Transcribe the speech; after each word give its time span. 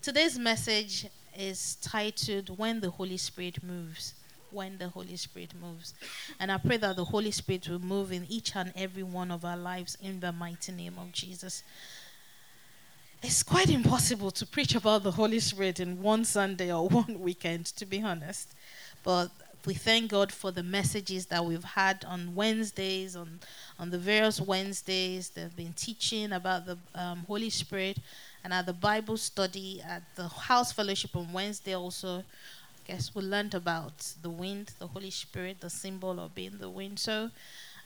Today's 0.00 0.38
message 0.38 1.06
is 1.36 1.76
titled 1.82 2.56
When 2.56 2.80
the 2.80 2.88
Holy 2.88 3.16
Spirit 3.16 3.64
Moves. 3.64 4.14
When 4.52 4.78
the 4.78 4.88
Holy 4.88 5.16
Spirit 5.16 5.52
moves. 5.60 5.92
And 6.38 6.52
I 6.52 6.58
pray 6.58 6.76
that 6.76 6.94
the 6.94 7.04
Holy 7.04 7.32
Spirit 7.32 7.68
will 7.68 7.80
move 7.80 8.12
in 8.12 8.24
each 8.28 8.54
and 8.54 8.72
every 8.76 9.02
one 9.02 9.32
of 9.32 9.44
our 9.44 9.56
lives 9.56 9.98
in 10.00 10.20
the 10.20 10.30
mighty 10.30 10.70
name 10.70 10.94
of 10.98 11.10
Jesus. 11.10 11.64
It's 13.24 13.42
quite 13.42 13.70
impossible 13.70 14.30
to 14.30 14.46
preach 14.46 14.76
about 14.76 15.02
the 15.02 15.10
Holy 15.10 15.40
Spirit 15.40 15.80
in 15.80 16.00
one 16.00 16.24
Sunday 16.24 16.72
or 16.72 16.88
one 16.88 17.18
weekend, 17.18 17.66
to 17.66 17.84
be 17.84 18.00
honest. 18.00 18.54
But 19.02 19.32
we 19.66 19.74
thank 19.74 20.12
God 20.12 20.30
for 20.30 20.52
the 20.52 20.62
messages 20.62 21.26
that 21.26 21.44
we've 21.44 21.64
had 21.64 22.04
on 22.04 22.36
Wednesdays, 22.36 23.16
on, 23.16 23.40
on 23.80 23.90
the 23.90 23.98
various 23.98 24.40
Wednesdays. 24.40 25.30
They've 25.30 25.54
been 25.54 25.72
teaching 25.72 26.32
about 26.32 26.66
the 26.66 26.78
um, 26.94 27.24
Holy 27.26 27.50
Spirit 27.50 27.98
and 28.48 28.54
at 28.54 28.64
the 28.64 28.72
Bible 28.72 29.18
study 29.18 29.82
at 29.86 30.02
the 30.14 30.26
house 30.26 30.72
fellowship 30.72 31.14
on 31.14 31.30
Wednesday 31.34 31.74
also. 31.74 32.20
I 32.20 32.22
guess 32.86 33.14
we 33.14 33.20
learned 33.20 33.52
about 33.52 34.14
the 34.22 34.30
wind, 34.30 34.72
the 34.78 34.86
Holy 34.86 35.10
Spirit, 35.10 35.60
the 35.60 35.68
symbol 35.68 36.18
of 36.18 36.34
being 36.34 36.56
the 36.58 36.70
wind. 36.70 36.98
So 36.98 37.28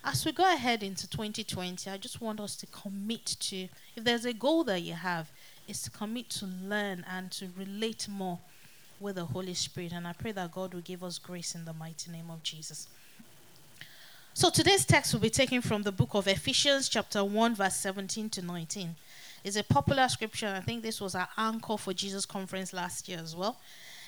as 0.05 0.25
we 0.25 0.31
go 0.31 0.45
ahead 0.55 0.85
into 0.85 1.11
2020, 1.11 1.91
I 1.91 1.97
just 1.97 2.21
want 2.21 2.39
us 2.39 2.55
to 2.55 2.67
commit 2.67 3.27
to, 3.41 3.67
if 3.97 4.05
there's 4.05 4.25
a 4.25 4.33
goal 4.33 4.63
that 4.63 4.83
you 4.83 4.93
have, 4.93 5.33
is 5.67 5.83
to 5.83 5.91
commit 5.91 6.31
to 6.31 6.47
learn 6.47 7.05
and 7.11 7.33
to 7.33 7.49
relate 7.59 8.07
more 8.09 8.39
with 9.01 9.17
the 9.17 9.25
Holy 9.25 9.55
Spirit. 9.55 9.91
And 9.93 10.07
I 10.07 10.13
pray 10.13 10.31
that 10.31 10.53
God 10.53 10.75
will 10.75 10.81
give 10.83 11.03
us 11.03 11.19
grace 11.19 11.57
in 11.57 11.65
the 11.65 11.73
mighty 11.73 12.13
name 12.13 12.31
of 12.31 12.41
Jesus. 12.45 12.87
So 14.33 14.49
today's 14.49 14.85
text 14.85 15.13
will 15.13 15.21
be 15.21 15.29
taken 15.29 15.61
from 15.61 15.83
the 15.83 15.91
book 15.91 16.11
of 16.15 16.29
Ephesians, 16.29 16.89
chapter 16.89 17.25
1, 17.25 17.57
verse 17.57 17.75
17 17.75 18.31
to 18.31 18.43
19. 18.43 18.95
It's 19.45 19.57
a 19.57 19.65
popular 19.65 20.09
scripture. 20.09 20.55
I 20.57 20.61
think 20.61 20.83
this 20.83 21.01
was 21.01 21.15
our 21.15 21.29
anchor 21.37 21.77
for 21.77 21.93
Jesus 21.93 22.27
conference 22.27 22.73
last 22.73 23.09
year 23.09 23.19
as 23.23 23.35
well. 23.35 23.59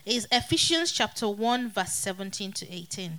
It's 0.05 0.27
Ephesians 0.31 0.93
chapter 0.93 1.29
1, 1.29 1.71
verse 1.71 1.93
17 1.93 2.53
to 2.53 2.73
18. 2.73 3.19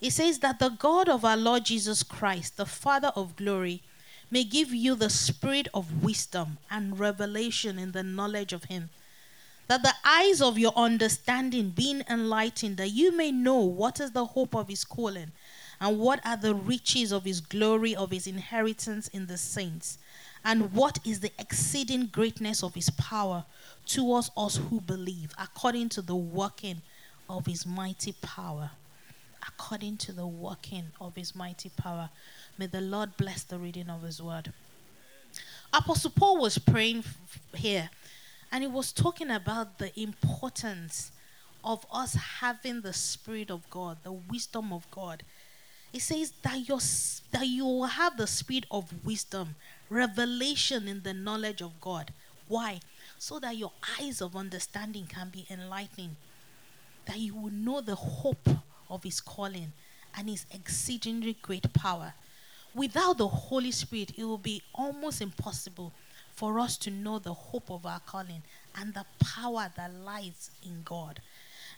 It 0.00 0.10
says 0.12 0.38
that 0.40 0.58
the 0.58 0.70
God 0.70 1.08
of 1.08 1.24
our 1.24 1.36
Lord 1.36 1.64
Jesus 1.64 2.02
Christ, 2.02 2.56
the 2.56 2.66
Father 2.66 3.12
of 3.16 3.36
glory, 3.36 3.82
may 4.30 4.44
give 4.44 4.72
you 4.72 4.94
the 4.94 5.10
spirit 5.10 5.68
of 5.74 6.02
wisdom 6.02 6.58
and 6.70 6.98
revelation 6.98 7.78
in 7.78 7.92
the 7.92 8.02
knowledge 8.02 8.52
of 8.52 8.64
Him 8.64 8.90
that 9.68 9.82
the 9.82 9.94
eyes 10.04 10.40
of 10.40 10.58
your 10.58 10.72
understanding 10.76 11.70
being 11.70 12.02
enlightened, 12.08 12.76
that 12.76 12.90
you 12.90 13.16
may 13.16 13.32
know 13.32 13.60
what 13.60 14.00
is 14.00 14.12
the 14.12 14.24
hope 14.24 14.54
of 14.54 14.68
his 14.68 14.84
calling, 14.84 15.32
and 15.80 15.98
what 15.98 16.24
are 16.24 16.36
the 16.36 16.54
riches 16.54 17.12
of 17.12 17.24
his 17.24 17.40
glory 17.40 17.94
of 17.94 18.10
his 18.10 18.26
inheritance 18.26 19.08
in 19.08 19.26
the 19.26 19.36
saints, 19.36 19.98
and 20.46 20.72
what 20.72 21.00
is 21.04 21.18
the 21.18 21.32
exceeding 21.40 22.06
greatness 22.06 22.62
of 22.62 22.72
his 22.76 22.88
power 22.90 23.44
towards 23.84 24.30
us 24.36 24.56
who 24.56 24.80
believe, 24.80 25.34
according 25.38 25.88
to 25.88 26.00
the 26.00 26.14
working 26.14 26.80
of 27.28 27.44
his 27.46 27.66
mighty 27.66 28.12
power. 28.22 28.70
According 29.46 29.96
to 29.98 30.12
the 30.12 30.26
working 30.26 30.84
of 31.00 31.16
his 31.16 31.34
mighty 31.34 31.70
power. 31.70 32.10
May 32.58 32.66
the 32.66 32.80
Lord 32.80 33.16
bless 33.16 33.42
the 33.42 33.58
reading 33.58 33.90
of 33.90 34.02
his 34.02 34.22
word. 34.22 34.52
Apostle 35.72 36.12
Paul 36.14 36.40
was 36.40 36.58
praying 36.58 37.02
here 37.54 37.90
and 38.52 38.62
he 38.62 38.68
was 38.68 38.92
talking 38.92 39.30
about 39.30 39.78
the 39.78 39.98
importance 40.00 41.10
of 41.64 41.84
us 41.92 42.14
having 42.14 42.82
the 42.82 42.92
Spirit 42.92 43.50
of 43.50 43.68
God, 43.68 43.98
the 44.04 44.12
wisdom 44.12 44.72
of 44.72 44.88
God. 44.92 45.24
He 45.92 45.98
says 45.98 46.32
that, 46.42 46.68
you 46.68 46.78
that 47.30 47.46
you 47.46 47.64
will 47.64 47.84
have 47.86 48.16
the 48.16 48.26
spirit 48.26 48.66
of 48.70 48.92
wisdom, 49.04 49.54
revelation 49.88 50.88
in 50.88 51.02
the 51.02 51.14
knowledge 51.14 51.60
of 51.60 51.80
God. 51.80 52.12
Why? 52.48 52.80
So 53.18 53.38
that 53.40 53.56
your 53.56 53.72
eyes 54.00 54.20
of 54.20 54.36
understanding 54.36 55.06
can 55.06 55.30
be 55.30 55.46
enlightened, 55.50 56.16
that 57.06 57.18
you 57.18 57.34
will 57.34 57.52
know 57.52 57.80
the 57.80 57.94
hope 57.94 58.48
of 58.90 59.02
His 59.02 59.20
calling 59.20 59.72
and 60.16 60.28
His 60.28 60.46
exceedingly 60.52 61.36
great 61.42 61.72
power. 61.72 62.14
Without 62.74 63.18
the 63.18 63.28
Holy 63.28 63.70
Spirit, 63.70 64.12
it 64.16 64.24
will 64.24 64.38
be 64.38 64.62
almost 64.74 65.20
impossible 65.20 65.92
for 66.34 66.60
us 66.60 66.76
to 66.76 66.90
know 66.90 67.18
the 67.18 67.32
hope 67.32 67.70
of 67.70 67.86
our 67.86 68.00
calling 68.00 68.42
and 68.78 68.92
the 68.92 69.06
power 69.18 69.70
that 69.76 69.94
lies 70.04 70.50
in 70.62 70.82
God. 70.84 71.20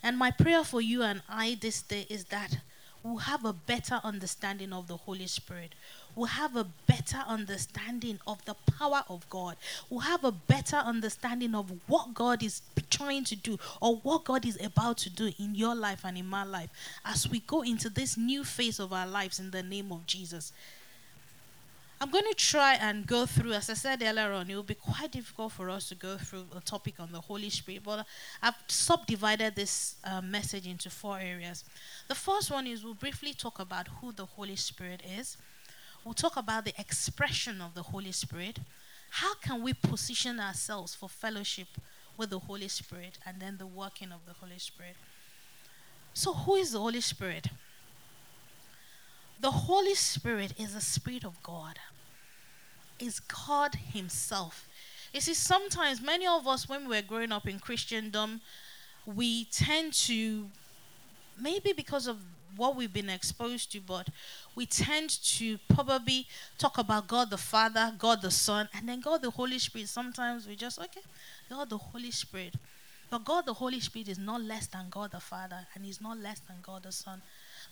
And 0.02 0.18
my 0.18 0.32
prayer 0.32 0.64
for 0.64 0.80
you 0.80 1.02
and 1.02 1.22
I 1.28 1.56
this 1.60 1.82
day 1.82 2.06
is 2.08 2.24
that 2.26 2.58
we'll 3.02 3.18
have 3.18 3.44
a 3.44 3.52
better 3.52 4.00
understanding 4.02 4.72
of 4.72 4.88
the 4.88 4.96
Holy 4.96 5.26
Spirit. 5.26 5.74
We'll 6.14 6.26
have 6.26 6.56
a 6.56 6.66
better 6.86 7.22
understanding 7.26 8.18
of 8.26 8.44
the 8.44 8.54
power 8.78 9.04
of 9.08 9.28
God. 9.30 9.56
We'll 9.88 10.00
have 10.00 10.24
a 10.24 10.32
better 10.32 10.76
understanding 10.76 11.54
of 11.54 11.72
what 11.86 12.14
God 12.14 12.42
is 12.42 12.62
trying 12.90 13.24
to 13.24 13.36
do 13.36 13.58
or 13.80 13.96
what 13.96 14.24
God 14.24 14.44
is 14.44 14.60
about 14.62 14.98
to 14.98 15.10
do 15.10 15.30
in 15.38 15.54
your 15.54 15.74
life 15.74 16.00
and 16.04 16.16
in 16.16 16.26
my 16.26 16.44
life 16.44 16.70
as 17.04 17.28
we 17.28 17.40
go 17.40 17.62
into 17.62 17.88
this 17.88 18.16
new 18.16 18.44
phase 18.44 18.80
of 18.80 18.92
our 18.92 19.06
lives 19.06 19.38
in 19.38 19.50
the 19.50 19.62
name 19.62 19.92
of 19.92 20.06
Jesus. 20.06 20.52
I'm 22.00 22.10
going 22.10 22.24
to 22.28 22.34
try 22.34 22.74
and 22.74 23.04
go 23.04 23.26
through, 23.26 23.54
as 23.54 23.68
I 23.68 23.74
said 23.74 24.02
earlier 24.02 24.32
on, 24.32 24.48
it 24.48 24.54
will 24.54 24.62
be 24.62 24.74
quite 24.74 25.10
difficult 25.10 25.50
for 25.50 25.68
us 25.68 25.88
to 25.88 25.96
go 25.96 26.16
through 26.16 26.44
a 26.56 26.60
topic 26.60 27.00
on 27.00 27.10
the 27.10 27.20
Holy 27.20 27.50
Spirit, 27.50 27.82
but 27.84 28.06
I've 28.40 28.54
subdivided 28.68 29.56
this 29.56 29.96
uh, 30.04 30.20
message 30.20 30.68
into 30.68 30.90
four 30.90 31.18
areas. 31.18 31.64
The 32.06 32.14
first 32.14 32.52
one 32.52 32.68
is 32.68 32.84
we'll 32.84 32.94
briefly 32.94 33.34
talk 33.34 33.58
about 33.58 33.88
who 34.00 34.12
the 34.12 34.26
Holy 34.26 34.54
Spirit 34.54 35.02
is, 35.18 35.38
we'll 36.04 36.14
talk 36.14 36.36
about 36.36 36.64
the 36.64 36.74
expression 36.78 37.60
of 37.60 37.74
the 37.74 37.82
Holy 37.82 38.12
Spirit, 38.12 38.58
how 39.10 39.34
can 39.36 39.62
we 39.62 39.72
position 39.72 40.38
ourselves 40.38 40.94
for 40.94 41.08
fellowship 41.08 41.68
with 42.18 42.30
the 42.30 42.40
Holy 42.40 42.68
Spirit, 42.68 43.16
and 43.24 43.40
then 43.40 43.56
the 43.56 43.66
working 43.66 44.10
of 44.12 44.26
the 44.26 44.34
Holy 44.34 44.58
Spirit. 44.58 44.96
So, 46.12 46.34
who 46.34 46.56
is 46.56 46.72
the 46.72 46.80
Holy 46.80 47.00
Spirit? 47.00 47.46
The 49.40 49.52
Holy 49.52 49.94
Spirit 49.94 50.52
is 50.58 50.74
the 50.74 50.80
Spirit 50.80 51.24
of 51.24 51.40
God, 51.44 51.78
is 52.98 53.20
God 53.20 53.76
Himself. 53.76 54.68
You 55.14 55.20
see, 55.20 55.32
sometimes 55.32 56.02
many 56.02 56.26
of 56.26 56.46
us, 56.48 56.68
when 56.68 56.88
we're 56.88 57.02
growing 57.02 57.30
up 57.30 57.46
in 57.46 57.60
Christendom, 57.60 58.40
we 59.06 59.44
tend 59.44 59.92
to, 59.92 60.48
maybe 61.40 61.72
because 61.72 62.08
of 62.08 62.18
what 62.56 62.76
we've 62.76 62.92
been 62.92 63.10
exposed 63.10 63.72
to, 63.72 63.80
but 63.80 64.08
we 64.54 64.66
tend 64.66 65.10
to 65.10 65.58
probably 65.68 66.26
talk 66.58 66.78
about 66.78 67.06
God 67.08 67.30
the 67.30 67.38
Father, 67.38 67.92
God 67.98 68.22
the 68.22 68.30
Son, 68.30 68.68
and 68.74 68.88
then 68.88 69.00
God 69.00 69.22
the 69.22 69.30
Holy 69.30 69.58
Spirit. 69.58 69.88
Sometimes 69.88 70.46
we 70.46 70.56
just, 70.56 70.78
okay, 70.78 71.00
God 71.48 71.70
the 71.70 71.78
Holy 71.78 72.10
Spirit. 72.10 72.54
But 73.10 73.24
God 73.24 73.46
the 73.46 73.54
Holy 73.54 73.80
Spirit 73.80 74.08
is 74.08 74.18
not 74.18 74.42
less 74.42 74.66
than 74.66 74.86
God 74.90 75.12
the 75.12 75.20
Father, 75.20 75.66
and 75.74 75.84
He's 75.84 76.00
not 76.00 76.18
less 76.18 76.40
than 76.40 76.56
God 76.62 76.82
the 76.82 76.92
Son. 76.92 77.22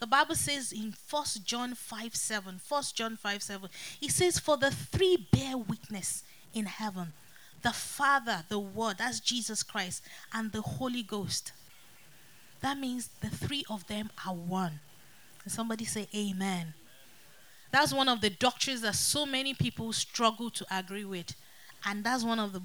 The 0.01 0.07
Bible 0.07 0.35
says 0.35 0.73
in 0.73 0.95
1 1.11 1.25
John 1.45 1.75
5 1.75 2.15
7, 2.15 2.61
1 2.67 2.83
John 2.95 3.17
5 3.17 3.43
7, 3.43 3.71
it 4.01 4.11
says, 4.11 4.39
For 4.39 4.57
the 4.57 4.71
three 4.71 5.27
bear 5.31 5.57
witness 5.57 6.25
in 6.55 6.67
heaven 6.67 7.13
the 7.63 7.73
Father, 7.73 8.45
the 8.49 8.59
Word, 8.59 8.99
that's 8.99 9.19
Jesus 9.19 9.63
Christ, 9.63 10.03
and 10.33 10.53
the 10.53 10.63
Holy 10.63 11.03
Ghost. 11.03 11.53
That 12.61 12.79
means 12.79 13.11
the 13.21 13.29
three 13.29 13.65
of 13.71 13.87
them 13.87 14.11
are 14.27 14.35
one. 14.35 14.81
Somebody 15.47 15.85
say 15.85 16.09
amen? 16.15 16.75
That's 17.71 17.93
one 17.93 18.09
of 18.09 18.21
the 18.21 18.31
doctrines 18.31 18.81
that 18.81 18.95
so 18.97 19.27
many 19.27 19.55
people 19.55 19.93
struggle 19.93 20.51
to 20.51 20.67
agree 20.71 21.05
with. 21.05 21.35
And 21.85 22.03
that's 22.03 22.25
one 22.25 22.39
of 22.39 22.53
the 22.53 22.63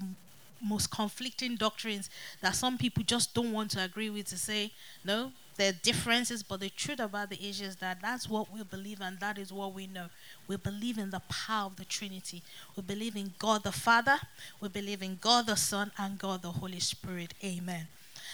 most 0.60 0.90
conflicting 0.90 1.56
doctrines 1.56 2.08
that 2.40 2.54
some 2.54 2.78
people 2.78 3.02
just 3.02 3.34
don't 3.34 3.52
want 3.52 3.70
to 3.72 3.84
agree 3.84 4.10
with 4.10 4.26
to 4.26 4.38
say, 4.38 4.72
no, 5.04 5.32
there 5.56 5.70
are 5.70 5.76
differences, 5.82 6.42
but 6.42 6.60
the 6.60 6.70
truth 6.70 7.00
about 7.00 7.30
the 7.30 7.48
issue 7.48 7.64
is 7.64 7.76
that 7.76 8.00
that's 8.00 8.28
what 8.28 8.52
we 8.52 8.62
believe 8.62 9.00
and 9.00 9.20
that 9.20 9.38
is 9.38 9.52
what 9.52 9.74
we 9.74 9.86
know. 9.86 10.06
We 10.48 10.56
believe 10.56 10.98
in 10.98 11.10
the 11.10 11.20
power 11.28 11.66
of 11.66 11.76
the 11.76 11.84
Trinity. 11.84 12.42
We 12.76 12.82
believe 12.82 13.16
in 13.16 13.34
God 13.38 13.64
the 13.64 13.72
Father, 13.72 14.18
we 14.60 14.68
believe 14.68 15.02
in 15.02 15.18
God 15.20 15.46
the 15.46 15.56
Son, 15.56 15.92
and 15.98 16.18
God 16.18 16.42
the 16.42 16.52
Holy 16.52 16.80
Spirit. 16.80 17.34
Amen. 17.44 17.86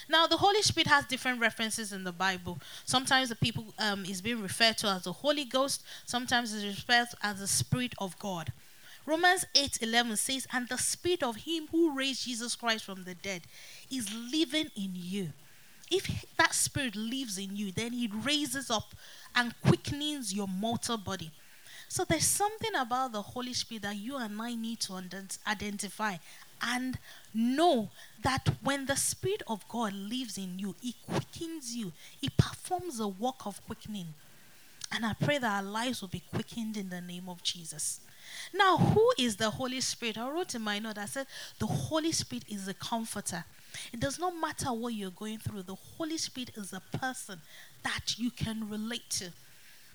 Now, 0.08 0.26
the 0.26 0.36
Holy 0.36 0.62
Spirit 0.62 0.86
has 0.86 1.04
different 1.04 1.40
references 1.40 1.92
in 1.92 2.04
the 2.04 2.12
Bible. 2.12 2.58
Sometimes 2.84 3.28
the 3.28 3.36
people 3.36 3.66
um, 3.78 4.04
is 4.04 4.22
being 4.22 4.40
referred 4.40 4.78
to 4.78 4.88
as 4.88 5.04
the 5.04 5.12
Holy 5.12 5.44
Ghost. 5.44 5.82
Sometimes 6.06 6.54
it's 6.54 6.64
referred 6.64 7.08
as 7.22 7.40
the 7.40 7.46
Spirit 7.46 7.94
of 7.98 8.18
God. 8.18 8.52
Romans 9.06 9.44
8 9.54 9.78
11 9.82 10.16
says, 10.16 10.46
And 10.52 10.68
the 10.68 10.78
Spirit 10.78 11.22
of 11.22 11.36
Him 11.36 11.68
who 11.70 11.94
raised 11.94 12.24
Jesus 12.24 12.54
Christ 12.56 12.84
from 12.84 13.04
the 13.04 13.14
dead 13.14 13.42
is 13.90 14.12
living 14.32 14.70
in 14.76 14.90
you 14.94 15.28
if 15.90 16.24
that 16.36 16.54
spirit 16.54 16.96
lives 16.96 17.38
in 17.38 17.56
you, 17.56 17.72
then 17.72 17.92
it 17.94 18.10
raises 18.24 18.70
up 18.70 18.94
and 19.34 19.54
quickens 19.62 20.34
your 20.34 20.48
mortal 20.48 20.96
body. 20.96 21.30
So 21.88 22.04
there's 22.04 22.24
something 22.26 22.74
about 22.74 23.12
the 23.12 23.22
Holy 23.22 23.54
Spirit 23.54 23.82
that 23.82 23.96
you 23.96 24.16
and 24.16 24.40
I 24.40 24.54
need 24.54 24.80
to 24.80 25.02
identify 25.46 26.16
and 26.62 26.98
know 27.34 27.90
that 28.22 28.48
when 28.62 28.86
the 28.86 28.96
Spirit 28.96 29.42
of 29.46 29.66
God 29.68 29.92
lives 29.92 30.38
in 30.38 30.58
you, 30.58 30.74
it 30.82 30.94
quickens 31.06 31.76
you, 31.76 31.92
it 32.22 32.36
performs 32.36 33.00
a 33.00 33.08
work 33.08 33.46
of 33.46 33.64
quickening. 33.66 34.14
And 34.90 35.04
I 35.04 35.12
pray 35.12 35.38
that 35.38 35.56
our 35.56 35.62
lives 35.62 36.00
will 36.00 36.08
be 36.08 36.22
quickened 36.32 36.76
in 36.76 36.88
the 36.88 37.00
name 37.00 37.28
of 37.28 37.42
Jesus. 37.42 38.00
Now, 38.54 38.76
who 38.76 39.12
is 39.18 39.36
the 39.36 39.50
Holy 39.50 39.80
Spirit? 39.80 40.18
I 40.18 40.30
wrote 40.30 40.54
in 40.54 40.62
my 40.62 40.78
note, 40.78 40.98
I 40.98 41.06
said, 41.06 41.26
the 41.58 41.66
Holy 41.66 42.12
Spirit 42.12 42.44
is 42.48 42.68
a 42.68 42.74
comforter. 42.74 43.44
It 43.92 44.00
does 44.00 44.18
not 44.18 44.34
matter 44.40 44.72
what 44.72 44.94
you're 44.94 45.10
going 45.10 45.38
through, 45.38 45.62
the 45.62 45.74
Holy 45.74 46.18
Spirit 46.18 46.50
is 46.56 46.72
a 46.72 46.80
person 46.98 47.40
that 47.82 48.18
you 48.18 48.30
can 48.30 48.68
relate 48.68 49.08
to. 49.10 49.30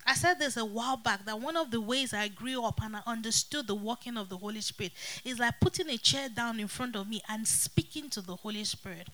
I 0.05 0.15
said 0.15 0.39
this 0.39 0.57
a 0.57 0.65
while 0.65 0.97
back 0.97 1.25
that 1.25 1.39
one 1.39 1.55
of 1.55 1.71
the 1.71 1.81
ways 1.81 2.13
I 2.13 2.27
grew 2.27 2.63
up 2.63 2.81
and 2.83 2.95
I 2.95 3.01
understood 3.05 3.67
the 3.67 3.75
working 3.75 4.17
of 4.17 4.29
the 4.29 4.38
Holy 4.38 4.61
Spirit 4.61 4.94
is 5.23 5.39
like 5.39 5.59
putting 5.59 5.89
a 5.89 5.97
chair 5.97 6.29
down 6.29 6.59
in 6.59 6.67
front 6.67 6.95
of 6.95 7.07
me 7.07 7.21
and 7.29 7.47
speaking 7.47 8.09
to 8.11 8.21
the 8.21 8.35
Holy 8.35 8.63
Spirit. 8.63 9.07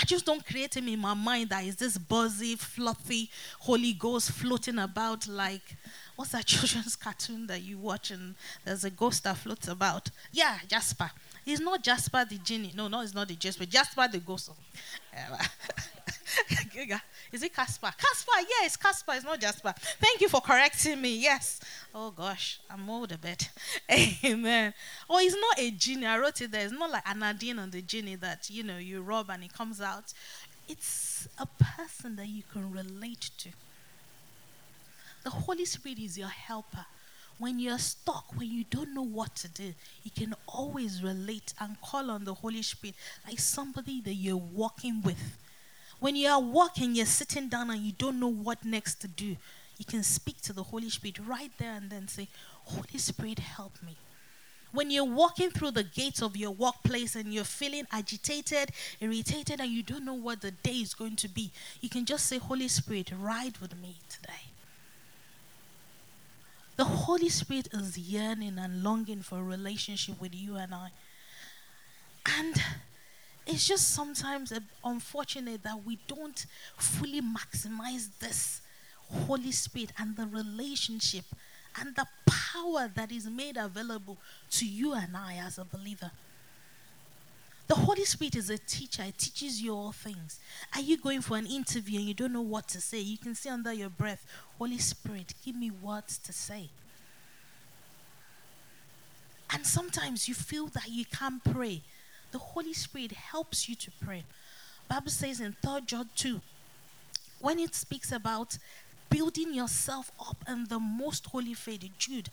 I 0.00 0.04
just 0.04 0.26
don't 0.26 0.46
create 0.46 0.76
him 0.76 0.86
in 0.88 1.00
my 1.00 1.14
mind 1.14 1.50
that 1.50 1.64
is 1.64 1.76
this 1.76 1.98
buzzy, 1.98 2.54
fluffy 2.54 3.30
Holy 3.60 3.92
Ghost 3.94 4.30
floating 4.30 4.78
about 4.78 5.26
like 5.26 5.76
what's 6.14 6.32
that 6.32 6.46
children's 6.46 6.94
cartoon 6.94 7.46
that 7.48 7.62
you 7.62 7.78
watch 7.78 8.10
and 8.10 8.34
there's 8.64 8.84
a 8.84 8.90
ghost 8.90 9.24
that 9.24 9.38
floats 9.38 9.66
about? 9.66 10.10
Yeah, 10.32 10.58
Jasper. 10.68 11.10
He's 11.48 11.60
not 11.60 11.82
Jasper 11.82 12.26
the 12.28 12.36
genie. 12.36 12.74
No, 12.76 12.88
no, 12.88 13.00
it's 13.00 13.14
not 13.14 13.26
the 13.26 13.34
Jasper. 13.34 13.64
Jasper 13.64 14.06
the 14.06 14.18
ghost. 14.18 14.50
Is 17.32 17.42
it 17.42 17.54
Casper? 17.54 17.90
Casper, 17.96 18.32
it's 18.64 18.76
Casper. 18.76 19.12
It's 19.14 19.24
not 19.24 19.40
Jasper. 19.40 19.72
Thank 19.98 20.20
you 20.20 20.28
for 20.28 20.42
correcting 20.42 21.00
me. 21.00 21.16
Yes. 21.16 21.58
Oh 21.94 22.10
gosh, 22.10 22.60
I'm 22.68 22.86
old 22.90 23.12
a 23.12 23.16
bit. 23.16 23.48
Amen. 24.22 24.74
Oh, 25.08 25.18
it's 25.20 25.34
not 25.34 25.58
a 25.58 25.70
genie. 25.70 26.04
I 26.04 26.18
wrote 26.18 26.38
it 26.42 26.50
there. 26.50 26.66
It's 26.66 26.72
not 26.74 26.90
like 26.90 27.08
an 27.08 27.16
Aladdin 27.16 27.58
on 27.58 27.70
the 27.70 27.80
genie 27.80 28.16
that 28.16 28.50
you 28.50 28.62
know 28.62 28.76
you 28.76 29.00
rub 29.00 29.30
and 29.30 29.42
it 29.42 29.54
comes 29.54 29.80
out. 29.80 30.12
It's 30.68 31.30
a 31.38 31.46
person 31.46 32.16
that 32.16 32.28
you 32.28 32.42
can 32.52 32.70
relate 32.70 33.30
to. 33.38 33.48
The 35.24 35.30
Holy 35.30 35.64
Spirit 35.64 35.98
is 35.98 36.18
your 36.18 36.28
helper. 36.28 36.84
When 37.38 37.58
you're 37.58 37.78
stuck, 37.78 38.34
when 38.36 38.50
you 38.50 38.64
don't 38.64 38.94
know 38.94 39.06
what 39.06 39.36
to 39.36 39.48
do, 39.48 39.72
you 40.02 40.10
can 40.10 40.34
always 40.46 41.02
relate 41.02 41.54
and 41.60 41.80
call 41.80 42.10
on 42.10 42.24
the 42.24 42.34
Holy 42.34 42.62
Spirit 42.62 42.96
like 43.26 43.38
somebody 43.38 44.00
that 44.00 44.14
you're 44.14 44.36
walking 44.36 45.02
with 45.02 45.38
when 46.00 46.14
you 46.14 46.28
are 46.28 46.40
walking, 46.40 46.94
you're 46.94 47.06
sitting 47.06 47.48
down 47.48 47.70
and 47.70 47.80
you 47.80 47.92
don't 47.92 48.20
know 48.20 48.28
what 48.28 48.64
next 48.64 48.96
to 49.00 49.08
do, 49.08 49.36
you 49.78 49.84
can 49.84 50.02
speak 50.02 50.40
to 50.42 50.52
the 50.52 50.62
Holy 50.62 50.90
Spirit 50.90 51.18
right 51.26 51.50
there 51.58 51.74
and 51.74 51.90
then 51.90 52.06
say, 52.06 52.28
Holy 52.64 52.98
Spirit, 52.98 53.40
help 53.40 53.72
me. 53.84 53.96
When 54.70 54.90
you're 54.90 55.04
walking 55.04 55.50
through 55.50 55.72
the 55.72 55.82
gates 55.82 56.22
of 56.22 56.36
your 56.36 56.50
workplace 56.50 57.16
and 57.16 57.32
you're 57.32 57.42
feeling 57.42 57.86
agitated, 57.90 58.70
irritated, 59.00 59.60
and 59.60 59.70
you 59.70 59.82
don't 59.82 60.04
know 60.04 60.14
what 60.14 60.42
the 60.42 60.50
day 60.50 60.74
is 60.74 60.94
going 60.94 61.16
to 61.16 61.28
be, 61.28 61.50
you 61.80 61.88
can 61.88 62.04
just 62.04 62.26
say, 62.26 62.38
Holy 62.38 62.68
Spirit, 62.68 63.10
ride 63.18 63.56
with 63.58 63.76
me 63.80 63.96
today. 64.08 64.47
The 66.78 66.84
Holy 66.84 67.28
Spirit 67.28 67.66
is 67.72 67.98
yearning 67.98 68.56
and 68.56 68.84
longing 68.84 69.20
for 69.20 69.38
a 69.38 69.42
relationship 69.42 70.20
with 70.20 70.32
you 70.32 70.54
and 70.54 70.72
I. 70.72 70.90
And 72.38 72.54
it's 73.48 73.66
just 73.66 73.92
sometimes 73.92 74.52
uh, 74.52 74.60
unfortunate 74.84 75.64
that 75.64 75.84
we 75.84 75.98
don't 76.06 76.46
fully 76.76 77.20
maximize 77.20 78.06
this 78.20 78.60
Holy 79.26 79.50
Spirit 79.50 79.90
and 79.98 80.16
the 80.16 80.26
relationship 80.26 81.24
and 81.80 81.96
the 81.96 82.06
power 82.26 82.88
that 82.94 83.10
is 83.10 83.26
made 83.26 83.56
available 83.56 84.16
to 84.52 84.64
you 84.64 84.94
and 84.94 85.16
I 85.16 85.34
as 85.44 85.58
a 85.58 85.64
believer. 85.64 86.12
The 87.68 87.74
Holy 87.74 88.04
Spirit 88.04 88.34
is 88.34 88.50
a 88.50 88.58
teacher, 88.58 89.02
it 89.02 89.18
teaches 89.18 89.62
you 89.62 89.74
all 89.74 89.92
things. 89.92 90.40
Are 90.74 90.80
you 90.80 90.96
going 90.96 91.20
for 91.20 91.36
an 91.36 91.46
interview 91.46 91.98
and 91.98 92.08
you 92.08 92.14
don't 92.14 92.32
know 92.32 92.40
what 92.40 92.66
to 92.68 92.80
say? 92.80 92.98
You 92.98 93.18
can 93.18 93.34
say 93.34 93.50
under 93.50 93.72
your 93.72 93.90
breath, 93.90 94.26
Holy 94.58 94.78
Spirit, 94.78 95.34
give 95.44 95.54
me 95.54 95.70
words 95.70 96.18
to 96.18 96.32
say. 96.32 96.70
And 99.52 99.66
sometimes 99.66 100.28
you 100.28 100.34
feel 100.34 100.66
that 100.68 100.88
you 100.88 101.04
can't 101.04 101.44
pray 101.44 101.82
the 102.30 102.38
Holy 102.38 102.74
Spirit 102.74 103.12
helps 103.12 103.68
you 103.68 103.74
to 103.76 103.90
pray. 104.04 104.24
Bible 104.88 105.10
says 105.10 105.40
in 105.40 105.56
3 105.64 105.82
John 105.86 106.08
2, 106.16 106.40
when 107.40 107.58
it 107.58 107.74
speaks 107.74 108.12
about 108.12 108.58
building 109.10 109.54
yourself 109.54 110.10
up 110.20 110.36
in 110.48 110.66
the 110.68 110.78
most 110.78 111.26
holy 111.26 111.54
faith, 111.54 111.88
Jude. 111.98 112.30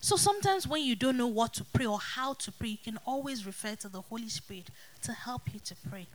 So 0.00 0.16
sometimes 0.16 0.66
when 0.66 0.82
you 0.82 0.96
don't 0.96 1.18
know 1.18 1.26
what 1.26 1.52
to 1.54 1.64
pray 1.64 1.86
or 1.86 1.98
how 1.98 2.32
to 2.34 2.52
pray, 2.52 2.70
you 2.70 2.78
can 2.82 2.98
always 3.06 3.44
refer 3.44 3.74
to 3.76 3.88
the 3.88 4.00
Holy 4.00 4.28
Spirit 4.30 4.70
to 5.02 5.12
help 5.12 5.52
you 5.52 5.60
to 5.60 5.74
pray. 5.88 6.06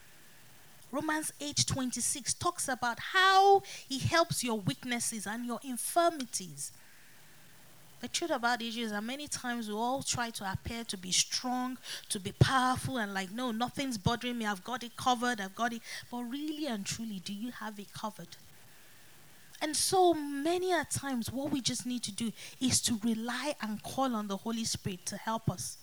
Romans 0.92 1.32
8:26 1.40 2.34
talks 2.34 2.68
about 2.68 3.00
how 3.00 3.62
he 3.88 4.00
helps 4.00 4.44
your 4.44 4.60
weaknesses 4.60 5.28
and 5.28 5.46
your 5.46 5.60
infirmities. 5.64 6.72
The 8.02 8.08
truth 8.08 8.32
about 8.32 8.62
it 8.62 8.76
is 8.76 8.92
that 8.92 9.04
many 9.04 9.28
times 9.28 9.68
we 9.68 9.74
all 9.74 10.04
try 10.04 10.30
to 10.32 10.52
appear 10.52 10.84
to 10.86 10.98
be 10.98 11.12
strong, 11.12 11.78
to 12.10 12.20
be 12.20 12.34
powerful, 12.34 12.98
and 12.98 13.14
like, 13.14 13.32
no, 13.32 13.52
nothing's 13.52 13.98
bothering 13.98 14.38
me. 14.38 14.46
I've 14.46 14.64
got 14.64 14.84
it 14.84 14.96
covered. 14.98 15.40
I've 15.40 15.56
got 15.56 15.74
it. 15.74 15.82
But 16.12 16.24
really 16.24 16.66
and 16.68 16.86
truly, 16.86 17.20
do 17.20 17.34
you 17.34 17.52
have 17.52 17.80
it 17.80 17.94
covered? 17.94 18.38
And 19.62 19.75
so 19.75 20.13
many 20.13 20.72
a 20.74 20.86
times, 20.86 21.31
what 21.31 21.52
we 21.52 21.62
just 21.62 21.86
need 21.86 22.04
to 22.04 22.12
do 22.12 22.31
is 22.60 22.81
to 22.81 23.00
rely 23.04 23.56
and 23.62 23.81
call 23.81 24.16
on 24.16 24.28
the 24.28 24.38
Holy 24.38 24.66
Spirit 24.66 25.06
to 25.07 25.18
help 25.18 25.50
us. 25.50 25.78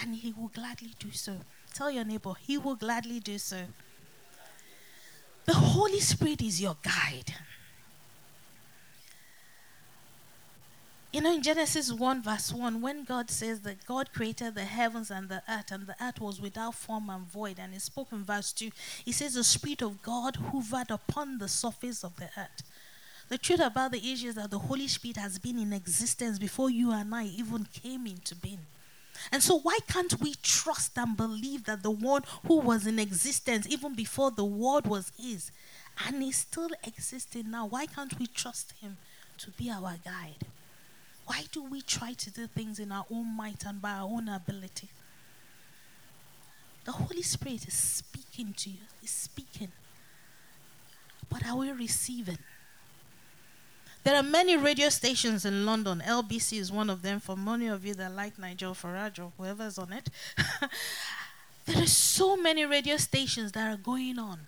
And 0.00 0.14
He 0.14 0.32
will 0.32 0.48
gladly 0.48 0.92
do 0.98 1.10
so. 1.12 1.36
Tell 1.74 1.90
your 1.90 2.04
neighbor, 2.04 2.34
He 2.40 2.58
will 2.58 2.76
gladly 2.76 3.20
do 3.20 3.38
so. 3.38 3.58
The 5.46 5.54
Holy 5.54 6.00
Spirit 6.00 6.42
is 6.42 6.60
your 6.60 6.76
guide. 6.82 7.34
You 11.16 11.22
know, 11.22 11.32
in 11.32 11.42
Genesis 11.42 11.90
1, 11.90 12.20
verse 12.20 12.52
1, 12.52 12.82
when 12.82 13.04
God 13.04 13.30
says 13.30 13.60
that 13.60 13.86
God 13.86 14.12
created 14.12 14.54
the 14.54 14.66
heavens 14.66 15.10
and 15.10 15.30
the 15.30 15.42
earth, 15.48 15.72
and 15.72 15.86
the 15.86 15.96
earth 15.98 16.20
was 16.20 16.42
without 16.42 16.74
form 16.74 17.08
and 17.08 17.26
void, 17.26 17.58
and 17.58 17.72
He 17.72 17.78
spoke 17.78 18.08
in 18.12 18.22
verse 18.22 18.52
2, 18.52 18.70
He 19.02 19.12
says, 19.12 19.32
The 19.32 19.42
Spirit 19.42 19.80
of 19.80 20.02
God 20.02 20.36
hovered 20.36 20.90
upon 20.90 21.38
the 21.38 21.48
surface 21.48 22.04
of 22.04 22.16
the 22.16 22.28
earth. 22.36 22.62
The 23.30 23.38
truth 23.38 23.60
about 23.60 23.92
the 23.92 24.12
issue 24.12 24.28
is 24.28 24.34
that 24.34 24.50
the 24.50 24.58
Holy 24.58 24.88
Spirit 24.88 25.16
has 25.16 25.38
been 25.38 25.58
in 25.58 25.72
existence 25.72 26.38
before 26.38 26.68
you 26.68 26.92
and 26.92 27.14
I 27.14 27.24
even 27.24 27.66
came 27.72 28.06
into 28.06 28.34
being. 28.34 28.66
And 29.32 29.42
so, 29.42 29.58
why 29.58 29.78
can't 29.88 30.20
we 30.20 30.34
trust 30.42 30.98
and 30.98 31.16
believe 31.16 31.64
that 31.64 31.82
the 31.82 31.90
one 31.90 32.24
who 32.46 32.60
was 32.60 32.86
in 32.86 32.98
existence 32.98 33.66
even 33.70 33.94
before 33.94 34.32
the 34.32 34.44
world 34.44 34.86
was 34.86 35.12
is, 35.18 35.50
and 36.06 36.22
is 36.22 36.36
still 36.36 36.68
existing 36.86 37.50
now, 37.50 37.64
why 37.64 37.86
can't 37.86 38.18
we 38.18 38.26
trust 38.26 38.74
him 38.82 38.98
to 39.38 39.50
be 39.52 39.70
our 39.70 39.94
guide? 40.04 40.44
Why 41.26 41.44
do 41.52 41.62
we 41.62 41.82
try 41.82 42.12
to 42.12 42.30
do 42.30 42.46
things 42.46 42.78
in 42.78 42.92
our 42.92 43.04
own 43.10 43.36
might 43.36 43.64
and 43.66 43.82
by 43.82 43.92
our 43.92 44.08
own 44.08 44.28
ability? 44.28 44.88
The 46.84 46.92
Holy 46.92 47.22
Spirit 47.22 47.66
is 47.66 47.74
speaking 47.74 48.54
to 48.58 48.70
you, 48.70 48.78
He's 49.00 49.10
speaking. 49.10 49.72
But 51.28 51.44
are 51.46 51.56
we 51.56 51.72
receiving? 51.72 52.38
There 54.04 54.14
are 54.14 54.22
many 54.22 54.56
radio 54.56 54.88
stations 54.88 55.44
in 55.44 55.66
London. 55.66 56.00
LBC 56.06 56.60
is 56.60 56.70
one 56.70 56.88
of 56.88 57.02
them 57.02 57.18
for 57.18 57.36
many 57.36 57.66
of 57.66 57.84
you 57.84 57.92
that 57.94 58.14
like 58.14 58.38
Nigel 58.38 58.72
Farage 58.72 59.18
or 59.18 59.32
whoever's 59.36 59.78
on 59.78 59.92
it. 59.92 60.08
there 61.66 61.82
are 61.82 61.86
so 61.88 62.36
many 62.36 62.64
radio 62.64 62.98
stations 62.98 63.50
that 63.52 63.68
are 63.68 63.76
going 63.76 64.20
on. 64.20 64.38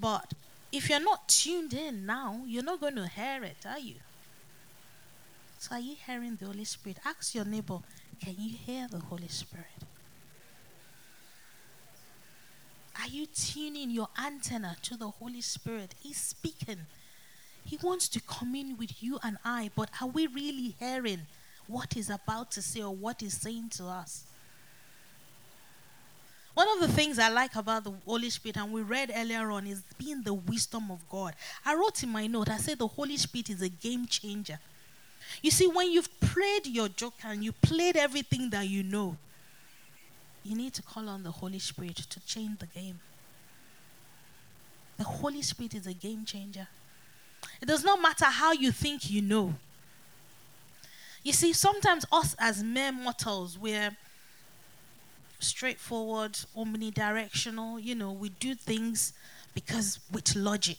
But 0.00 0.34
if 0.70 0.88
you're 0.88 1.00
not 1.00 1.28
tuned 1.28 1.74
in 1.74 2.06
now, 2.06 2.42
you're 2.46 2.62
not 2.62 2.80
going 2.80 2.94
to 2.94 3.08
hear 3.08 3.42
it, 3.42 3.56
are 3.66 3.80
you? 3.80 3.96
So, 5.58 5.74
are 5.74 5.80
you 5.80 5.96
hearing 6.06 6.36
the 6.36 6.46
Holy 6.46 6.64
Spirit? 6.64 6.98
Ask 7.04 7.34
your 7.34 7.44
neighbor, 7.44 7.80
can 8.24 8.36
you 8.38 8.56
hear 8.64 8.86
the 8.88 9.00
Holy 9.00 9.26
Spirit? 9.26 9.66
Are 13.00 13.08
you 13.08 13.26
tuning 13.26 13.90
your 13.90 14.08
antenna 14.16 14.76
to 14.82 14.96
the 14.96 15.08
Holy 15.08 15.40
Spirit? 15.40 15.94
He's 16.00 16.16
speaking. 16.16 16.78
He 17.64 17.76
wants 17.82 18.08
to 18.10 18.20
commune 18.20 18.76
with 18.78 19.02
you 19.02 19.18
and 19.22 19.36
I, 19.44 19.70
but 19.74 19.90
are 20.00 20.08
we 20.08 20.26
really 20.28 20.76
hearing 20.78 21.22
what 21.66 21.94
he's 21.94 22.08
about 22.08 22.50
to 22.52 22.62
say 22.62 22.82
or 22.82 22.94
what 22.94 23.20
he's 23.20 23.40
saying 23.40 23.70
to 23.70 23.84
us? 23.86 24.24
One 26.54 26.68
of 26.74 26.80
the 26.80 26.92
things 26.92 27.18
I 27.18 27.28
like 27.28 27.54
about 27.56 27.84
the 27.84 27.92
Holy 28.04 28.30
Spirit, 28.30 28.56
and 28.56 28.72
we 28.72 28.82
read 28.82 29.12
earlier 29.14 29.50
on, 29.50 29.66
is 29.66 29.82
being 29.96 30.22
the 30.22 30.34
wisdom 30.34 30.90
of 30.90 31.08
God. 31.08 31.34
I 31.64 31.74
wrote 31.74 32.02
in 32.02 32.08
my 32.08 32.26
note, 32.26 32.48
I 32.48 32.56
said 32.56 32.78
the 32.78 32.86
Holy 32.86 33.16
Spirit 33.16 33.50
is 33.50 33.62
a 33.62 33.68
game 33.68 34.06
changer. 34.06 34.58
You 35.42 35.50
see, 35.50 35.66
when 35.66 35.90
you've 35.92 36.20
played 36.20 36.66
your 36.66 36.88
joker 36.88 37.28
and 37.28 37.44
you 37.44 37.52
played 37.52 37.96
everything 37.96 38.50
that 38.50 38.68
you 38.68 38.82
know, 38.82 39.16
you 40.42 40.56
need 40.56 40.74
to 40.74 40.82
call 40.82 41.08
on 41.08 41.22
the 41.22 41.30
Holy 41.30 41.58
Spirit 41.58 41.96
to 41.96 42.20
change 42.26 42.58
the 42.58 42.66
game. 42.66 43.00
The 44.96 45.04
Holy 45.04 45.42
Spirit 45.42 45.74
is 45.74 45.86
a 45.86 45.92
game 45.92 46.24
changer. 46.24 46.66
It 47.60 47.66
does 47.66 47.84
not 47.84 48.00
matter 48.00 48.24
how 48.24 48.52
you 48.52 48.72
think 48.72 49.10
you 49.10 49.22
know. 49.22 49.54
You 51.22 51.32
see, 51.32 51.52
sometimes 51.52 52.04
us 52.10 52.34
as 52.38 52.62
mere 52.62 52.92
mortals, 52.92 53.58
we're 53.58 53.96
straightforward, 55.38 56.32
omnidirectional. 56.56 57.82
You 57.82 57.94
know, 57.94 58.12
we 58.12 58.30
do 58.30 58.54
things 58.54 59.12
because 59.54 60.00
with 60.12 60.34
logic. 60.34 60.78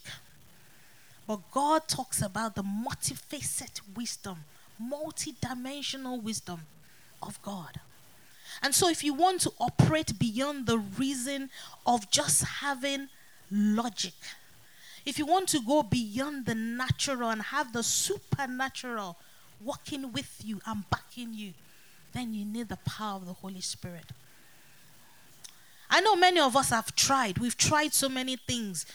But 1.29 1.51
God 1.51 1.87
talks 1.87 2.23
about 2.23 2.55
the 2.55 2.63
multifaceted 2.63 3.81
wisdom, 3.95 4.45
multi-dimensional 4.79 6.19
wisdom 6.19 6.61
of 7.21 7.39
God. 7.43 7.79
And 8.63 8.73
so, 8.73 8.89
if 8.89 9.03
you 9.03 9.13
want 9.13 9.41
to 9.41 9.51
operate 9.59 10.17
beyond 10.17 10.65
the 10.65 10.79
reason 10.79 11.51
of 11.85 12.09
just 12.09 12.43
having 12.43 13.09
logic, 13.51 14.15
if 15.05 15.19
you 15.19 15.27
want 15.27 15.49
to 15.49 15.61
go 15.61 15.83
beyond 15.83 16.47
the 16.47 16.55
natural 16.55 17.29
and 17.29 17.43
have 17.43 17.73
the 17.73 17.83
supernatural 17.83 19.15
working 19.63 20.11
with 20.11 20.41
you 20.43 20.59
and 20.65 20.89
backing 20.89 21.35
you, 21.35 21.53
then 22.11 22.33
you 22.33 22.43
need 22.43 22.69
the 22.69 22.77
power 22.77 23.17
of 23.17 23.27
the 23.27 23.33
Holy 23.33 23.61
Spirit. 23.61 24.05
I 25.91 26.01
know 26.01 26.15
many 26.15 26.39
of 26.39 26.55
us 26.55 26.71
have 26.71 26.95
tried. 26.95 27.37
We've 27.37 27.57
tried 27.57 27.93
so 27.93 28.09
many 28.09 28.35
things. 28.35 28.87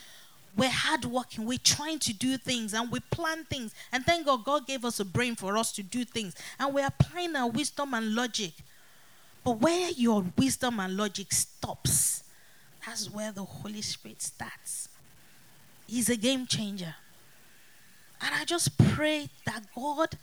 We're 0.57 0.71
hardworking. 0.71 1.47
We're 1.47 1.59
trying 1.59 1.99
to 2.01 2.13
do 2.13 2.37
things 2.37 2.75
and 2.75 2.91
we 2.91 3.01
plan 3.01 3.45
things. 3.45 3.75
And 3.93 4.05
thank 4.05 4.27
God, 4.27 4.45
God 4.45 4.67
gave 4.67 4.85
us 4.85 5.01
a 5.01 5.05
brain 5.05 5.35
for 5.35 5.57
us 5.57 5.73
to 5.73 5.83
do 5.83 6.05
things. 6.05 6.35
And 6.59 6.75
we're 6.75 6.87
applying 6.87 7.35
our 7.35 7.51
wisdom 7.51 7.95
and 7.95 8.15
logic. 8.15 8.53
But 9.43 9.61
where 9.61 9.91
your 9.91 10.25
wisdom 10.39 10.81
and 10.81 10.97
logic 10.97 11.33
stops, 11.33 12.25
that's 12.87 13.11
where 13.11 13.33
the 13.33 13.45
Holy 13.45 13.83
Spirit 13.83 14.23
starts. 14.23 14.89
He's 15.87 16.09
a 16.09 16.17
game 16.17 16.47
changer. 16.47 16.95
And 18.21 18.35
I 18.35 18.45
just 18.45 18.79
pray 18.79 19.29
that 19.45 19.65
God 19.75 20.17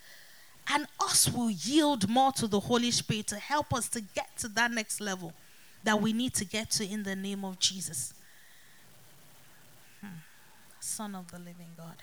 and 0.67 0.87
us 0.99 1.29
will 1.31 1.51
yield 1.51 2.09
more 2.09 2.31
to 2.33 2.47
the 2.47 2.59
Holy 2.59 2.91
Spirit 2.91 3.27
to 3.27 3.35
help 3.37 3.73
us 3.73 3.89
to 3.89 4.01
get 4.01 4.37
to 4.37 4.47
that 4.49 4.71
next 4.71 5.01
level 5.01 5.33
that 5.83 6.01
we 6.01 6.13
need 6.13 6.33
to 6.35 6.45
get 6.45 6.71
to 6.71 6.85
in 6.87 7.03
the 7.03 7.15
name 7.15 7.43
of 7.43 7.59
Jesus. 7.59 8.13
Son 10.83 11.15
of 11.15 11.31
the 11.31 11.39
living 11.39 11.73
God. 11.77 11.95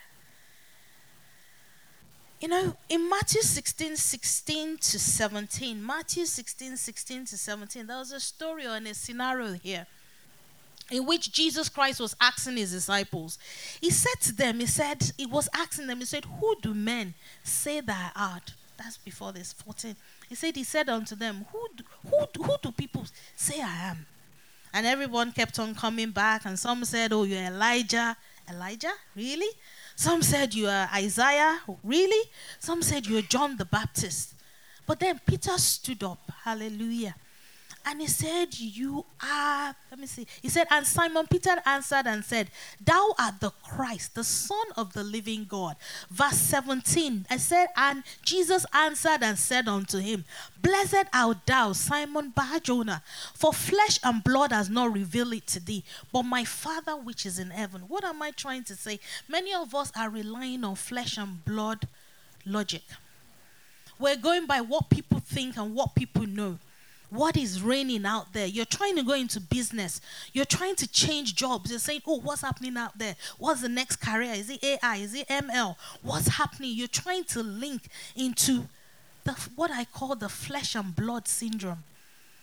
You 2.40 2.48
know, 2.48 2.76
in 2.88 3.08
Matthew 3.08 3.42
16, 3.42 3.96
16 3.96 4.78
to 4.78 4.98
17, 4.98 5.84
Matthew 5.84 6.24
16, 6.24 6.76
16 6.76 7.24
to 7.26 7.36
17, 7.38 7.86
there 7.86 7.96
was 7.96 8.12
a 8.12 8.20
story 8.20 8.64
or 8.64 8.76
a 8.76 8.94
scenario 8.94 9.54
here 9.54 9.86
in 10.90 11.04
which 11.04 11.32
Jesus 11.32 11.68
Christ 11.68 12.00
was 12.00 12.16
asking 12.20 12.56
his 12.56 12.72
disciples. 12.72 13.38
He 13.80 13.90
said 13.90 14.20
to 14.22 14.32
them, 14.32 14.60
He 14.60 14.66
said, 14.66 15.10
He 15.16 15.26
was 15.26 15.48
asking 15.52 15.86
them, 15.86 15.98
He 15.98 16.04
said, 16.04 16.24
Who 16.24 16.54
do 16.62 16.74
men 16.74 17.14
say 17.42 17.80
that 17.80 18.12
I 18.14 18.34
art? 18.34 18.54
That's 18.76 18.96
before 18.96 19.32
this 19.32 19.52
14. 19.52 19.96
He 20.28 20.34
said, 20.34 20.56
He 20.56 20.64
said 20.64 20.88
unto 20.88 21.16
them, 21.16 21.44
Who 21.52 21.68
do, 21.76 21.84
who, 22.08 22.44
who 22.44 22.56
do 22.62 22.72
people 22.72 23.04
say 23.34 23.60
I 23.60 23.90
am? 23.90 24.06
And 24.72 24.86
everyone 24.86 25.32
kept 25.32 25.58
on 25.58 25.74
coming 25.74 26.10
back, 26.10 26.44
and 26.44 26.58
some 26.58 26.84
said, 26.84 27.12
Oh, 27.12 27.24
you're 27.24 27.42
Elijah. 27.42 28.16
Elijah? 28.50 28.92
Really? 29.14 29.48
Some 29.96 30.22
said 30.22 30.54
you 30.54 30.68
are 30.68 30.88
Isaiah. 30.94 31.60
Really? 31.82 32.30
Some 32.58 32.82
said 32.82 33.06
you're 33.06 33.22
John 33.22 33.56
the 33.56 33.64
Baptist. 33.64 34.34
But 34.86 35.00
then 35.00 35.20
Peter 35.26 35.58
stood 35.58 36.02
up. 36.02 36.30
Hallelujah. 36.44 37.14
And 37.88 38.02
he 38.02 38.06
said, 38.06 38.58
You 38.58 39.06
are, 39.22 39.74
let 39.90 39.98
me 39.98 40.06
see. 40.06 40.26
He 40.42 40.50
said, 40.50 40.66
And 40.70 40.86
Simon 40.86 41.26
Peter 41.26 41.56
answered 41.64 42.06
and 42.06 42.22
said, 42.22 42.50
Thou 42.84 43.14
art 43.18 43.40
the 43.40 43.50
Christ, 43.62 44.14
the 44.14 44.24
Son 44.24 44.66
of 44.76 44.92
the 44.92 45.02
living 45.02 45.46
God. 45.48 45.74
Verse 46.10 46.36
17, 46.36 47.24
I 47.30 47.38
said, 47.38 47.68
And 47.78 48.04
Jesus 48.22 48.66
answered 48.74 49.22
and 49.22 49.38
said 49.38 49.68
unto 49.68 50.00
him, 50.00 50.26
Blessed 50.60 51.06
art 51.14 51.38
thou, 51.46 51.72
Simon 51.72 52.28
Barjona, 52.36 53.02
for 53.32 53.54
flesh 53.54 53.98
and 54.04 54.22
blood 54.22 54.52
has 54.52 54.68
not 54.68 54.92
revealed 54.92 55.32
it 55.32 55.46
to 55.46 55.60
thee, 55.60 55.82
but 56.12 56.24
my 56.24 56.44
Father 56.44 56.94
which 56.94 57.24
is 57.24 57.38
in 57.38 57.48
heaven. 57.48 57.82
What 57.88 58.04
am 58.04 58.20
I 58.20 58.32
trying 58.32 58.64
to 58.64 58.76
say? 58.76 59.00
Many 59.28 59.54
of 59.54 59.74
us 59.74 59.90
are 59.96 60.10
relying 60.10 60.62
on 60.62 60.74
flesh 60.74 61.16
and 61.16 61.42
blood 61.42 61.88
logic. 62.44 62.82
We're 63.98 64.16
going 64.16 64.44
by 64.44 64.60
what 64.60 64.90
people 64.90 65.20
think 65.20 65.56
and 65.56 65.74
what 65.74 65.94
people 65.94 66.26
know 66.26 66.58
what 67.10 67.36
is 67.36 67.62
raining 67.62 68.04
out 68.04 68.32
there. 68.32 68.46
You're 68.46 68.64
trying 68.64 68.96
to 68.96 69.02
go 69.02 69.14
into 69.14 69.40
business. 69.40 70.00
You're 70.32 70.44
trying 70.44 70.76
to 70.76 70.88
change 70.88 71.34
jobs. 71.34 71.70
You're 71.70 71.78
saying, 71.78 72.02
oh, 72.06 72.20
what's 72.20 72.42
happening 72.42 72.76
out 72.76 72.98
there? 72.98 73.16
What's 73.38 73.62
the 73.62 73.68
next 73.68 73.96
career? 73.96 74.34
Is 74.34 74.50
it 74.50 74.62
AI? 74.62 74.96
Is 74.96 75.14
it 75.14 75.28
ML? 75.28 75.76
What's 76.02 76.28
happening? 76.28 76.72
You're 76.74 76.88
trying 76.88 77.24
to 77.24 77.42
link 77.42 77.82
into 78.14 78.64
the, 79.24 79.32
what 79.56 79.70
I 79.70 79.84
call 79.84 80.16
the 80.16 80.28
flesh 80.28 80.74
and 80.74 80.94
blood 80.94 81.28
syndrome. 81.28 81.84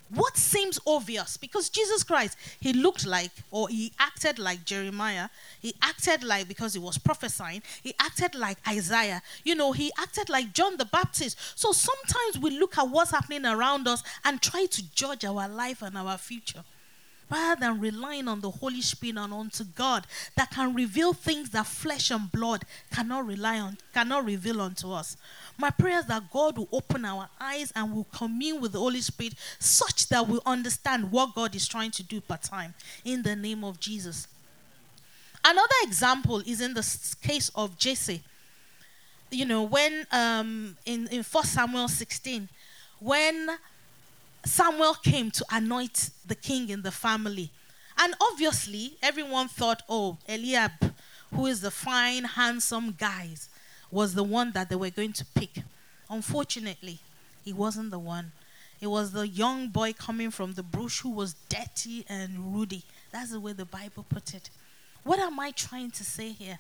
What 0.10 0.38
seems 0.38 0.80
obvious? 0.86 1.36
Because 1.38 1.70
Jesus 1.70 2.04
Christ, 2.04 2.38
he 2.60 2.74
looked 2.74 3.06
like, 3.06 3.32
or 3.50 3.68
he 3.70 3.92
acted 4.00 4.38
like 4.38 4.64
Jeremiah. 4.64 5.30
He 5.60 5.74
acted 5.82 6.24
like, 6.24 6.48
because 6.48 6.74
he 6.74 6.80
was 6.80 6.98
prophesying, 6.98 7.64
he 7.82 7.96
acted 8.00 8.36
like 8.36 8.58
Isaiah. 8.68 9.22
You 9.44 9.56
know, 9.56 9.72
he 9.72 9.92
acted 9.98 10.30
like 10.30 10.54
John 10.54 10.78
the 10.78 10.86
Baptist. 10.86 11.38
So 11.56 11.72
sometimes 11.72 12.38
we 12.40 12.52
look 12.52 12.78
at 12.78 12.90
what's 12.90 13.12
happening 13.12 13.46
around 13.46 13.88
us 13.88 14.04
and 14.24 14.42
try 14.42 14.66
to 14.68 14.92
judge 14.94 15.26
our 15.26 15.48
life 15.48 15.82
and 15.82 15.98
our 15.98 16.18
future 16.18 16.64
rather 17.30 17.60
than 17.60 17.80
relying 17.80 18.28
on 18.28 18.42
the 18.42 18.52
Holy 18.52 18.82
Spirit 18.82 19.18
and 19.18 19.34
onto 19.34 19.64
God 19.64 20.06
that 20.36 20.52
can 20.52 20.74
reveal 20.74 21.14
things 21.14 21.50
that 21.52 21.66
flesh 21.66 22.12
and 22.12 22.32
blood 22.32 22.64
cannot 22.92 23.26
rely 23.26 23.60
on, 23.60 23.78
cannot 23.94 24.26
reveal 24.26 24.62
unto 24.62 24.92
us. 24.92 25.18
My 25.58 25.70
prayer 25.70 26.00
is 26.00 26.06
that 26.06 26.32
God 26.32 26.58
will 26.58 26.70
open 26.72 27.06
our 27.06 27.30
eyes 27.40 27.72
and 27.76 27.94
will 27.94 28.08
commune 28.12 28.62
with 28.62 28.74
the 28.74 28.80
Holy 28.80 29.02
Spirit 29.02 29.34
such 29.60 30.08
that 30.10 30.28
we 30.28 30.40
understand 30.46 31.12
what 31.12 31.34
God 31.34 31.56
is 31.56 31.68
trying 31.68 31.92
to 31.92 32.04
do 32.04 32.22
per 32.22 32.38
time 32.38 32.74
in 33.04 33.24
the 33.24 33.36
name 33.36 33.64
of 33.64 33.80
Jesus. 33.80 34.28
Another 35.44 35.76
example 35.84 36.40
is 36.46 36.60
in 36.60 36.74
the 36.74 37.18
case 37.22 37.50
of 37.56 37.78
Jesse. 37.78 38.22
You 39.32 39.46
know, 39.46 39.64
when 39.64 40.06
um, 40.12 40.78
in, 40.86 41.08
in 41.08 41.24
1 41.24 41.44
Samuel 41.46 41.88
16, 41.88 42.50
when 43.00 43.50
Samuel 44.46 44.94
came 44.94 45.32
to 45.32 45.46
anoint 45.52 46.12
the 46.26 46.36
king 46.36 46.70
in 46.70 46.84
the 46.84 46.92
family. 46.92 47.52
And 47.98 48.14
obviously, 48.22 48.94
everyone 49.02 49.48
thought, 49.48 49.82
oh, 49.90 50.18
Eliab, 50.30 50.72
who 51.34 51.48
is 51.48 51.62
the 51.62 51.72
fine, 51.72 52.24
handsome 52.24 52.96
guy, 52.98 53.30
was 53.90 54.14
the 54.14 54.24
one 54.24 54.52
that 54.52 54.70
they 54.70 54.76
were 54.76 54.90
going 54.90 55.14
to 55.14 55.26
pick. 55.26 55.64
Unfortunately, 56.10 57.00
he 57.44 57.54
wasn't 57.54 57.92
the 57.92 58.00
one. 58.00 58.32
It 58.82 58.88
was 58.88 59.12
the 59.12 59.28
young 59.28 59.70
boy 59.70 59.94
coming 59.94 60.30
from 60.30 60.54
the 60.54 60.64
bush 60.64 61.00
who 61.02 61.10
was 61.10 61.36
dirty 61.50 62.06
and 62.08 62.56
ruddy. 62.56 62.84
That's 63.12 63.32
the 63.32 63.40
way 63.40 63.54
the 63.54 63.66
Bible 63.66 64.06
put 64.08 64.34
it. 64.34 64.50
What 65.04 65.20
am 65.20 65.40
I 65.40 65.52
trying 65.52 65.92
to 65.92 66.04
say 66.04 66.30
here? 66.30 66.60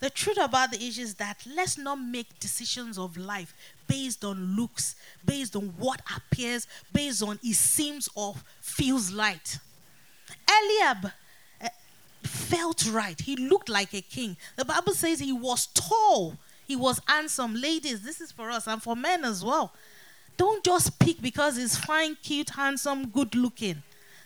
The 0.00 0.10
truth 0.10 0.38
about 0.40 0.70
the 0.70 0.82
issue 0.82 1.02
is 1.02 1.14
that 1.16 1.46
let's 1.54 1.76
not 1.76 1.96
make 1.96 2.38
decisions 2.40 2.98
of 2.98 3.18
life 3.18 3.54
based 3.86 4.24
on 4.24 4.56
looks, 4.56 4.96
based 5.24 5.54
on 5.54 5.74
what 5.76 6.00
appears, 6.16 6.66
based 6.92 7.22
on 7.22 7.38
it 7.42 7.54
seems 7.54 8.08
or 8.14 8.34
feels 8.62 9.12
right. 9.12 9.58
Eliab 10.48 11.12
uh, 11.62 11.68
felt 12.22 12.88
right. 12.90 13.20
He 13.20 13.36
looked 13.36 13.68
like 13.68 13.92
a 13.92 14.00
king. 14.00 14.38
The 14.56 14.64
Bible 14.64 14.94
says 14.94 15.20
he 15.20 15.32
was 15.32 15.66
tall, 15.66 16.36
he 16.66 16.76
was 16.76 17.00
handsome. 17.06 17.54
Ladies, 17.54 18.02
this 18.02 18.22
is 18.22 18.32
for 18.32 18.50
us 18.50 18.66
and 18.66 18.82
for 18.82 18.96
men 18.96 19.24
as 19.24 19.44
well. 19.44 19.72
Don't 20.38 20.64
just 20.64 20.98
pick 20.98 21.20
because 21.20 21.58
he's 21.58 21.76
fine, 21.76 22.16
cute, 22.22 22.50
handsome, 22.50 23.08
good 23.08 23.34
looking. 23.34 23.82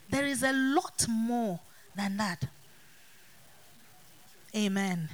There 0.08 0.26
is 0.26 0.44
a 0.44 0.52
lot 0.52 1.06
more 1.08 1.58
than 1.96 2.16
that. 2.18 2.46
Amen. 4.54 5.08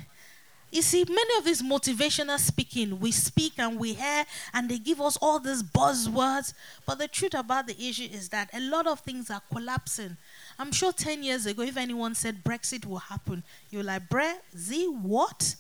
You 0.73 0.83
see, 0.83 1.05
many 1.09 1.39
of 1.39 1.45
these 1.45 1.63
motivational 1.63 2.39
speaking, 2.39 3.01
we 3.01 3.11
speak 3.11 3.55
and 3.59 3.79
we 3.79 3.95
hear, 3.95 4.25
and 4.55 4.69
they 4.69 4.79
give 4.79 5.01
us 5.01 5.17
all 5.21 5.41
these 5.41 5.65
buzzwords. 5.65 6.55
But 6.87 6.99
the 6.99 7.09
truth 7.09 7.35
about 7.35 7.67
the 7.67 7.75
issue 7.83 8.09
is 8.11 8.29
that 8.29 8.51
a 8.55 8.61
lot 8.61 8.87
of 8.87 9.01
things 9.01 9.31
are 9.31 9.43
collapsing. 9.53 10.17
I'm 10.61 10.71
sure 10.71 10.93
10 10.93 11.25
years 11.25 11.47
ago, 11.47 11.63
if 11.63 11.77
anyone 11.77 12.15
said 12.15 12.45
Brexit 12.45 12.87
will 12.87 12.99
happen, 12.99 13.43
you're 13.71 13.83
like, 13.83 14.09
Brexit, 14.09 14.95
what? 15.03 15.57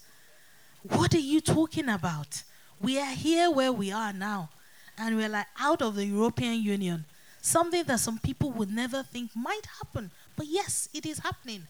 What 0.83 1.13
are 1.15 1.19
you 1.19 1.41
talking 1.41 1.89
about? 1.89 2.45
We 2.81 2.99
are 2.99 3.13
here 3.13 3.51
where 3.51 3.73
we 3.73 3.91
are 3.91 4.13
now, 4.13 4.51
and 4.97 5.17
we're 5.17 5.29
like 5.29 5.49
out 5.59 5.83
of 5.83 5.97
the 5.97 6.07
European 6.07 6.63
Union. 6.63 7.05
Something 7.43 7.83
that 7.85 8.01
some 8.01 8.19
people 8.19 8.51
would 8.53 8.71
never 8.71 9.03
think 9.03 9.31
might 9.35 9.67
happen. 9.83 10.11
But 10.37 10.47
yes, 10.47 10.89
it 10.95 11.05
is 11.05 11.19
happening. 11.19 11.67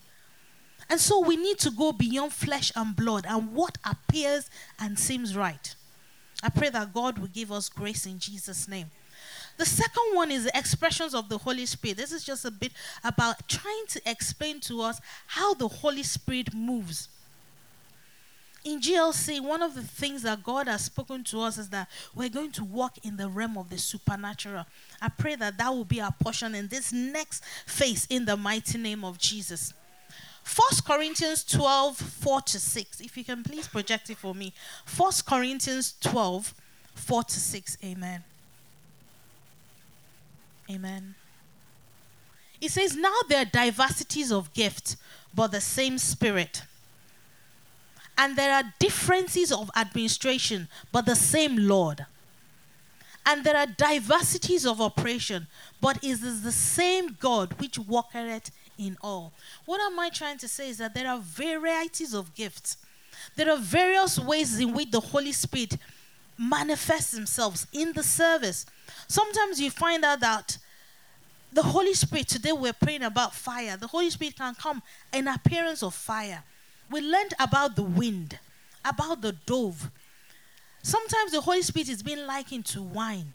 And 0.89 0.99
so 0.99 1.19
we 1.19 1.37
need 1.37 1.57
to 1.59 1.71
go 1.71 1.91
beyond 1.91 2.33
flesh 2.33 2.71
and 2.75 2.95
blood 2.95 3.25
and 3.27 3.53
what 3.53 3.77
appears 3.85 4.49
and 4.79 4.97
seems 4.99 5.35
right. 5.35 5.75
I 6.43 6.49
pray 6.49 6.69
that 6.69 6.93
God 6.93 7.19
will 7.19 7.27
give 7.27 7.51
us 7.51 7.69
grace 7.69 8.05
in 8.05 8.19
Jesus' 8.19 8.67
name. 8.67 8.89
The 9.57 9.65
second 9.65 10.15
one 10.15 10.31
is 10.31 10.45
the 10.45 10.57
expressions 10.57 11.13
of 11.13 11.29
the 11.29 11.37
Holy 11.37 11.65
Spirit. 11.65 11.97
This 11.97 12.11
is 12.11 12.23
just 12.23 12.45
a 12.45 12.51
bit 12.51 12.71
about 13.03 13.47
trying 13.47 13.85
to 13.89 14.01
explain 14.09 14.59
to 14.61 14.81
us 14.81 14.99
how 15.27 15.53
the 15.53 15.67
Holy 15.67 16.03
Spirit 16.03 16.53
moves. 16.53 17.09
In 18.63 18.79
GLC, 18.79 19.41
one 19.41 19.63
of 19.63 19.73
the 19.73 19.81
things 19.81 20.21
that 20.21 20.43
God 20.43 20.67
has 20.67 20.85
spoken 20.85 21.23
to 21.25 21.41
us 21.41 21.57
is 21.57 21.69
that 21.69 21.89
we're 22.13 22.29
going 22.29 22.51
to 22.53 22.63
walk 22.63 22.97
in 23.03 23.17
the 23.17 23.27
realm 23.27 23.57
of 23.57 23.69
the 23.69 23.77
supernatural. 23.77 24.65
I 25.01 25.09
pray 25.09 25.35
that 25.35 25.57
that 25.57 25.69
will 25.69 25.85
be 25.85 25.99
our 25.99 26.13
portion 26.21 26.53
in 26.53 26.67
this 26.67 26.93
next 26.93 27.43
phase 27.65 28.05
in 28.09 28.25
the 28.25 28.37
mighty 28.37 28.77
name 28.77 29.03
of 29.03 29.17
Jesus. 29.17 29.73
First 30.43 30.85
Corinthians 30.85 31.43
12, 31.43 31.97
4 31.97 32.41
to 32.41 32.59
6. 32.59 33.01
If 33.01 33.17
you 33.17 33.23
can 33.23 33.43
please 33.43 33.67
project 33.67 34.09
it 34.09 34.17
for 34.17 34.33
me. 34.33 34.53
First 34.85 35.25
Corinthians 35.25 35.95
12, 36.01 36.53
4 36.95 37.23
to 37.23 37.39
6. 37.39 37.77
Amen. 37.83 38.23
Amen. 40.69 41.15
It 42.59 42.71
says, 42.71 42.95
Now 42.95 43.15
there 43.27 43.41
are 43.41 43.45
diversities 43.45 44.31
of 44.31 44.53
gifts, 44.53 44.97
but 45.33 45.51
the 45.51 45.61
same 45.61 45.97
Spirit. 45.97 46.63
And 48.17 48.35
there 48.35 48.53
are 48.53 48.63
differences 48.79 49.51
of 49.51 49.71
administration, 49.75 50.67
but 50.91 51.05
the 51.05 51.15
same 51.15 51.55
Lord. 51.57 52.05
And 53.25 53.43
there 53.43 53.57
are 53.57 53.65
diversities 53.65 54.65
of 54.65 54.81
operation, 54.81 55.47
but 55.79 55.97
it 55.97 56.23
is 56.23 56.41
the 56.41 56.51
same 56.51 57.17
God 57.19 57.53
which 57.59 57.77
worketh 57.79 58.51
in 58.81 58.97
all. 59.01 59.33
What 59.65 59.79
am 59.81 59.99
I 59.99 60.09
trying 60.09 60.37
to 60.39 60.47
say 60.47 60.69
is 60.69 60.77
that 60.79 60.93
there 60.93 61.07
are 61.07 61.19
varieties 61.19 62.13
of 62.13 62.33
gifts. 62.35 62.77
There 63.35 63.49
are 63.49 63.57
various 63.57 64.19
ways 64.19 64.59
in 64.59 64.73
which 64.73 64.91
the 64.91 64.99
Holy 64.99 65.31
Spirit 65.31 65.77
manifests 66.37 67.11
themselves 67.11 67.67
in 67.71 67.93
the 67.93 68.03
service. 68.03 68.65
Sometimes 69.07 69.61
you 69.61 69.69
find 69.69 70.03
out 70.03 70.19
that 70.21 70.57
the 71.53 71.63
Holy 71.63 71.93
Spirit, 71.93 72.27
today 72.27 72.51
we're 72.51 72.73
praying 72.73 73.03
about 73.03 73.35
fire. 73.35 73.77
The 73.77 73.87
Holy 73.87 74.09
Spirit 74.09 74.37
can 74.37 74.55
come 74.55 74.81
in 75.13 75.27
appearance 75.27 75.83
of 75.83 75.93
fire. 75.93 76.43
We 76.89 77.01
learned 77.01 77.33
about 77.39 77.75
the 77.75 77.83
wind, 77.83 78.39
about 78.83 79.21
the 79.21 79.33
dove. 79.33 79.91
Sometimes 80.81 81.31
the 81.31 81.41
Holy 81.41 81.61
Spirit 81.61 81.89
is 81.89 82.01
being 82.01 82.25
likened 82.25 82.65
to 82.67 82.81
wine. 82.81 83.33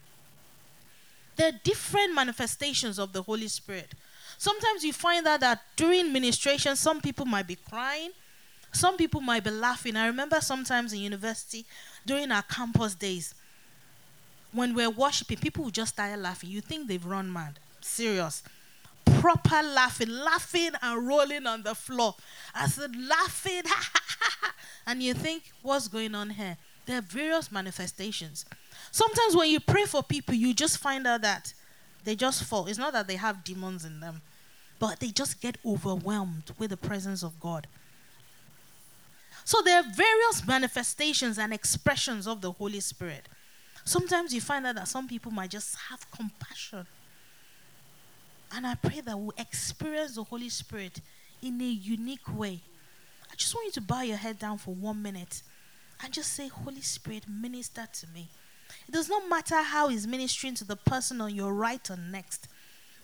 There 1.37 1.49
are 1.49 1.59
different 1.63 2.15
manifestations 2.15 2.97
of 2.97 3.13
the 3.13 3.21
Holy 3.21 3.47
Spirit. 3.47 3.93
Sometimes 4.37 4.83
you 4.83 4.93
find 4.93 5.25
out 5.25 5.39
that 5.39 5.61
during 5.75 6.13
ministration, 6.13 6.75
some 6.75 7.01
people 7.01 7.25
might 7.25 7.47
be 7.47 7.55
crying, 7.55 8.11
some 8.71 8.97
people 8.97 9.21
might 9.21 9.43
be 9.43 9.49
laughing. 9.49 9.95
I 9.95 10.07
remember 10.07 10.39
sometimes 10.41 10.93
in 10.93 10.99
university, 10.99 11.65
during 12.05 12.31
our 12.31 12.43
campus 12.43 12.93
days, 12.93 13.33
when 14.51 14.73
we're 14.73 14.89
worshiping, 14.89 15.37
people 15.37 15.65
would 15.65 15.73
just 15.73 15.93
start 15.93 16.17
laughing. 16.19 16.49
You 16.49 16.61
think 16.61 16.87
they've 16.87 17.05
run 17.05 17.31
mad 17.31 17.59
serious. 17.87 18.43
Proper 19.19 19.63
laughing, 19.63 20.09
laughing 20.09 20.71
and 20.81 21.07
rolling 21.07 21.47
on 21.47 21.63
the 21.63 21.73
floor. 21.73 22.15
I 22.53 22.67
said, 22.67 22.95
laughing, 22.95 23.63
and 24.87 25.01
you 25.01 25.13
think, 25.13 25.43
what's 25.61 25.87
going 25.87 26.13
on 26.13 26.29
here? 26.31 26.57
There 26.85 26.97
are 26.97 27.01
various 27.01 27.51
manifestations. 27.51 28.45
Sometimes 28.91 29.35
when 29.35 29.49
you 29.49 29.59
pray 29.59 29.85
for 29.85 30.03
people, 30.03 30.35
you 30.35 30.53
just 30.53 30.77
find 30.77 31.07
out 31.07 31.21
that 31.21 31.53
they 32.07 32.15
just 32.15 32.45
fall. 32.45 32.67
It's 32.67 32.79
not 32.79 32.93
that 32.93 33.05
they 33.05 33.17
have 33.17 33.43
demons 33.43 33.83
in 33.83 33.99
them, 33.99 34.21
but 34.79 35.01
they 35.01 35.09
just 35.09 35.41
get 35.41 35.57
overwhelmed 35.65 36.53
with 36.57 36.69
the 36.69 36.77
presence 36.77 37.21
of 37.21 37.37
God. 37.37 37.67
So 39.43 39.61
there 39.61 39.79
are 39.79 39.83
various 39.83 40.47
manifestations 40.47 41.37
and 41.37 41.51
expressions 41.51 42.25
of 42.25 42.39
the 42.39 42.53
Holy 42.53 42.79
Spirit. 42.79 43.27
Sometimes 43.83 44.33
you 44.33 44.39
find 44.39 44.65
out 44.65 44.75
that 44.75 44.87
some 44.87 45.09
people 45.09 45.33
might 45.33 45.49
just 45.49 45.75
have 45.89 46.09
compassion. 46.09 46.87
And 48.55 48.65
I 48.65 48.75
pray 48.75 49.01
that 49.01 49.19
we'll 49.19 49.33
experience 49.37 50.15
the 50.15 50.23
Holy 50.23 50.47
Spirit 50.47 51.01
in 51.41 51.59
a 51.59 51.65
unique 51.65 52.33
way. 52.33 52.61
I 53.29 53.35
just 53.35 53.53
want 53.53 53.65
you 53.65 53.71
to 53.73 53.81
bow 53.81 54.03
your 54.03 54.15
head 54.15 54.39
down 54.39 54.59
for 54.59 54.73
one 54.73 55.01
minute 55.01 55.41
and 56.01 56.13
just 56.13 56.31
say, 56.31 56.47
Holy 56.47 56.79
Spirit, 56.79 57.25
minister 57.27 57.85
to 57.85 58.07
me. 58.13 58.29
It 58.87 58.91
does 58.91 59.09
not 59.09 59.29
matter 59.29 59.61
how 59.61 59.89
He's 59.89 60.07
ministering 60.07 60.55
to 60.55 60.65
the 60.65 60.75
person 60.75 61.21
on 61.21 61.35
your 61.35 61.53
right 61.53 61.89
or 61.89 61.97
next. 61.97 62.47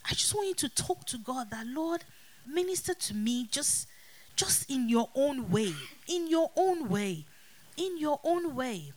I 0.10 0.14
just 0.14 0.34
want 0.36 0.48
you 0.48 0.56
to 0.56 0.70
talk 0.70 1.06
to 1.06 1.18
God 1.18 1.52
that, 1.52 1.68
Lord, 1.68 2.04
minister 2.46 2.94
to 2.94 3.14
me 3.14 3.48
just, 3.50 3.88
just 4.36 4.70
in 4.70 4.90
your 4.90 5.10
own 5.16 5.50
way. 5.50 5.74
In 6.08 6.28
your 6.28 6.52
own 6.56 6.90
way. 6.90 7.26
In 7.78 7.98
your 7.98 8.20
own 8.24 8.56
way. 8.56 8.92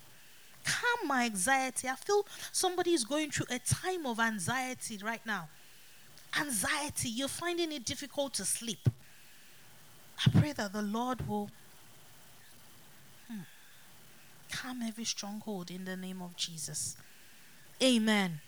Calm 0.64 1.08
my 1.08 1.24
anxiety. 1.24 1.88
I 1.88 1.94
feel 1.94 2.26
somebody 2.50 2.92
is 2.92 3.04
going 3.04 3.30
through 3.30 3.46
a 3.50 3.60
time 3.60 4.04
of 4.04 4.18
anxiety 4.18 4.98
right 5.02 5.24
now 5.24 5.48
anxiety, 6.38 7.08
you're 7.08 7.28
finding 7.28 7.72
it 7.72 7.84
difficult 7.84 8.34
to 8.34 8.44
sleep. 8.44 8.88
I 10.24 10.30
pray 10.38 10.52
that 10.52 10.72
the 10.72 10.82
Lord 10.82 11.26
will 11.28 11.50
calm 14.56 14.82
every 14.82 15.04
stronghold 15.04 15.70
in 15.70 15.84
the 15.84 15.96
name 15.96 16.22
of 16.22 16.36
Jesus. 16.36 16.96
Amen. 17.82 18.40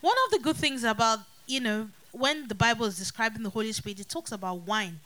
One 0.00 0.16
of 0.26 0.32
the 0.32 0.38
good 0.38 0.56
things 0.56 0.84
about, 0.84 1.20
you 1.46 1.60
know, 1.60 1.88
when 2.12 2.48
the 2.48 2.54
Bible 2.54 2.86
is 2.86 2.98
describing 2.98 3.42
the 3.42 3.50
Holy 3.50 3.72
Spirit, 3.72 4.00
it 4.00 4.08
talks 4.08 4.32
about 4.32 4.66
wine. 4.66 5.00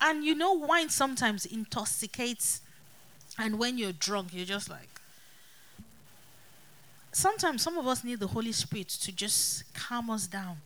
And 0.00 0.24
you 0.24 0.34
know, 0.34 0.52
wine 0.52 0.90
sometimes 0.90 1.46
intoxicates, 1.46 2.60
and 3.38 3.58
when 3.58 3.78
you're 3.78 3.92
drunk, 3.92 4.28
you're 4.32 4.44
just 4.44 4.68
like. 4.68 5.00
Sometimes 7.12 7.62
some 7.62 7.78
of 7.78 7.86
us 7.86 8.04
need 8.04 8.20
the 8.20 8.26
Holy 8.26 8.52
Spirit 8.52 8.88
to 8.88 9.10
just 9.10 9.72
calm 9.72 10.10
us 10.10 10.26
down. 10.26 10.58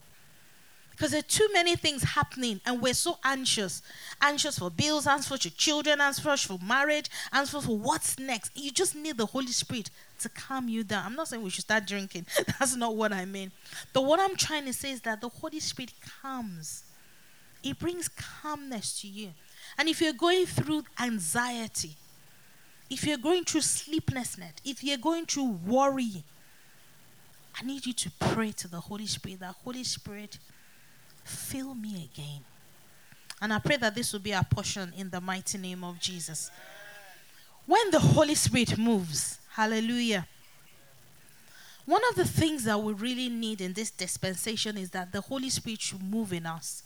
Because 1.01 1.13
there 1.13 1.19
are 1.19 1.23
too 1.23 1.49
many 1.51 1.75
things 1.75 2.03
happening 2.03 2.61
and 2.63 2.79
we're 2.79 2.93
so 2.93 3.17
anxious. 3.23 3.81
Anxious 4.21 4.59
for 4.59 4.69
bills, 4.69 5.07
anxious 5.07 5.29
for 5.29 5.49
children, 5.49 5.99
anxious 5.99 6.43
for 6.43 6.59
marriage, 6.63 7.09
anxious 7.33 7.65
for 7.65 7.75
what's 7.75 8.19
next. 8.19 8.51
You 8.55 8.69
just 8.69 8.95
need 8.95 9.17
the 9.17 9.25
Holy 9.25 9.47
Spirit 9.47 9.89
to 10.19 10.29
calm 10.29 10.69
you 10.69 10.83
down. 10.83 11.03
I'm 11.07 11.15
not 11.15 11.27
saying 11.27 11.41
we 11.41 11.49
should 11.49 11.63
start 11.63 11.87
drinking. 11.87 12.27
That's 12.59 12.75
not 12.75 12.95
what 12.95 13.11
I 13.11 13.25
mean. 13.25 13.51
But 13.93 14.05
what 14.05 14.19
I'm 14.19 14.35
trying 14.35 14.65
to 14.65 14.73
say 14.73 14.91
is 14.91 15.01
that 15.01 15.21
the 15.21 15.29
Holy 15.29 15.59
Spirit 15.59 15.91
calms. 16.21 16.83
It 17.63 17.79
brings 17.79 18.07
calmness 18.07 19.01
to 19.01 19.07
you. 19.07 19.29
And 19.79 19.89
if 19.89 20.01
you're 20.01 20.13
going 20.13 20.45
through 20.45 20.83
anxiety, 20.99 21.95
if 22.91 23.07
you're 23.07 23.17
going 23.17 23.43
through 23.45 23.61
sleeplessness, 23.61 24.53
if 24.63 24.83
you're 24.83 24.99
going 24.99 25.25
through 25.25 25.57
worry, 25.65 26.23
I 27.59 27.65
need 27.65 27.87
you 27.87 27.93
to 27.93 28.11
pray 28.19 28.51
to 28.51 28.67
the 28.67 28.81
Holy 28.81 29.07
Spirit 29.07 29.39
that 29.39 29.55
Holy 29.63 29.83
Spirit, 29.83 30.37
Fill 31.23 31.75
me 31.75 32.09
again. 32.13 32.41
And 33.41 33.51
I 33.51 33.59
pray 33.59 33.77
that 33.77 33.95
this 33.95 34.13
will 34.13 34.19
be 34.19 34.33
our 34.33 34.43
portion 34.43 34.93
in 34.95 35.09
the 35.09 35.19
mighty 35.19 35.57
name 35.57 35.83
of 35.83 35.99
Jesus. 35.99 36.51
When 37.65 37.91
the 37.91 37.99
Holy 37.99 38.35
Spirit 38.35 38.77
moves, 38.77 39.39
hallelujah. 39.53 40.27
One 41.85 42.01
of 42.09 42.15
the 42.15 42.25
things 42.25 42.63
that 42.65 42.81
we 42.81 42.93
really 42.93 43.29
need 43.29 43.61
in 43.61 43.73
this 43.73 43.89
dispensation 43.89 44.77
is 44.77 44.91
that 44.91 45.11
the 45.11 45.21
Holy 45.21 45.49
Spirit 45.49 45.81
should 45.81 46.03
move 46.03 46.31
in 46.31 46.45
us. 46.45 46.83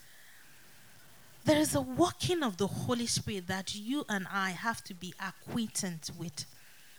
There 1.44 1.58
is 1.58 1.74
a 1.74 1.80
working 1.80 2.42
of 2.42 2.56
the 2.56 2.66
Holy 2.66 3.06
Spirit 3.06 3.46
that 3.46 3.74
you 3.74 4.04
and 4.08 4.26
I 4.32 4.50
have 4.50 4.82
to 4.84 4.94
be 4.94 5.14
acquainted 5.20 6.10
with. 6.18 6.44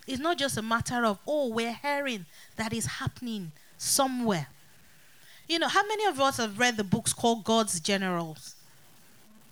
It's 0.08 0.22
not 0.22 0.38
just 0.38 0.58
a 0.58 0.62
matter 0.62 1.06
of, 1.06 1.20
oh, 1.28 1.50
we're 1.50 1.74
hearing 1.74 2.26
that 2.56 2.72
is 2.72 2.86
happening 2.86 3.52
somewhere. 3.78 4.48
You 5.48 5.60
know, 5.60 5.70
how 5.70 5.86
many 5.88 6.06
of 6.06 6.20
us 6.20 6.38
have 6.38 6.60
read 6.60 6.76
the 6.76 6.84
books 6.84 7.14
called 7.14 7.46
God's 7.46 7.80
Generals? 7.80 8.56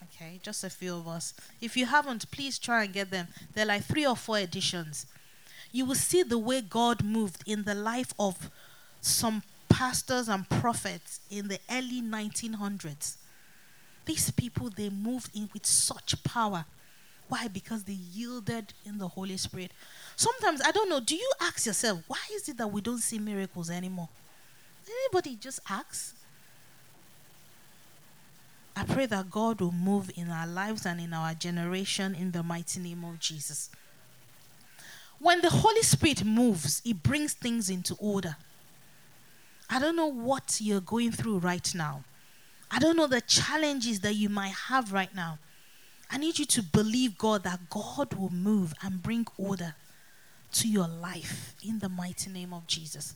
Okay, 0.03 0.39
just 0.43 0.63
a 0.63 0.69
few 0.69 0.95
of 0.95 1.07
us. 1.07 1.33
If 1.61 1.77
you 1.77 1.85
haven't, 1.85 2.29
please 2.31 2.59
try 2.59 2.83
and 2.83 2.93
get 2.93 3.11
them. 3.11 3.27
They're 3.53 3.65
like 3.65 3.83
three 3.85 4.05
or 4.05 4.15
four 4.15 4.37
editions. 4.39 5.05
You 5.71 5.85
will 5.85 5.95
see 5.95 6.23
the 6.23 6.37
way 6.37 6.61
God 6.61 7.03
moved 7.03 7.43
in 7.45 7.63
the 7.63 7.75
life 7.75 8.13
of 8.19 8.49
some 8.99 9.43
pastors 9.69 10.27
and 10.27 10.49
prophets 10.49 11.21
in 11.29 11.47
the 11.47 11.59
early 11.71 12.01
1900s. 12.01 13.15
These 14.05 14.31
people, 14.31 14.69
they 14.69 14.89
moved 14.89 15.35
in 15.35 15.49
with 15.53 15.65
such 15.65 16.21
power. 16.23 16.65
Why? 17.29 17.47
Because 17.47 17.83
they 17.83 17.93
yielded 17.93 18.73
in 18.85 18.97
the 18.97 19.07
Holy 19.07 19.37
Spirit. 19.37 19.71
Sometimes, 20.15 20.61
I 20.61 20.71
don't 20.71 20.89
know, 20.89 20.99
do 20.99 21.15
you 21.15 21.31
ask 21.41 21.65
yourself, 21.65 22.03
why 22.07 22.19
is 22.33 22.47
it 22.49 22.57
that 22.57 22.67
we 22.71 22.81
don't 22.81 22.99
see 22.99 23.17
miracles 23.17 23.69
anymore? 23.69 24.09
Anybody 24.87 25.35
just 25.35 25.59
asks? 25.69 26.13
I 28.75 28.83
pray 28.83 29.05
that 29.05 29.31
God 29.31 29.61
will 29.61 29.71
move 29.71 30.11
in 30.15 30.29
our 30.29 30.47
lives 30.47 30.85
and 30.85 30.99
in 30.99 31.13
our 31.13 31.33
generation 31.33 32.13
in 32.13 32.31
the 32.31 32.43
mighty 32.43 32.79
name 32.79 33.05
of 33.05 33.19
Jesus. 33.19 33.69
When 35.19 35.41
the 35.41 35.49
Holy 35.49 35.81
Spirit 35.81 36.25
moves, 36.25 36.81
it 36.83 37.01
brings 37.01 37.33
things 37.33 37.69
into 37.69 37.95
order. 37.99 38.35
I 39.69 39.79
don't 39.79 39.95
know 39.95 40.11
what 40.11 40.59
you're 40.61 40.81
going 40.81 41.11
through 41.11 41.39
right 41.39 41.73
now. 41.73 42.03
I 42.69 42.79
don't 42.79 42.97
know 42.97 43.07
the 43.07 43.21
challenges 43.21 44.01
that 44.01 44.15
you 44.15 44.27
might 44.27 44.53
have 44.67 44.91
right 44.91 45.13
now. 45.15 45.39
I 46.11 46.17
need 46.17 46.37
you 46.37 46.45
to 46.45 46.61
believe 46.61 47.17
God 47.17 47.43
that 47.43 47.69
God 47.69 48.13
will 48.13 48.29
move 48.29 48.73
and 48.83 49.01
bring 49.01 49.25
order 49.37 49.75
to 50.53 50.67
your 50.67 50.87
life 50.87 51.55
in 51.65 51.79
the 51.79 51.89
mighty 51.89 52.29
name 52.29 52.53
of 52.53 52.67
Jesus. 52.67 53.15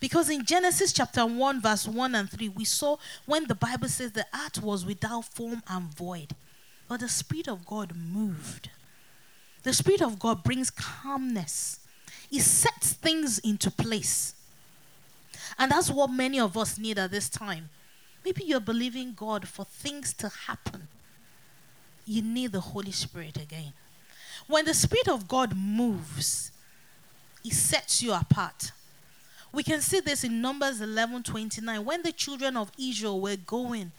Because 0.00 0.30
in 0.30 0.44
Genesis 0.44 0.92
chapter 0.92 1.24
1, 1.24 1.60
verse 1.60 1.86
1 1.86 2.14
and 2.14 2.30
3, 2.30 2.48
we 2.50 2.64
saw 2.64 2.96
when 3.26 3.46
the 3.46 3.54
Bible 3.54 3.88
says 3.88 4.12
the 4.12 4.26
earth 4.34 4.62
was 4.62 4.84
without 4.84 5.24
form 5.24 5.62
and 5.68 5.84
void, 5.94 6.34
but 6.88 7.00
the 7.00 7.08
Spirit 7.08 7.48
of 7.48 7.66
God 7.66 7.94
moved. 7.96 8.70
The 9.62 9.72
Spirit 9.72 10.02
of 10.02 10.18
God 10.18 10.42
brings 10.42 10.70
calmness, 10.70 11.80
it 12.30 12.40
sets 12.40 12.92
things 12.92 13.38
into 13.38 13.70
place. 13.70 14.34
And 15.58 15.72
that's 15.72 15.90
what 15.90 16.10
many 16.10 16.38
of 16.38 16.56
us 16.56 16.78
need 16.78 16.98
at 16.98 17.10
this 17.10 17.28
time. 17.28 17.70
Maybe 18.24 18.44
you're 18.44 18.60
believing 18.60 19.14
God 19.16 19.48
for 19.48 19.64
things 19.64 20.12
to 20.14 20.28
happen. 20.28 20.88
You 22.04 22.22
need 22.22 22.52
the 22.52 22.60
Holy 22.60 22.92
Spirit 22.92 23.36
again. 23.36 23.72
When 24.46 24.64
the 24.64 24.74
Spirit 24.74 25.08
of 25.08 25.28
God 25.28 25.56
moves, 25.56 26.52
He 27.42 27.50
sets 27.50 28.02
you 28.02 28.12
apart. 28.12 28.72
We 29.52 29.62
can 29.62 29.80
see 29.80 30.00
this 30.00 30.24
in 30.24 30.40
Numbers 30.40 30.80
11 30.80 31.22
29 31.22 31.84
when 31.84 32.02
the 32.02 32.12
children 32.12 32.56
of 32.56 32.70
Israel 32.78 33.20
were 33.20 33.36
going 33.36 33.92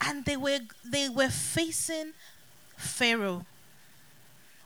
and 0.00 0.24
they 0.24 0.36
were 0.36 0.58
they 0.84 1.08
were 1.08 1.28
facing 1.28 2.12
Pharaoh. 2.76 3.46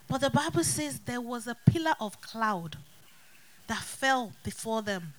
But 0.08 0.20
the 0.20 0.30
Bible 0.30 0.64
says 0.64 1.00
there 1.00 1.20
was 1.20 1.46
a 1.46 1.56
pillar 1.66 1.94
of 2.00 2.20
cloud 2.20 2.76
that 3.66 3.82
fell 3.82 4.32
before 4.44 4.82
them. 4.82 5.14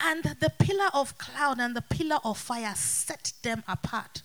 And 0.00 0.22
the 0.22 0.50
pillar 0.50 0.90
of 0.94 1.18
cloud 1.18 1.58
and 1.58 1.74
the 1.74 1.82
pillar 1.82 2.18
of 2.24 2.38
fire 2.38 2.74
set 2.74 3.32
them 3.42 3.64
apart. 3.66 4.22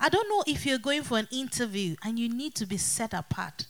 I 0.00 0.08
don't 0.08 0.28
know 0.28 0.44
if 0.46 0.64
you're 0.64 0.78
going 0.78 1.02
for 1.02 1.18
an 1.18 1.28
interview 1.30 1.96
and 2.02 2.18
you 2.18 2.28
need 2.28 2.54
to 2.56 2.66
be 2.66 2.78
set 2.78 3.12
apart. 3.12 3.66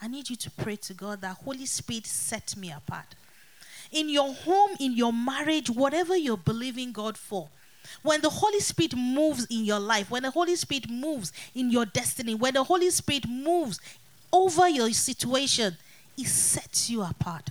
I 0.00 0.08
need 0.08 0.30
you 0.30 0.36
to 0.36 0.50
pray 0.50 0.76
to 0.76 0.94
God 0.94 1.20
that 1.20 1.36
Holy 1.44 1.66
Spirit 1.66 2.06
set 2.06 2.56
me 2.56 2.72
apart. 2.72 3.14
In 3.92 4.08
your 4.08 4.32
home, 4.32 4.70
in 4.80 4.92
your 4.92 5.12
marriage, 5.12 5.70
whatever 5.70 6.16
you're 6.16 6.36
believing 6.36 6.92
God 6.92 7.16
for, 7.16 7.48
when 8.02 8.20
the 8.20 8.30
Holy 8.30 8.60
Spirit 8.60 8.94
moves 8.94 9.46
in 9.46 9.64
your 9.64 9.80
life, 9.80 10.10
when 10.10 10.22
the 10.22 10.30
Holy 10.30 10.56
Spirit 10.56 10.90
moves 10.90 11.32
in 11.54 11.70
your 11.70 11.86
destiny, 11.86 12.34
when 12.34 12.54
the 12.54 12.64
Holy 12.64 12.90
Spirit 12.90 13.26
moves 13.28 13.80
over 14.32 14.68
your 14.68 14.90
situation, 14.92 15.76
it 16.16 16.26
sets 16.26 16.90
you 16.90 17.02
apart. 17.02 17.50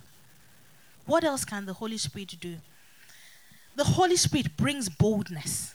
What 1.06 1.24
else 1.24 1.46
can 1.46 1.66
the 1.66 1.74
Holy 1.74 1.98
Spirit 1.98 2.36
do? 2.40 2.58
The 3.76 3.84
Holy 3.84 4.18
Spirit 4.18 4.58
brings 4.58 4.90
boldness. 4.90 5.74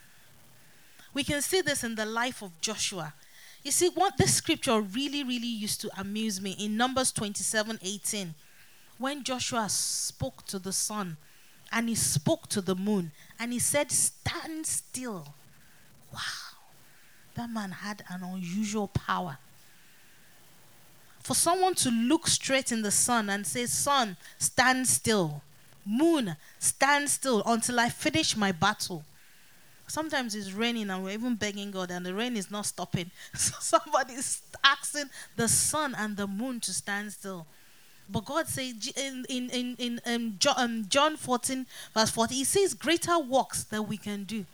We 1.14 1.24
can 1.24 1.42
see 1.42 1.60
this 1.60 1.84
in 1.84 1.94
the 1.94 2.06
life 2.06 2.42
of 2.42 2.50
Joshua. 2.60 3.14
You 3.62 3.70
see, 3.70 3.88
what 3.88 4.16
this 4.16 4.34
scripture 4.34 4.80
really, 4.80 5.22
really 5.22 5.46
used 5.46 5.80
to 5.82 5.90
amuse 5.98 6.40
me 6.40 6.56
in 6.58 6.76
Numbers 6.76 7.12
27 7.12 7.78
18. 7.82 8.34
When 9.02 9.24
Joshua 9.24 9.68
spoke 9.68 10.46
to 10.46 10.60
the 10.60 10.72
sun 10.72 11.16
and 11.72 11.88
he 11.88 11.96
spoke 11.96 12.48
to 12.50 12.60
the 12.60 12.76
moon 12.76 13.10
and 13.36 13.52
he 13.52 13.58
said, 13.58 13.90
Stand 13.90 14.64
still. 14.64 15.26
Wow. 16.14 16.20
That 17.34 17.50
man 17.50 17.72
had 17.72 18.04
an 18.08 18.22
unusual 18.22 18.86
power. 18.86 19.38
For 21.18 21.34
someone 21.34 21.74
to 21.74 21.90
look 21.90 22.28
straight 22.28 22.70
in 22.70 22.82
the 22.82 22.92
sun 22.92 23.28
and 23.28 23.44
say, 23.44 23.66
Sun, 23.66 24.18
stand 24.38 24.86
still. 24.86 25.42
Moon, 25.84 26.36
stand 26.60 27.10
still 27.10 27.42
until 27.44 27.80
I 27.80 27.88
finish 27.88 28.36
my 28.36 28.52
battle. 28.52 29.04
Sometimes 29.88 30.36
it's 30.36 30.52
raining 30.52 30.90
and 30.90 31.02
we're 31.02 31.10
even 31.10 31.34
begging 31.34 31.72
God, 31.72 31.90
and 31.90 32.06
the 32.06 32.14
rain 32.14 32.36
is 32.36 32.52
not 32.52 32.66
stopping. 32.66 33.10
So 33.34 33.56
somebody's 33.58 34.42
asking 34.62 35.10
the 35.34 35.48
sun 35.48 35.96
and 35.98 36.16
the 36.16 36.28
moon 36.28 36.60
to 36.60 36.72
stand 36.72 37.12
still. 37.12 37.48
But 38.12 38.26
God 38.26 38.46
says 38.46 38.92
in, 38.94 39.24
in, 39.28 39.48
in, 39.50 39.76
in 39.78 40.00
um, 40.04 40.36
John, 40.38 40.54
um, 40.58 40.84
John 40.88 41.16
14, 41.16 41.66
verse 41.94 42.10
40, 42.10 42.34
He 42.34 42.44
says, 42.44 42.74
Greater 42.74 43.18
works 43.18 43.64
that 43.64 43.82
we 43.82 43.96
can 43.96 44.24
do. 44.24 44.44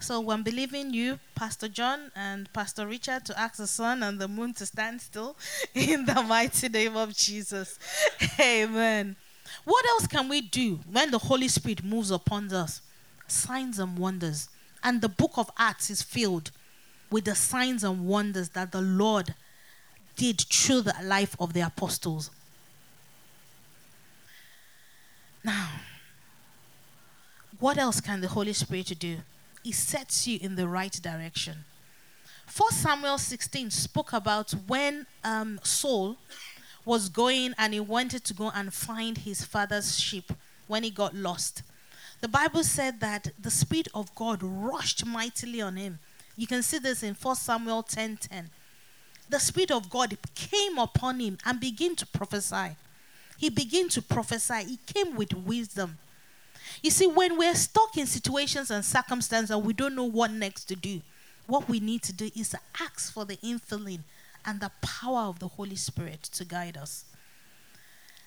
So 0.00 0.30
I'm 0.30 0.42
believing 0.42 0.94
you, 0.94 1.18
Pastor 1.34 1.68
John 1.68 2.12
and 2.14 2.50
Pastor 2.52 2.86
Richard, 2.86 3.24
to 3.26 3.38
ask 3.38 3.56
the 3.56 3.66
sun 3.66 4.02
and 4.02 4.20
the 4.20 4.28
moon 4.28 4.54
to 4.54 4.66
stand 4.66 5.00
still 5.00 5.36
in 5.74 6.06
the 6.06 6.22
mighty 6.22 6.68
name 6.68 6.96
of 6.96 7.14
Jesus. 7.14 7.78
Amen. 8.40 9.16
What 9.64 9.84
else 9.86 10.06
can 10.06 10.28
we 10.28 10.40
do 10.40 10.80
when 10.90 11.10
the 11.10 11.18
Holy 11.18 11.48
Spirit 11.48 11.84
moves 11.84 12.10
upon 12.10 12.52
us? 12.52 12.80
Signs 13.26 13.78
and 13.78 13.98
wonders. 13.98 14.48
And 14.82 15.00
the 15.00 15.08
book 15.08 15.32
of 15.36 15.50
Acts 15.58 15.90
is 15.90 16.00
filled 16.00 16.50
with 17.10 17.24
the 17.24 17.34
signs 17.34 17.82
and 17.84 18.06
wonders 18.06 18.50
that 18.50 18.72
the 18.72 18.80
Lord 18.80 19.34
did 20.16 20.40
through 20.40 20.82
the 20.82 20.94
life 21.02 21.34
of 21.40 21.52
the 21.52 21.60
apostles. 21.60 22.30
Now, 25.44 25.68
what 27.58 27.78
else 27.78 28.00
can 28.00 28.20
the 28.20 28.28
Holy 28.28 28.52
Spirit 28.52 28.92
do? 28.98 29.18
He 29.62 29.72
sets 29.72 30.26
you 30.26 30.38
in 30.40 30.56
the 30.56 30.68
right 30.68 30.92
direction. 30.92 31.64
1 32.56 32.72
Samuel 32.72 33.18
16 33.18 33.70
spoke 33.70 34.12
about 34.12 34.52
when 34.66 35.06
um, 35.22 35.60
Saul 35.62 36.16
was 36.84 37.08
going 37.08 37.54
and 37.58 37.74
he 37.74 37.80
wanted 37.80 38.24
to 38.24 38.34
go 38.34 38.50
and 38.54 38.72
find 38.72 39.18
his 39.18 39.44
father's 39.44 39.98
sheep 39.98 40.32
when 40.66 40.82
he 40.82 40.90
got 40.90 41.14
lost. 41.14 41.62
The 42.20 42.28
Bible 42.28 42.64
said 42.64 43.00
that 43.00 43.28
the 43.38 43.50
Spirit 43.50 43.88
of 43.94 44.14
God 44.14 44.40
rushed 44.42 45.04
mightily 45.04 45.60
on 45.60 45.76
him. 45.76 45.98
You 46.36 46.46
can 46.46 46.62
see 46.62 46.78
this 46.78 47.02
in 47.02 47.14
1 47.14 47.36
Samuel 47.36 47.82
10 47.82 48.16
10. 48.16 48.50
The 49.28 49.38
Spirit 49.38 49.70
of 49.70 49.90
God 49.90 50.16
came 50.34 50.78
upon 50.78 51.20
him 51.20 51.38
and 51.44 51.60
began 51.60 51.94
to 51.96 52.06
prophesy. 52.06 52.76
He 53.38 53.48
began 53.48 53.88
to 53.90 54.02
prophesy. 54.02 54.64
He 54.64 54.78
came 54.84 55.16
with 55.16 55.32
wisdom. 55.32 55.96
You 56.82 56.90
see, 56.90 57.06
when 57.06 57.38
we're 57.38 57.54
stuck 57.54 57.96
in 57.96 58.06
situations 58.06 58.70
and 58.70 58.84
circumstances 58.84 59.50
and 59.50 59.64
we 59.64 59.72
don't 59.72 59.94
know 59.94 60.04
what 60.04 60.32
next 60.32 60.64
to 60.64 60.76
do, 60.76 61.00
what 61.46 61.68
we 61.68 61.80
need 61.80 62.02
to 62.02 62.12
do 62.12 62.30
is 62.36 62.50
to 62.50 62.58
ask 62.80 63.12
for 63.12 63.24
the 63.24 63.36
infilling 63.38 64.00
and 64.44 64.60
the 64.60 64.70
power 64.82 65.22
of 65.22 65.38
the 65.38 65.48
Holy 65.48 65.76
Spirit 65.76 66.22
to 66.24 66.44
guide 66.44 66.76
us. 66.76 67.04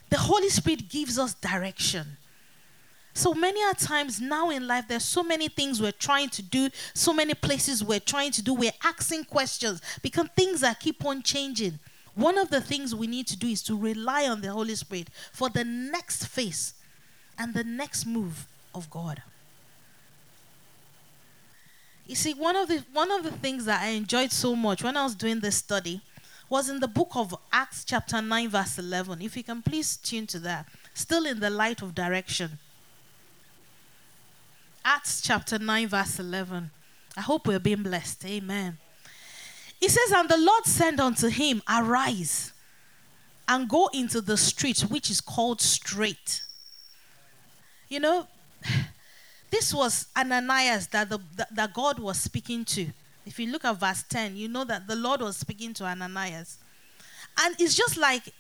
The 0.10 0.18
Holy 0.18 0.50
Spirit 0.50 0.90
gives 0.90 1.20
us 1.20 1.34
direction. 1.36 2.18
So 3.14 3.34
many 3.34 3.62
a 3.64 3.74
times 3.74 4.22
now 4.22 4.50
in 4.50 4.66
life, 4.68 4.86
there's 4.88 5.04
so 5.04 5.24
many 5.24 5.50
things 5.50 5.82
we're 5.82 5.92
trying 5.92 6.30
to 6.30 6.42
do, 6.42 6.70
so 6.94 7.14
many 7.14 7.34
places 7.34 7.84
we're 7.84 8.00
trying 8.00 8.32
to 8.32 8.42
do. 8.42 8.54
We're 8.54 8.72
asking 8.84 9.26
questions 9.26 9.82
because 10.02 10.28
things 10.36 10.62
that 10.62 10.80
keep 10.80 11.06
on 11.06 11.22
changing. 11.22 11.80
One 12.16 12.38
of 12.38 12.50
the 12.50 12.62
things 12.62 12.94
we 12.94 13.08
need 13.08 13.28
to 13.28 13.38
do 13.38 13.48
is 13.48 13.64
to 13.64 13.78
rely 13.78 14.28
on 14.28 14.42
the 14.42 14.52
Holy 14.52 14.76
Spirit 14.76 15.10
for 15.32 15.50
the 15.50 15.64
next 15.64 16.28
phase 16.28 16.74
and 17.38 17.54
the 17.54 17.64
next 17.64 18.06
move 18.06 18.48
of 18.76 18.90
God. 18.90 19.22
You 22.06 22.16
see, 22.16 22.34
one 22.34 22.58
of 22.58 22.68
the 22.68 22.84
one 22.92 23.12
of 23.12 23.24
the 23.24 23.32
things 23.32 23.66
that 23.66 23.82
I 23.82 23.90
enjoyed 23.90 24.32
so 24.32 24.56
much 24.56 24.84
when 24.84 24.98
I 24.98 25.04
was 25.04 25.16
doing 25.16 25.40
this 25.40 25.56
study 25.56 26.02
was 26.50 26.68
in 26.68 26.82
the 26.82 26.88
book 26.88 27.12
of 27.16 27.34
Acts, 27.54 27.86
chapter 27.86 28.22
9, 28.22 28.50
verse 28.50 28.78
11. 28.78 29.22
If 29.22 29.38
you 29.38 29.44
can 29.44 29.62
please 29.62 29.96
tune 29.96 30.28
to 30.28 30.40
that. 30.40 30.66
Still 30.94 31.26
in 31.26 31.40
the 31.40 31.50
light 31.50 31.82
of 31.82 31.96
direction. 31.96 32.60
Acts 34.84 35.22
chapter 35.22 35.58
9, 35.58 35.88
verse 35.88 36.20
11. 36.20 36.70
I 37.16 37.22
hope 37.22 37.48
we're 37.48 37.60
being 37.60 37.84
blessed. 37.84 38.26
Amen. 38.26 38.78
He 39.82 39.90
says, 39.90 40.12
And 40.12 40.30
the 40.30 40.38
Lord 40.38 40.66
said 40.66 41.00
unto 41.00 41.28
him, 41.28 41.62
Arise 41.68 42.54
and 43.48 43.68
go 43.68 43.90
into 43.94 44.22
the 44.22 44.38
street 44.38 44.80
which 44.82 45.10
is 45.10 45.20
called 45.20 45.60
Straight. 45.60 46.44
You 47.90 48.00
know, 48.00 48.28
this 49.50 49.74
was 49.74 50.08
Ananias 50.16 50.88
that, 50.88 51.10
the, 51.10 51.20
that 51.52 51.74
God 51.74 52.00
was 52.00 52.20
speaking 52.22 52.64
to. 52.66 52.88
If 53.26 53.40
you 53.40 53.52
look 53.52 53.66
at 53.66 53.80
verse 53.80 54.04
10, 54.08 54.36
you 54.38 54.48
know 54.48 54.64
that 54.66 54.88
the 54.88 54.96
Lord 54.96 55.22
was 55.22 55.38
speaking 55.38 55.74
to 55.76 55.86
Ananias. 55.86 56.60
And 57.42 57.56
it's 57.60 57.76
just 57.76 57.98
like, 57.98 58.34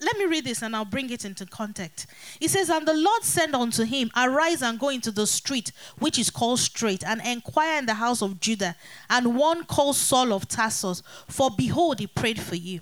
let 0.00 0.16
me 0.16 0.24
read 0.24 0.44
this 0.44 0.62
and 0.62 0.74
I'll 0.74 0.84
bring 0.84 1.10
it 1.10 1.24
into 1.24 1.44
context. 1.44 2.06
He 2.38 2.48
says, 2.48 2.70
And 2.70 2.88
the 2.88 2.94
Lord 2.94 3.22
said 3.22 3.54
unto 3.54 3.84
him, 3.84 4.10
Arise 4.16 4.62
and 4.62 4.78
go 4.78 4.88
into 4.88 5.10
the 5.10 5.26
street 5.26 5.72
which 5.98 6.18
is 6.18 6.30
called 6.30 6.58
Straight, 6.58 7.04
and 7.04 7.20
inquire 7.24 7.78
in 7.78 7.86
the 7.86 7.94
house 7.94 8.22
of 8.22 8.40
Judah, 8.40 8.76
and 9.10 9.36
one 9.36 9.64
called 9.64 9.96
Saul 9.96 10.32
of 10.32 10.48
Tarsus, 10.48 11.02
for 11.28 11.50
behold, 11.50 12.00
he 12.00 12.06
prayed 12.06 12.40
for 12.40 12.56
you. 12.56 12.80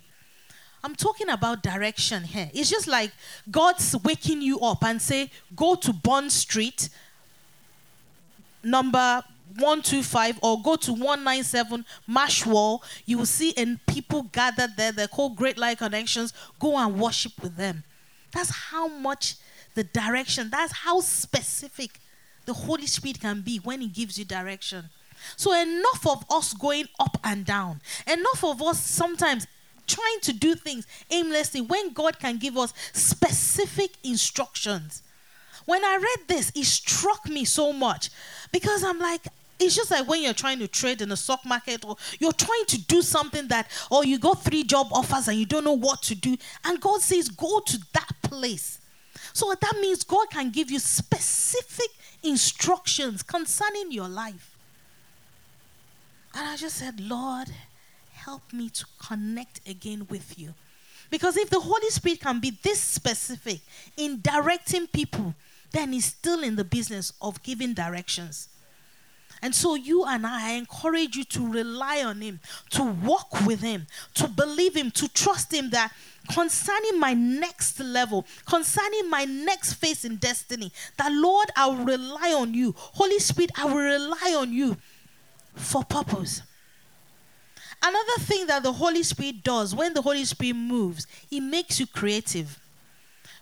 I'm 0.85 0.95
talking 0.95 1.29
about 1.29 1.63
direction 1.63 2.23
here. 2.23 2.51
It's 2.55 2.71
just 2.71 2.87
like 2.87 3.11
God's 3.51 3.97
waking 4.05 4.43
you 4.43 4.61
up 4.61 4.85
and 4.85 5.03
say, 5.03 5.31
Go 5.57 5.75
to 5.75 5.93
Bond 5.93 6.31
Street, 6.31 6.89
number 8.63 9.25
125 9.57 10.39
or 10.43 10.63
go 10.63 10.77
to 10.77 10.93
197 10.93 11.85
Mashwell, 12.09 12.83
you 13.07 13.19
will 13.19 13.27
see 13.27 13.55
and 13.57 13.85
people 13.87 14.25
gathered 14.25 14.77
there. 14.77 14.93
They're 14.93 15.09
called 15.09 15.37
Great 15.37 15.59
Light 15.59 15.79
Connections. 15.79 16.33
Go 16.59 16.77
and 16.77 16.99
worship 16.99 17.33
with 17.43 17.57
them. 17.57 17.85
That's 18.33 18.51
how 18.51 18.89
much 18.89 19.37
the 19.75 19.85
direction, 19.85 20.51
that's 20.51 20.73
how 20.73 21.01
specific 21.01 22.01
the 22.47 22.53
Holy 22.53 22.87
Spirit 22.87 23.21
can 23.21 23.43
be 23.43 23.59
when 23.59 23.81
He 23.81 23.89
gives 23.89 24.19
you 24.19 24.25
direction. 24.25 24.91
So, 25.37 25.53
enough 25.53 26.07
of 26.07 26.25
us 26.31 26.55
going 26.55 26.87
up 26.99 27.19
and 27.23 27.45
down, 27.45 27.81
enough 28.07 28.43
of 28.45 28.63
us 28.63 28.85
sometimes 28.85 29.47
trying 29.87 30.21
to 30.23 30.33
do 30.33 30.55
things 30.55 30.87
aimlessly 31.11 31.61
when 31.61 31.93
God 31.93 32.19
can 32.19 32.39
give 32.39 32.57
us 32.57 32.73
specific 32.93 33.93
instructions. 34.05 35.03
When 35.69 35.85
I 35.85 35.97
read 35.97 36.29
this, 36.29 36.51
it 36.55 36.65
struck 36.65 37.29
me 37.29 37.45
so 37.45 37.75
much 37.75 38.09
because 38.53 38.83
I'm 38.83 38.99
like, 38.99 39.21
it's 39.61 39.77
just 39.77 39.91
like 39.91 40.09
when 40.09 40.23
you're 40.23 40.33
trying 40.33 40.61
to 40.61 40.67
trade 40.67 41.03
in 41.03 41.11
the 41.11 41.17
stock 41.19 41.45
market 41.45 41.85
or 41.85 41.99
you're 42.19 42.33
trying 42.33 42.65
to 42.69 42.81
do 42.87 43.03
something 43.03 43.49
that, 43.49 43.69
or 43.91 44.03
you 44.03 44.19
got 44.19 44.43
three 44.43 44.65
job 44.65 44.87
offers 44.93 45.29
and 45.29 45.37
you 45.39 45.45
don't 45.45 45.65
know 45.65 45.77
what 45.77 46.01
to 46.05 46.15
do. 46.15 46.39
And 46.65 46.81
God 46.81 47.03
says, 47.03 47.29
go 47.29 47.61
to 47.61 47.79
that 47.93 48.09
place. 48.23 48.81
So 49.35 49.55
that 49.61 49.75
means 49.79 50.05
God 50.05 50.31
can 50.31 50.49
give 50.49 50.71
you 50.71 50.79
specific 50.79 51.91
instructions 52.23 53.23
concerning 53.23 53.93
your 53.93 54.09
life. 54.09 54.57
And 56.35 56.49
I 56.49 56.57
just 56.57 56.77
said, 56.77 56.99
Lord, 56.99 57.49
help 58.15 58.55
me 58.55 58.71
to 58.71 58.87
connect 59.07 59.69
again 59.69 60.07
with 60.09 60.39
you. 60.39 60.55
Because 61.11 61.37
if 61.37 61.51
the 61.51 61.61
Holy 61.61 61.91
Spirit 61.91 62.21
can 62.21 62.41
be 62.41 62.57
this 62.63 62.81
specific 62.81 63.61
in 63.99 64.23
directing 64.23 64.87
people, 64.87 65.35
then 65.73 65.93
He's 65.93 66.07
still 66.07 66.43
in 66.43 66.57
the 66.57 66.65
business 66.65 67.13
of 67.21 67.43
giving 67.43 67.75
directions. 67.75 68.49
And 69.41 69.55
so, 69.55 69.77
you 69.77 70.05
and 70.05 70.27
I, 70.27 70.51
I 70.51 70.53
encourage 70.55 71.17
you 71.17 71.25
to 71.25 71.47
rely 71.47 72.03
on 72.03 72.21
Him, 72.21 72.41
to 72.71 72.83
walk 72.83 73.47
with 73.47 73.61
Him, 73.61 73.87
to 74.15 74.27
believe 74.27 74.75
Him, 74.75 74.91
to 74.93 75.09
trust 75.09 75.53
Him 75.53 75.71
that 75.71 75.93
concerning 76.33 76.99
my 76.99 77.15
next 77.15 77.79
level, 77.79 78.27
concerning 78.47 79.09
my 79.09 79.25
next 79.25 79.75
phase 79.75 80.05
in 80.05 80.17
destiny, 80.17 80.73
that 80.97 81.13
Lord, 81.13 81.49
I 81.57 81.67
will 81.67 81.85
rely 81.85 82.35
on 82.37 82.53
you. 82.53 82.75
Holy 82.77 83.19
Spirit, 83.21 83.53
I 83.57 83.67
will 83.67 83.77
rely 83.77 84.37
on 84.37 84.53
you 84.53 84.77
for 85.55 85.85
purpose. 85.85 86.43
Another 87.81 88.19
thing 88.21 88.47
that 88.47 88.65
the 88.65 88.73
Holy 88.73 89.05
Spirit 89.05 89.45
does 89.45 89.75
when 89.75 89.95
the 89.95 90.03
Holy 90.03 90.25
Spirit 90.25 90.57
moves, 90.57 91.07
it 91.31 91.41
makes 91.41 91.79
you 91.79 91.87
creative. 91.87 92.59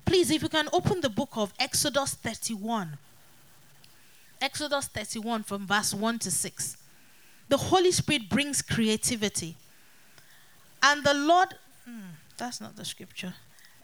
Please, 0.07 0.31
if 0.31 0.43
you 0.43 0.49
can 0.49 0.69
open 0.73 1.01
the 1.01 1.11
book 1.11 1.31
of 1.37 1.53
Exodus 1.59 2.15
31. 2.15 2.97
Exodus 4.41 4.87
31 4.87 5.43
from 5.43 5.67
verse 5.67 5.93
1 5.93 6.21
to 6.21 6.31
6. 6.31 6.77
The 7.49 7.57
Holy 7.57 7.91
Spirit 7.91 8.29
brings 8.29 8.63
creativity. 8.63 9.57
And 10.83 11.05
the 11.05 11.15
Lord, 11.15 11.49
hmm, 11.85 12.15
that's 12.37 12.61
not 12.61 12.77
the 12.77 12.85
scripture. 12.85 13.35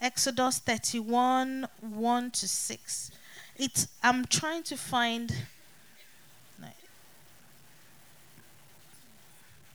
Exodus 0.01 0.59
31 0.61 1.67
1 1.81 2.31
to 2.31 2.49
6. 2.49 3.11
It's, 3.57 3.89
I'm 4.03 4.25
trying 4.25 4.63
to 4.65 4.77
find. 4.77 5.35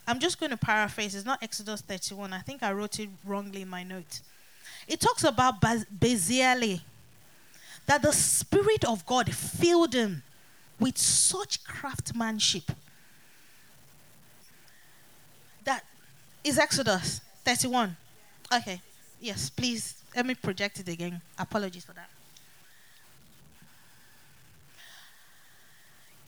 I'm 0.10 0.20
just 0.20 0.40
going 0.40 0.52
to 0.52 0.58
paraphrase. 0.58 1.16
It's 1.16 1.26
not 1.26 1.44
Exodus 1.44 1.82
31. 1.82 2.32
I 2.32 2.40
think 2.40 2.64
I 2.64 2.72
wrote 2.72 2.98
it 2.98 3.10
wrongly 3.26 3.64
in 3.64 3.68
my 3.68 3.84
note. 3.84 4.22
It 4.88 5.00
talks 5.00 5.24
about 5.24 5.62
Bezalel, 5.62 6.82
that 7.86 8.02
the 8.02 8.14
Spirit 8.14 8.86
of 8.86 9.06
God 9.06 9.34
filled 9.34 9.94
him 9.94 10.24
with 10.80 10.98
such 10.98 11.64
craftsmanship. 11.64 12.72
That 15.64 15.84
is 16.44 16.58
Exodus 16.58 17.22
31. 17.44 17.96
Okay. 18.54 18.82
Yes, 19.20 19.50
please 19.50 20.04
let 20.16 20.26
me 20.26 20.36
project 20.36 20.80
it 20.80 20.88
again. 20.88 21.22
Apologies 21.38 21.86
for 21.86 21.94
that. 21.94 22.10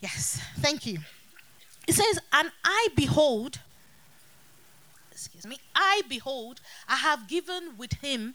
Yes, 0.00 0.40
thank 0.58 0.86
you. 0.86 0.98
It 1.86 1.94
says, 1.94 2.18
And 2.32 2.50
I 2.64 2.88
behold, 2.96 3.58
excuse 5.10 5.46
me, 5.46 5.58
I 5.74 6.02
behold, 6.08 6.60
I 6.88 6.96
have 6.96 7.28
given 7.28 7.74
with 7.76 7.92
him, 7.94 8.34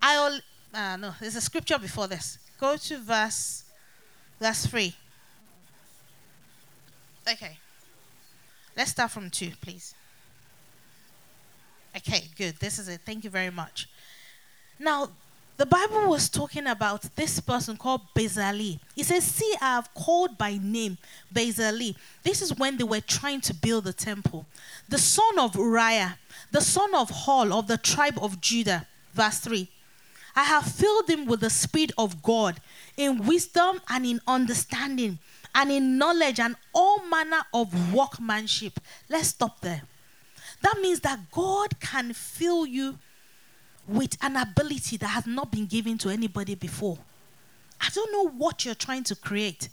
I'll, 0.00 0.40
uh, 0.74 0.96
no, 0.96 1.14
there's 1.20 1.36
a 1.36 1.40
scripture 1.40 1.78
before 1.78 2.06
this. 2.06 2.38
Go 2.58 2.76
to 2.76 2.98
verse, 2.98 3.64
verse 4.40 4.66
3. 4.66 4.94
Okay. 7.32 7.58
Let's 8.76 8.92
start 8.92 9.10
from 9.10 9.30
2, 9.30 9.50
please. 9.60 9.94
Okay, 11.96 12.24
good. 12.36 12.56
This 12.56 12.78
is 12.78 12.88
it. 12.88 13.00
Thank 13.04 13.24
you 13.24 13.30
very 13.30 13.50
much. 13.50 13.88
Now, 14.78 15.08
the 15.56 15.66
Bible 15.66 16.08
was 16.08 16.28
talking 16.28 16.68
about 16.68 17.02
this 17.16 17.40
person 17.40 17.76
called 17.76 18.02
Bezalel. 18.14 18.78
He 18.94 19.02
says, 19.02 19.24
See, 19.24 19.52
I 19.60 19.74
have 19.74 19.92
called 19.92 20.38
by 20.38 20.56
name 20.62 20.96
Bezalel. 21.34 21.96
This 22.22 22.40
is 22.42 22.56
when 22.56 22.76
they 22.76 22.84
were 22.84 23.00
trying 23.00 23.40
to 23.40 23.54
build 23.54 23.84
the 23.84 23.92
temple. 23.92 24.46
The 24.88 24.98
son 24.98 25.40
of 25.40 25.56
Uriah, 25.56 26.16
the 26.52 26.60
son 26.60 26.94
of 26.94 27.10
Hall 27.10 27.52
of 27.52 27.66
the 27.66 27.76
tribe 27.76 28.18
of 28.22 28.40
Judah. 28.40 28.86
Verse 29.12 29.38
3. 29.40 29.68
I 30.38 30.44
have 30.44 30.66
filled 30.66 31.10
him 31.10 31.26
with 31.26 31.40
the 31.40 31.50
Spirit 31.50 31.90
of 31.98 32.22
God 32.22 32.60
in 32.96 33.26
wisdom 33.26 33.80
and 33.88 34.06
in 34.06 34.20
understanding 34.24 35.18
and 35.52 35.72
in 35.72 35.98
knowledge 35.98 36.38
and 36.38 36.54
all 36.72 37.04
manner 37.08 37.40
of 37.52 37.92
workmanship. 37.92 38.78
Let's 39.08 39.30
stop 39.30 39.60
there. 39.62 39.82
That 40.62 40.78
means 40.80 41.00
that 41.00 41.32
God 41.32 41.80
can 41.80 42.12
fill 42.12 42.66
you 42.66 43.00
with 43.88 44.16
an 44.22 44.36
ability 44.36 44.98
that 44.98 45.08
has 45.08 45.26
not 45.26 45.50
been 45.50 45.66
given 45.66 45.98
to 45.98 46.08
anybody 46.08 46.54
before. 46.54 46.98
I 47.80 47.88
don't 47.92 48.12
know 48.12 48.28
what 48.28 48.64
you're 48.64 48.76
trying 48.76 49.02
to 49.04 49.16
create. 49.16 49.68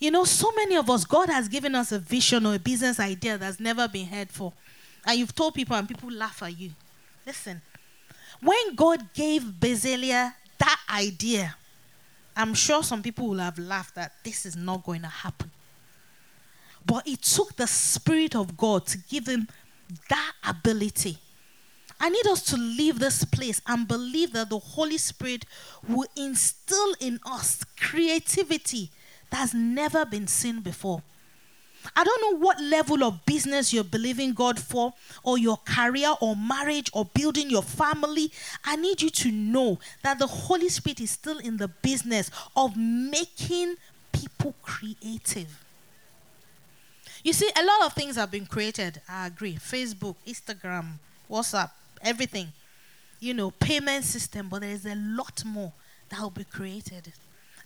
You 0.00 0.10
know, 0.10 0.24
so 0.24 0.50
many 0.56 0.74
of 0.74 0.90
us, 0.90 1.04
God 1.04 1.28
has 1.28 1.46
given 1.46 1.76
us 1.76 1.92
a 1.92 2.00
vision 2.00 2.46
or 2.46 2.56
a 2.56 2.58
business 2.58 2.98
idea 2.98 3.38
that's 3.38 3.60
never 3.60 3.86
been 3.86 4.06
heard 4.06 4.32
for. 4.32 4.52
And 5.06 5.20
you've 5.20 5.36
told 5.36 5.54
people, 5.54 5.76
and 5.76 5.86
people 5.86 6.10
laugh 6.10 6.42
at 6.42 6.58
you. 6.58 6.72
Listen, 7.24 7.62
when 8.42 8.74
God 8.74 9.12
gave 9.14 9.42
Bezalel 9.42 10.32
that 10.58 10.80
idea, 10.92 11.54
I'm 12.36 12.54
sure 12.54 12.82
some 12.82 13.02
people 13.02 13.28
will 13.28 13.38
have 13.38 13.58
laughed 13.58 13.94
that 13.94 14.12
this 14.24 14.46
is 14.46 14.56
not 14.56 14.84
going 14.84 15.02
to 15.02 15.08
happen. 15.08 15.50
But 16.84 17.06
it 17.06 17.22
took 17.22 17.54
the 17.56 17.66
Spirit 17.66 18.34
of 18.34 18.56
God 18.56 18.86
to 18.86 18.98
give 18.98 19.26
him 19.26 19.48
that 20.08 20.32
ability. 20.44 21.18
I 22.00 22.08
need 22.08 22.26
us 22.26 22.42
to 22.46 22.56
leave 22.56 22.98
this 22.98 23.24
place 23.24 23.60
and 23.66 23.86
believe 23.86 24.32
that 24.32 24.50
the 24.50 24.58
Holy 24.58 24.98
Spirit 24.98 25.44
will 25.88 26.08
instill 26.16 26.94
in 26.98 27.20
us 27.24 27.62
creativity 27.78 28.90
that's 29.30 29.54
never 29.54 30.04
been 30.04 30.26
seen 30.26 30.60
before. 30.60 31.02
I 31.96 32.04
don't 32.04 32.20
know 32.22 32.44
what 32.44 32.60
level 32.60 33.02
of 33.04 33.24
business 33.26 33.72
you're 33.72 33.84
believing 33.84 34.34
God 34.34 34.58
for, 34.58 34.94
or 35.22 35.38
your 35.38 35.58
career, 35.64 36.14
or 36.20 36.36
marriage, 36.36 36.90
or 36.92 37.04
building 37.04 37.50
your 37.50 37.62
family. 37.62 38.30
I 38.64 38.76
need 38.76 39.02
you 39.02 39.10
to 39.10 39.30
know 39.30 39.78
that 40.02 40.18
the 40.18 40.26
Holy 40.26 40.68
Spirit 40.68 41.00
is 41.00 41.10
still 41.10 41.38
in 41.38 41.56
the 41.56 41.68
business 41.68 42.30
of 42.56 42.76
making 42.76 43.76
people 44.12 44.54
creative. 44.62 45.48
You 47.24 47.32
see, 47.32 47.50
a 47.56 47.64
lot 47.64 47.86
of 47.86 47.92
things 47.92 48.16
have 48.16 48.30
been 48.30 48.46
created. 48.46 49.00
I 49.08 49.26
agree. 49.26 49.54
Facebook, 49.54 50.16
Instagram, 50.26 50.98
WhatsApp, 51.30 51.70
everything. 52.02 52.48
You 53.20 53.34
know, 53.34 53.52
payment 53.52 54.04
system, 54.04 54.48
but 54.48 54.62
there 54.62 54.70
is 54.70 54.84
a 54.84 54.96
lot 54.96 55.44
more 55.44 55.72
that 56.08 56.20
will 56.20 56.30
be 56.30 56.44
created. 56.44 57.12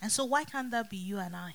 And 0.01 0.11
so, 0.11 0.25
why 0.25 0.43
can't 0.43 0.69
that 0.71 0.89
be 0.89 0.97
you 0.97 1.17
and 1.17 1.35
I? 1.35 1.53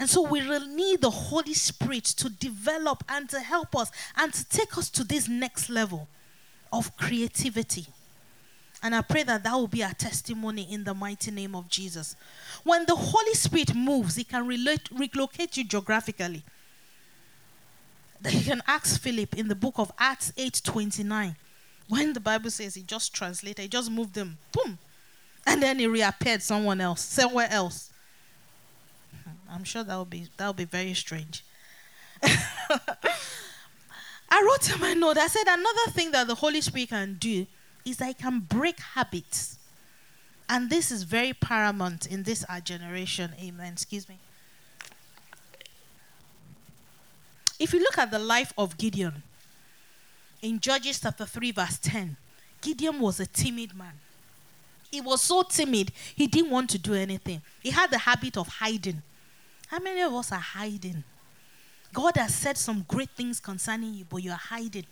And 0.00 0.08
so, 0.10 0.22
we 0.22 0.40
really 0.40 0.74
need 0.74 1.02
the 1.02 1.10
Holy 1.10 1.54
Spirit 1.54 2.04
to 2.04 2.28
develop 2.28 3.04
and 3.08 3.28
to 3.28 3.38
help 3.38 3.76
us 3.76 3.92
and 4.16 4.32
to 4.32 4.48
take 4.48 4.76
us 4.76 4.90
to 4.90 5.04
this 5.04 5.28
next 5.28 5.70
level 5.70 6.08
of 6.72 6.96
creativity. 6.96 7.86
And 8.82 8.94
I 8.94 9.02
pray 9.02 9.22
that 9.24 9.44
that 9.44 9.54
will 9.54 9.68
be 9.68 9.84
our 9.84 9.92
testimony 9.92 10.66
in 10.72 10.82
the 10.82 10.94
mighty 10.94 11.30
name 11.30 11.54
of 11.54 11.68
Jesus. 11.68 12.16
When 12.64 12.86
the 12.86 12.96
Holy 12.96 13.34
Spirit 13.34 13.74
moves, 13.74 14.16
He 14.16 14.24
can 14.24 14.46
relate, 14.46 14.88
relocate 14.90 15.56
you 15.56 15.64
geographically 15.64 16.42
you 18.28 18.42
can 18.42 18.62
ask 18.66 19.00
Philip 19.00 19.36
in 19.36 19.48
the 19.48 19.54
book 19.54 19.74
of 19.78 19.90
Acts 19.98 20.32
8:29. 20.36 21.36
When 21.88 22.12
the 22.12 22.20
Bible 22.20 22.50
says 22.50 22.74
he 22.74 22.82
just 22.82 23.12
translated, 23.14 23.62
he 23.62 23.68
just 23.68 23.90
moved 23.90 24.14
them, 24.14 24.38
boom, 24.52 24.78
and 25.46 25.62
then 25.62 25.78
he 25.78 25.86
reappeared 25.86 26.42
someone 26.42 26.80
else, 26.80 27.00
somewhere 27.00 27.48
else. 27.50 27.89
I'm 29.50 29.64
sure 29.64 29.82
that 29.82 29.98
would 29.98 30.10
be 30.10 30.28
that 30.36 30.46
would 30.46 30.56
be 30.56 30.64
very 30.64 30.94
strange. 30.94 31.44
I 34.32 34.42
wrote 34.44 34.72
in 34.72 34.80
my 34.80 34.94
note, 34.94 35.18
I 35.18 35.26
said 35.26 35.42
another 35.48 35.90
thing 35.90 36.12
that 36.12 36.28
the 36.28 36.36
Holy 36.36 36.60
Spirit 36.60 36.90
can 36.90 37.16
do 37.18 37.46
is 37.84 38.00
I 38.00 38.12
can 38.12 38.40
break 38.40 38.78
habits. 38.78 39.58
And 40.48 40.70
this 40.70 40.90
is 40.90 41.02
very 41.04 41.32
paramount 41.32 42.06
in 42.06 42.22
this 42.22 42.44
our 42.44 42.60
generation. 42.60 43.32
Amen. 43.42 43.72
Excuse 43.72 44.08
me. 44.08 44.18
If 47.58 47.72
you 47.72 47.80
look 47.80 47.98
at 47.98 48.10
the 48.10 48.18
life 48.18 48.52
of 48.56 48.78
Gideon 48.78 49.22
in 50.42 50.60
Judges 50.60 51.00
chapter 51.00 51.26
3, 51.26 51.52
verse 51.52 51.78
10, 51.78 52.16
Gideon 52.60 53.00
was 53.00 53.20
a 53.20 53.26
timid 53.26 53.76
man. 53.76 53.92
He 54.90 55.00
was 55.00 55.20
so 55.20 55.42
timid, 55.42 55.92
he 56.14 56.26
didn't 56.26 56.50
want 56.50 56.70
to 56.70 56.78
do 56.78 56.94
anything. 56.94 57.42
He 57.60 57.70
had 57.70 57.90
the 57.90 57.98
habit 57.98 58.36
of 58.36 58.48
hiding. 58.48 59.02
How 59.70 59.78
many 59.78 60.00
of 60.00 60.12
us 60.12 60.32
are 60.32 60.40
hiding? 60.40 61.04
God 61.92 62.16
has 62.16 62.34
said 62.34 62.58
some 62.58 62.84
great 62.88 63.10
things 63.10 63.38
concerning 63.38 63.94
you, 63.94 64.04
but 64.04 64.16
you're 64.16 64.34
hiding. 64.34 64.86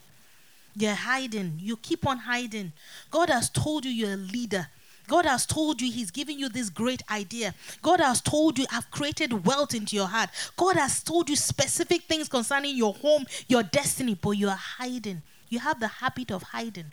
You're 0.76 0.94
hiding. 0.94 1.54
You 1.58 1.76
keep 1.76 2.06
on 2.06 2.18
hiding. 2.18 2.72
God 3.10 3.28
has 3.28 3.50
told 3.50 3.84
you 3.84 3.90
you're 3.90 4.12
a 4.12 4.16
leader. 4.16 4.68
God 5.08 5.24
has 5.26 5.46
told 5.46 5.82
you 5.82 5.90
He's 5.90 6.12
giving 6.12 6.38
you 6.38 6.48
this 6.48 6.70
great 6.70 7.02
idea. 7.10 7.54
God 7.82 7.98
has 7.98 8.20
told 8.20 8.56
you 8.56 8.66
I've 8.70 8.88
created 8.92 9.44
wealth 9.44 9.74
into 9.74 9.96
your 9.96 10.06
heart. 10.06 10.30
God 10.56 10.76
has 10.76 11.02
told 11.02 11.28
you 11.28 11.34
specific 11.34 12.02
things 12.02 12.28
concerning 12.28 12.76
your 12.76 12.94
home, 12.94 13.26
your 13.48 13.64
destiny, 13.64 14.14
but 14.14 14.32
you 14.32 14.48
are 14.48 14.54
hiding. 14.78 15.22
You 15.48 15.58
have 15.58 15.80
the 15.80 15.88
habit 15.88 16.30
of 16.30 16.44
hiding. 16.44 16.92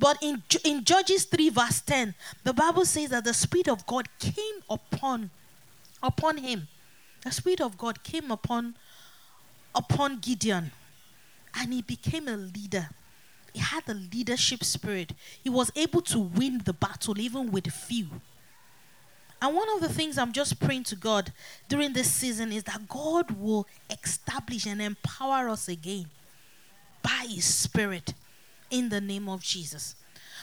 But 0.00 0.18
in, 0.20 0.42
in 0.64 0.82
Judges 0.82 1.26
3, 1.26 1.50
verse 1.50 1.80
10, 1.82 2.16
the 2.42 2.52
Bible 2.52 2.84
says 2.84 3.10
that 3.10 3.24
the 3.24 3.34
Spirit 3.34 3.68
of 3.68 3.86
God 3.86 4.08
came 4.18 4.62
upon, 4.68 5.30
upon 6.02 6.38
him. 6.38 6.66
The 7.24 7.32
Spirit 7.32 7.60
of 7.60 7.78
God 7.78 8.02
came 8.04 8.30
upon, 8.30 8.76
upon 9.74 10.18
Gideon, 10.20 10.70
and 11.58 11.72
he 11.72 11.82
became 11.82 12.28
a 12.28 12.36
leader. 12.36 12.90
he 13.52 13.60
had 13.60 13.86
the 13.86 13.94
leadership 13.94 14.64
spirit. 14.64 15.12
He 15.42 15.48
was 15.48 15.70
able 15.76 16.02
to 16.02 16.18
win 16.18 16.62
the 16.64 16.72
battle 16.72 17.18
even 17.20 17.52
with 17.52 17.68
few. 17.68 18.08
And 19.40 19.54
one 19.54 19.68
of 19.74 19.80
the 19.80 19.88
things 19.88 20.18
I'm 20.18 20.32
just 20.32 20.58
praying 20.58 20.84
to 20.84 20.96
God 20.96 21.32
during 21.68 21.92
this 21.92 22.10
season 22.10 22.52
is 22.52 22.64
that 22.64 22.88
God 22.88 23.30
will 23.32 23.66
establish 23.90 24.66
and 24.66 24.82
empower 24.82 25.48
us 25.48 25.68
again 25.68 26.06
by 27.02 27.26
His 27.28 27.44
Spirit 27.44 28.14
in 28.70 28.88
the 28.88 29.00
name 29.00 29.28
of 29.28 29.42
Jesus. 29.42 29.96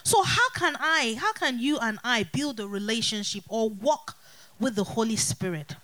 So, 0.03 0.23
how 0.23 0.49
can 0.55 0.75
I, 0.79 1.17
how 1.19 1.33
can 1.33 1.59
you 1.59 1.79
and 1.79 1.99
I 2.03 2.23
build 2.23 2.59
a 2.59 2.67
relationship 2.67 3.43
or 3.49 3.69
walk 3.69 4.15
with 4.59 4.75
the 4.75 4.83
Holy 4.83 5.15
Spirit? 5.15 5.75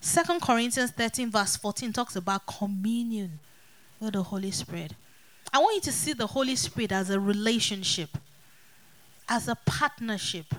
Second 0.00 0.40
Corinthians 0.40 0.90
13, 0.92 1.30
verse 1.30 1.56
14 1.56 1.92
talks 1.92 2.16
about 2.16 2.46
communion 2.46 3.38
with 4.00 4.12
the 4.12 4.22
Holy 4.22 4.50
Spirit. 4.50 4.92
I 5.52 5.58
want 5.58 5.76
you 5.76 5.80
to 5.82 5.92
see 5.92 6.12
the 6.12 6.26
Holy 6.26 6.56
Spirit 6.56 6.92
as 6.92 7.10
a 7.10 7.18
relationship, 7.18 8.10
as 9.28 9.48
a 9.48 9.56
partnership. 9.66 10.54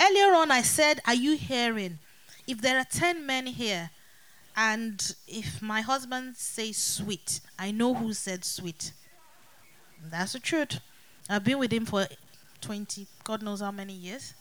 Earlier 0.00 0.34
on, 0.34 0.50
I 0.50 0.62
said, 0.62 1.00
Are 1.06 1.14
you 1.14 1.36
hearing? 1.36 1.98
If 2.46 2.60
there 2.60 2.78
are 2.78 2.84
10 2.84 3.24
men 3.26 3.46
here, 3.46 3.90
and 4.56 5.14
if 5.26 5.62
my 5.62 5.82
husband 5.82 6.36
says 6.36 6.76
sweet, 6.76 7.40
I 7.58 7.70
know 7.70 7.94
who 7.94 8.12
said 8.12 8.44
sweet. 8.44 8.92
That's 10.10 10.32
the 10.32 10.40
truth. 10.40 10.80
I've 11.28 11.44
been 11.44 11.58
with 11.58 11.72
him 11.72 11.86
for 11.86 12.06
20, 12.60 13.06
God 13.22 13.42
knows 13.42 13.60
how 13.60 13.70
many 13.70 13.92
years. 13.92 14.34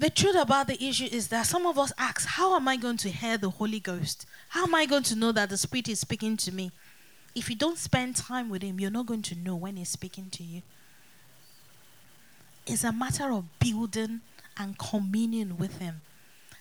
The 0.00 0.08
truth 0.08 0.34
about 0.34 0.66
the 0.66 0.82
issue 0.82 1.08
is 1.12 1.28
that 1.28 1.44
some 1.44 1.66
of 1.66 1.78
us 1.78 1.92
ask, 1.98 2.26
How 2.26 2.56
am 2.56 2.66
I 2.66 2.76
going 2.78 2.96
to 2.96 3.10
hear 3.10 3.36
the 3.36 3.50
Holy 3.50 3.80
Ghost? 3.80 4.24
How 4.48 4.64
am 4.64 4.74
I 4.74 4.86
going 4.86 5.02
to 5.02 5.14
know 5.14 5.30
that 5.30 5.50
the 5.50 5.58
Spirit 5.58 5.90
is 5.90 6.00
speaking 6.00 6.38
to 6.38 6.52
me? 6.52 6.72
If 7.34 7.50
you 7.50 7.54
don't 7.54 7.76
spend 7.76 8.16
time 8.16 8.48
with 8.48 8.62
Him, 8.62 8.80
you're 8.80 8.90
not 8.90 9.04
going 9.04 9.20
to 9.20 9.34
know 9.34 9.56
when 9.56 9.76
He's 9.76 9.90
speaking 9.90 10.30
to 10.30 10.42
you. 10.42 10.62
It's 12.66 12.82
a 12.82 12.92
matter 12.92 13.30
of 13.30 13.44
building 13.58 14.22
and 14.56 14.78
communion 14.78 15.58
with 15.58 15.78
Him, 15.78 16.00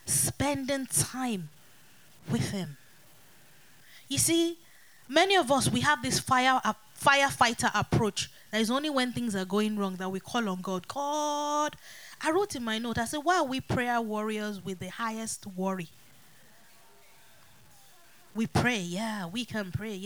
spending 0.05 0.85
time 0.87 1.47
with 2.29 2.51
Him. 2.51 2.75
You 4.09 4.17
see, 4.17 4.57
many 5.07 5.37
of 5.37 5.49
us, 5.49 5.71
we 5.71 5.79
have 5.79 6.03
this 6.03 6.19
fire, 6.19 6.59
uh, 6.61 6.73
firefighter 7.01 7.71
approach. 7.73 8.29
That 8.51 8.59
is 8.59 8.69
only 8.69 8.89
when 8.89 9.13
things 9.13 9.33
are 9.33 9.45
going 9.45 9.77
wrong 9.77 9.95
that 9.95 10.09
we 10.09 10.19
call 10.19 10.49
on 10.49 10.59
God. 10.59 10.89
God, 10.89 11.77
I 12.21 12.31
wrote 12.31 12.55
in 12.55 12.63
my 12.63 12.79
note, 12.79 12.97
I 12.97 13.05
said, 13.05 13.19
why 13.23 13.37
are 13.37 13.45
we 13.45 13.61
prayer 13.61 14.01
warriors 14.01 14.63
with 14.63 14.79
the 14.79 14.89
highest 14.89 15.47
worry? 15.47 15.89
we 18.35 18.47
pray, 18.47 18.79
yeah, 18.79 19.25
we 19.25 19.43
can 19.43 19.71
pray. 19.71 19.99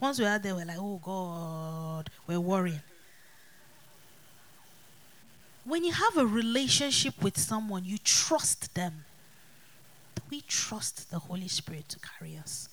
Once 0.00 0.18
we 0.18 0.24
are 0.24 0.38
there, 0.40 0.54
we're 0.56 0.64
like, 0.64 0.76
oh 0.78 1.00
God, 1.00 2.10
we're 2.26 2.40
worrying. 2.40 2.82
When 5.64 5.84
you 5.84 5.92
have 5.92 6.16
a 6.16 6.26
relationship 6.26 7.22
with 7.22 7.38
someone, 7.38 7.84
you 7.84 7.96
trust 7.98 8.74
them. 8.74 9.04
We 10.30 10.40
trust 10.40 11.10
the 11.12 11.20
Holy 11.20 11.46
Spirit 11.46 11.88
to 11.90 11.98
carry 12.00 12.36
us. 12.36 12.68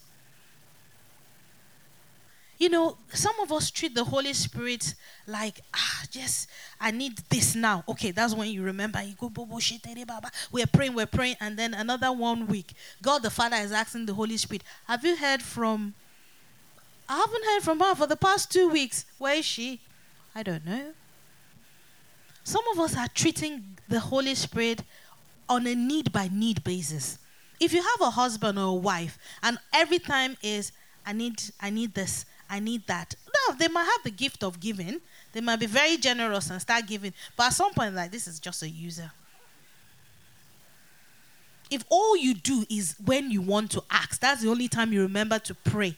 You 2.60 2.68
know, 2.68 2.98
some 3.14 3.40
of 3.40 3.54
us 3.54 3.72
treat 3.72 3.96
the 3.96 4.04
Holy 4.04 4.34
Spirit 4.34 4.94
like, 5.26 5.62
ah, 5.74 6.04
yes, 6.12 6.46
I 6.80 6.92
need 6.92 7.18
this 7.30 7.56
now. 7.56 7.86
Okay, 7.88 8.12
that's 8.12 8.36
when 8.36 8.50
you 8.50 8.64
remember. 8.64 9.02
You 9.02 9.16
go, 9.18 9.30
baba. 9.30 10.30
we're 10.52 10.68
praying, 10.68 10.94
we're 10.94 11.06
praying, 11.06 11.38
and 11.40 11.58
then 11.58 11.74
another 11.74 12.12
one 12.12 12.48
week, 12.48 12.74
God 13.02 13.24
the 13.24 13.30
Father 13.30 13.56
is 13.56 13.72
asking 13.72 14.08
the 14.08 14.14
Holy 14.14 14.36
Spirit, 14.36 14.64
Have 14.88 15.06
you 15.06 15.16
heard 15.16 15.42
from? 15.42 15.94
I 17.08 17.18
haven't 17.18 17.46
heard 17.46 17.62
from 17.64 17.80
her 17.80 17.96
for 17.96 18.08
the 18.08 18.18
past 18.18 18.52
two 18.52 18.68
weeks. 18.68 19.06
Where 19.18 19.36
is 19.36 19.46
she? 19.46 19.80
I 20.36 20.44
don't 20.44 20.66
know. 20.66 20.92
Some 22.44 22.64
of 22.74 22.80
us 22.80 22.98
are 22.98 23.08
treating 23.08 23.78
the 23.88 24.02
Holy 24.02 24.36
Spirit 24.36 24.84
on 25.48 25.66
a 25.66 25.76
need 25.76 26.12
by 26.12 26.30
need 26.32 26.64
basis. 26.64 27.20
If 27.60 27.74
you 27.74 27.82
have 27.82 28.02
a 28.02 28.12
husband 28.12 28.60
or 28.60 28.68
a 28.68 28.74
wife, 28.74 29.18
and 29.42 29.58
every 29.74 30.00
time 30.00 30.36
is, 30.44 30.72
I 31.06 31.14
need, 31.14 31.42
I 31.60 31.70
need 31.70 31.94
this, 31.94 32.26
I 32.50 32.60
need 32.60 32.88
that. 32.88 33.14
No, 33.28 33.56
they 33.56 33.68
might 33.68 33.84
have 33.84 34.04
the 34.04 34.12
gift 34.12 34.44
of 34.44 34.60
giving. 34.60 35.00
They 35.34 35.42
might 35.42 35.60
be 35.60 35.68
very 35.68 35.98
generous 35.98 36.50
and 36.50 36.60
start 36.60 36.88
giving. 36.88 37.14
But 37.38 37.48
at 37.48 37.54
some 37.54 37.74
point, 37.74 37.94
like, 37.94 38.12
this 38.12 38.28
is 38.28 38.40
just 38.40 38.64
a 38.64 38.70
user. 38.70 39.12
If 41.70 41.84
all 41.90 42.18
you 42.18 42.34
do 42.34 42.66
is 42.70 42.96
when 43.06 43.30
you 43.30 43.42
want 43.42 43.70
to 43.72 43.84
ask, 43.92 44.20
that's 44.20 44.42
the 44.42 44.50
only 44.50 44.68
time 44.68 44.92
you 44.92 45.02
remember 45.02 45.38
to 45.40 45.54
pray. 45.54 45.96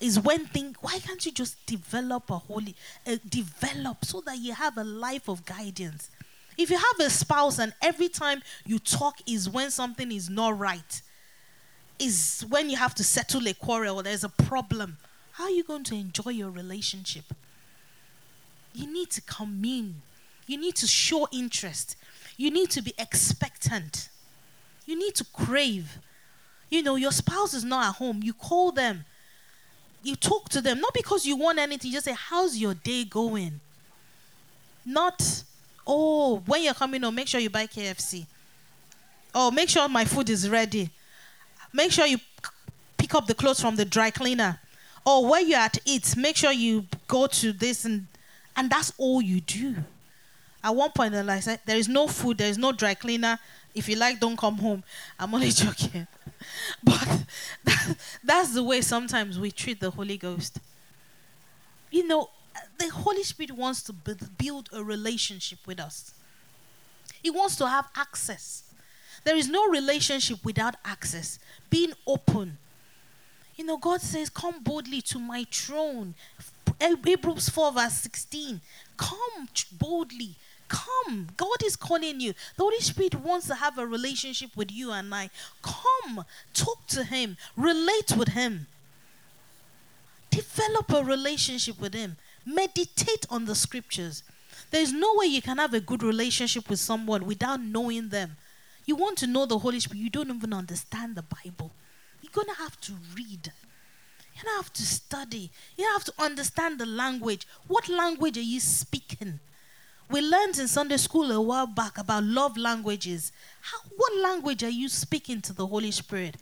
Is 0.00 0.18
when 0.18 0.46
think, 0.46 0.82
why 0.82 0.98
can't 0.98 1.24
you 1.24 1.30
just 1.30 1.64
develop 1.66 2.30
a 2.30 2.38
holy, 2.38 2.74
uh, 3.06 3.16
develop 3.28 4.04
so 4.04 4.20
that 4.22 4.38
you 4.38 4.54
have 4.54 4.78
a 4.78 4.82
life 4.82 5.28
of 5.28 5.44
guidance? 5.44 6.10
If 6.56 6.70
you 6.70 6.76
have 6.76 7.06
a 7.06 7.10
spouse 7.10 7.58
and 7.58 7.72
every 7.82 8.08
time 8.08 8.42
you 8.64 8.78
talk 8.78 9.16
is 9.26 9.48
when 9.48 9.70
something 9.70 10.10
is 10.10 10.28
not 10.28 10.58
right, 10.58 11.02
is 11.98 12.44
when 12.48 12.68
you 12.68 12.76
have 12.76 12.94
to 12.96 13.04
settle 13.04 13.46
a 13.46 13.54
quarrel 13.54 14.00
or 14.00 14.02
there's 14.02 14.24
a 14.24 14.28
problem 14.28 14.96
how 15.42 15.48
are 15.48 15.50
you 15.50 15.64
going 15.64 15.82
to 15.82 15.96
enjoy 15.96 16.30
your 16.30 16.50
relationship? 16.50 17.24
You 18.72 18.86
need 18.86 19.10
to 19.10 19.20
commune. 19.22 20.02
You 20.46 20.56
need 20.56 20.76
to 20.76 20.86
show 20.86 21.26
interest. 21.32 21.96
You 22.36 22.48
need 22.52 22.70
to 22.70 22.80
be 22.80 22.94
expectant. 22.96 24.08
You 24.86 24.96
need 24.96 25.16
to 25.16 25.24
crave. 25.32 25.98
You 26.70 26.84
know, 26.84 26.94
your 26.94 27.10
spouse 27.10 27.54
is 27.54 27.64
not 27.64 27.88
at 27.88 27.94
home. 27.96 28.20
You 28.22 28.34
call 28.34 28.70
them. 28.70 29.04
You 30.04 30.14
talk 30.14 30.48
to 30.50 30.60
them. 30.60 30.80
Not 30.80 30.94
because 30.94 31.26
you 31.26 31.34
want 31.34 31.58
anything. 31.58 31.90
You 31.90 31.96
just 31.96 32.04
say, 32.04 32.14
How's 32.16 32.56
your 32.56 32.74
day 32.74 33.04
going? 33.04 33.58
Not, 34.86 35.42
Oh, 35.84 36.40
when 36.46 36.62
you're 36.62 36.72
coming 36.72 37.02
home, 37.02 37.16
make 37.16 37.26
sure 37.26 37.40
you 37.40 37.50
buy 37.50 37.66
KFC. 37.66 38.26
Oh, 39.34 39.50
make 39.50 39.68
sure 39.68 39.88
my 39.88 40.04
food 40.04 40.30
is 40.30 40.48
ready. 40.48 40.88
Make 41.72 41.90
sure 41.90 42.06
you 42.06 42.18
pick 42.96 43.12
up 43.16 43.26
the 43.26 43.34
clothes 43.34 43.60
from 43.60 43.74
the 43.74 43.84
dry 43.84 44.12
cleaner 44.12 44.60
or 45.04 45.26
where 45.26 45.40
you're 45.40 45.58
at 45.58 45.78
it, 45.86 46.16
make 46.16 46.36
sure 46.36 46.52
you 46.52 46.86
go 47.08 47.26
to 47.26 47.52
this 47.52 47.84
and 47.84 48.06
and 48.56 48.70
that's 48.70 48.92
all 48.98 49.22
you 49.22 49.40
do. 49.40 49.76
At 50.64 50.74
one 50.74 50.92
point, 50.92 51.14
I 51.14 51.40
said, 51.40 51.60
there 51.64 51.76
is 51.76 51.88
no 51.88 52.06
food, 52.06 52.38
there 52.38 52.48
is 52.48 52.58
no 52.58 52.72
dry 52.72 52.94
cleaner. 52.94 53.38
If 53.74 53.88
you 53.88 53.96
like, 53.96 54.20
don't 54.20 54.36
come 54.36 54.58
home. 54.58 54.84
I'm 55.18 55.34
only 55.34 55.50
joking. 55.50 56.06
but 56.84 57.24
that, 57.64 57.96
that's 58.24 58.54
the 58.54 58.62
way 58.62 58.80
sometimes 58.80 59.38
we 59.38 59.50
treat 59.50 59.80
the 59.80 59.90
Holy 59.90 60.18
Ghost. 60.18 60.60
You 61.90 62.06
know, 62.06 62.30
the 62.78 62.90
Holy 62.90 63.22
Spirit 63.22 63.52
wants 63.52 63.82
to 63.84 63.92
build 63.92 64.68
a 64.72 64.84
relationship 64.84 65.58
with 65.66 65.80
us. 65.80 66.14
He 67.22 67.30
wants 67.30 67.56
to 67.56 67.68
have 67.68 67.88
access. 67.96 68.64
There 69.24 69.36
is 69.36 69.48
no 69.48 69.68
relationship 69.68 70.44
without 70.44 70.74
access. 70.84 71.38
Being 71.70 71.92
open, 72.06 72.58
you 73.56 73.64
know, 73.64 73.76
God 73.76 74.00
says, 74.00 74.30
Come 74.30 74.62
boldly 74.62 75.02
to 75.02 75.18
my 75.18 75.44
throne. 75.50 76.14
Hebrews 76.80 77.48
4, 77.48 77.72
verse 77.72 77.94
16. 77.94 78.60
Come 78.96 79.48
boldly. 79.78 80.36
Come. 80.68 81.28
God 81.36 81.62
is 81.64 81.76
calling 81.76 82.20
you. 82.20 82.32
The 82.56 82.62
Holy 82.62 82.80
Spirit 82.80 83.14
wants 83.16 83.46
to 83.48 83.54
have 83.54 83.78
a 83.78 83.86
relationship 83.86 84.56
with 84.56 84.72
you 84.72 84.90
and 84.90 85.14
I. 85.14 85.28
Come. 85.62 86.24
Talk 86.54 86.86
to 86.88 87.04
Him. 87.04 87.36
Relate 87.56 88.16
with 88.16 88.28
Him. 88.28 88.66
Develop 90.30 90.90
a 90.92 91.04
relationship 91.04 91.78
with 91.78 91.92
Him. 91.92 92.16
Meditate 92.46 93.26
on 93.28 93.44
the 93.44 93.54
scriptures. 93.54 94.22
There's 94.70 94.92
no 94.92 95.12
way 95.16 95.26
you 95.26 95.42
can 95.42 95.58
have 95.58 95.74
a 95.74 95.80
good 95.80 96.02
relationship 96.02 96.70
with 96.70 96.78
someone 96.78 97.26
without 97.26 97.60
knowing 97.60 98.08
them. 98.08 98.36
You 98.86 98.96
want 98.96 99.18
to 99.18 99.26
know 99.26 99.44
the 99.44 99.58
Holy 99.58 99.78
Spirit, 99.78 100.02
you 100.02 100.10
don't 100.10 100.30
even 100.34 100.54
understand 100.54 101.14
the 101.14 101.22
Bible. 101.22 101.70
You're 102.32 102.44
going 102.44 102.54
to 102.54 102.62
have 102.62 102.80
to 102.82 102.92
read. 103.16 103.52
You 104.34 104.42
don't 104.42 104.56
have 104.56 104.72
to 104.72 104.82
study. 104.82 105.50
You 105.76 105.84
have 105.92 106.04
to 106.04 106.12
understand 106.18 106.78
the 106.78 106.86
language. 106.86 107.46
What 107.66 107.88
language 107.88 108.38
are 108.38 108.42
you 108.42 108.60
speaking? 108.60 109.40
We 110.10 110.20
learned 110.20 110.58
in 110.58 110.68
Sunday 110.68 110.96
school 110.96 111.30
a 111.30 111.40
while 111.40 111.66
back 111.66 111.98
about 111.98 112.24
love 112.24 112.56
languages. 112.56 113.32
How, 113.60 113.78
what 113.96 114.16
language 114.16 114.62
are 114.62 114.70
you 114.70 114.88
speaking 114.88 115.40
to 115.42 115.52
the 115.52 115.66
Holy 115.66 115.90
Spirit? 115.90 116.36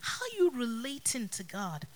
How 0.00 0.24
are 0.24 0.36
you 0.36 0.50
relating 0.50 1.28
to 1.28 1.44
God? 1.44 1.86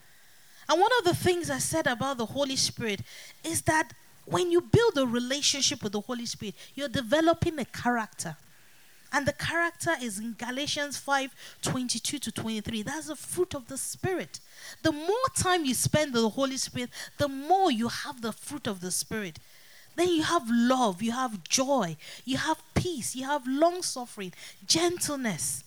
And 0.68 0.80
one 0.80 0.90
of 0.98 1.04
the 1.04 1.14
things 1.14 1.50
I 1.50 1.59
said 1.59 1.86
about 1.86 2.18
the 2.18 2.26
Holy 2.26 2.57
Spirit 2.57 3.00
is 3.44 3.62
that 3.62 3.92
when 4.24 4.50
you 4.50 4.61
build 4.61 4.96
a 4.98 5.07
relationship 5.07 5.82
with 5.82 5.92
the 5.92 6.00
Holy 6.00 6.26
Spirit, 6.26 6.54
you're 6.74 6.88
developing 6.88 7.59
a 7.59 7.64
character. 7.64 8.36
And 9.12 9.26
the 9.26 9.32
character 9.34 9.92
is 10.00 10.18
in 10.18 10.34
Galatians 10.38 10.96
5 10.96 11.34
22 11.60 12.18
to 12.18 12.32
23. 12.32 12.82
That's 12.82 13.08
the 13.08 13.16
fruit 13.16 13.54
of 13.54 13.68
the 13.68 13.76
Spirit. 13.76 14.40
The 14.82 14.92
more 14.92 15.28
time 15.36 15.64
you 15.64 15.74
spend 15.74 16.14
with 16.14 16.22
the 16.22 16.28
Holy 16.30 16.56
Spirit, 16.56 16.90
the 17.18 17.28
more 17.28 17.70
you 17.70 17.88
have 17.88 18.22
the 18.22 18.32
fruit 18.32 18.66
of 18.66 18.80
the 18.80 18.90
Spirit. 18.90 19.38
Then 19.94 20.08
you 20.08 20.22
have 20.22 20.44
love, 20.48 21.02
you 21.02 21.12
have 21.12 21.44
joy, 21.44 21.96
you 22.24 22.38
have 22.38 22.62
peace, 22.74 23.14
you 23.14 23.26
have 23.26 23.46
long 23.46 23.82
suffering, 23.82 24.32
gentleness, 24.66 25.64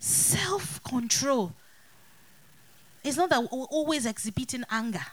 self 0.00 0.82
control. 0.82 1.52
It's 3.04 3.16
not 3.16 3.30
that 3.30 3.40
we're 3.40 3.64
always 3.64 4.06
exhibiting 4.06 4.64
anger. 4.70 5.06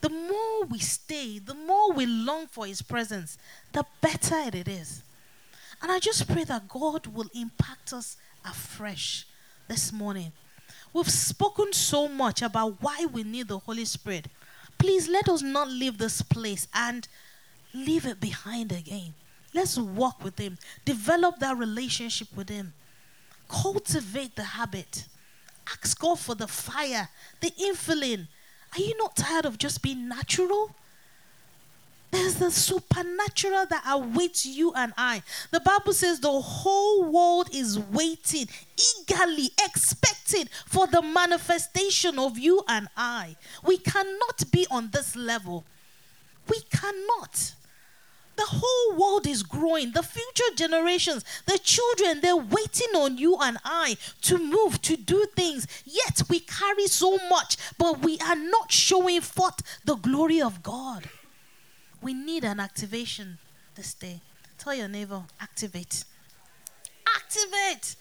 The 0.00 0.10
more 0.10 0.64
we 0.66 0.78
stay, 0.78 1.40
the 1.40 1.54
more 1.54 1.92
we 1.92 2.06
long 2.06 2.46
for 2.46 2.66
His 2.66 2.82
presence, 2.82 3.38
the 3.72 3.84
better 4.00 4.36
it 4.54 4.68
is. 4.68 5.02
And 5.86 5.92
I 5.92 6.00
just 6.00 6.26
pray 6.26 6.42
that 6.42 6.66
God 6.66 7.06
will 7.06 7.28
impact 7.32 7.92
us 7.92 8.16
afresh 8.44 9.24
this 9.68 9.92
morning. 9.92 10.32
We've 10.92 11.08
spoken 11.08 11.72
so 11.72 12.08
much 12.08 12.42
about 12.42 12.82
why 12.82 13.06
we 13.12 13.22
need 13.22 13.46
the 13.46 13.60
Holy 13.60 13.84
Spirit. 13.84 14.26
Please 14.78 15.08
let 15.08 15.28
us 15.28 15.42
not 15.42 15.68
leave 15.68 15.98
this 15.98 16.22
place 16.22 16.66
and 16.74 17.06
leave 17.72 18.04
it 18.04 18.18
behind 18.18 18.72
again. 18.72 19.14
Let's 19.54 19.78
walk 19.78 20.24
with 20.24 20.40
Him, 20.40 20.58
develop 20.84 21.38
that 21.38 21.56
relationship 21.56 22.36
with 22.36 22.48
Him, 22.48 22.72
cultivate 23.48 24.34
the 24.34 24.42
habit. 24.42 25.04
Ask 25.68 26.00
God 26.00 26.18
for 26.18 26.34
the 26.34 26.48
fire, 26.48 27.10
the 27.40 27.52
infilling. 27.52 28.26
Are 28.76 28.80
you 28.80 28.98
not 28.98 29.14
tired 29.14 29.44
of 29.44 29.56
just 29.56 29.82
being 29.82 30.08
natural? 30.08 30.74
There's 32.16 32.36
the 32.36 32.50
supernatural 32.50 33.66
that 33.66 33.82
awaits 33.86 34.46
you 34.46 34.72
and 34.72 34.94
I. 34.96 35.22
The 35.50 35.60
Bible 35.60 35.92
says 35.92 36.18
the 36.18 36.40
whole 36.40 37.04
world 37.04 37.50
is 37.52 37.78
waiting, 37.78 38.48
eagerly 38.98 39.50
expecting 39.62 40.46
for 40.64 40.86
the 40.86 41.02
manifestation 41.02 42.18
of 42.18 42.38
you 42.38 42.64
and 42.68 42.88
I. 42.96 43.36
We 43.62 43.76
cannot 43.76 44.50
be 44.50 44.66
on 44.70 44.88
this 44.92 45.14
level. 45.14 45.64
We 46.48 46.60
cannot. 46.72 47.52
The 48.36 48.46
whole 48.46 48.98
world 48.98 49.26
is 49.26 49.42
growing. 49.42 49.92
The 49.92 50.02
future 50.02 50.54
generations, 50.56 51.22
the 51.44 51.58
children, 51.58 52.22
they're 52.22 52.34
waiting 52.34 52.94
on 52.96 53.18
you 53.18 53.36
and 53.42 53.58
I 53.62 53.98
to 54.22 54.38
move, 54.38 54.80
to 54.82 54.96
do 54.96 55.26
things. 55.36 55.66
Yet 55.84 56.22
we 56.30 56.40
carry 56.40 56.86
so 56.86 57.18
much, 57.28 57.58
but 57.76 58.00
we 58.00 58.18
are 58.20 58.36
not 58.36 58.72
showing 58.72 59.20
forth 59.20 59.60
the 59.84 59.96
glory 59.96 60.40
of 60.40 60.62
God. 60.62 61.06
We 62.02 62.14
need 62.14 62.44
an 62.44 62.60
activation 62.60 63.38
this 63.74 63.94
day. 63.94 64.20
Tell 64.58 64.74
your 64.74 64.88
neighbor, 64.88 65.22
activate. 65.40 66.04
Activate. 67.16 67.96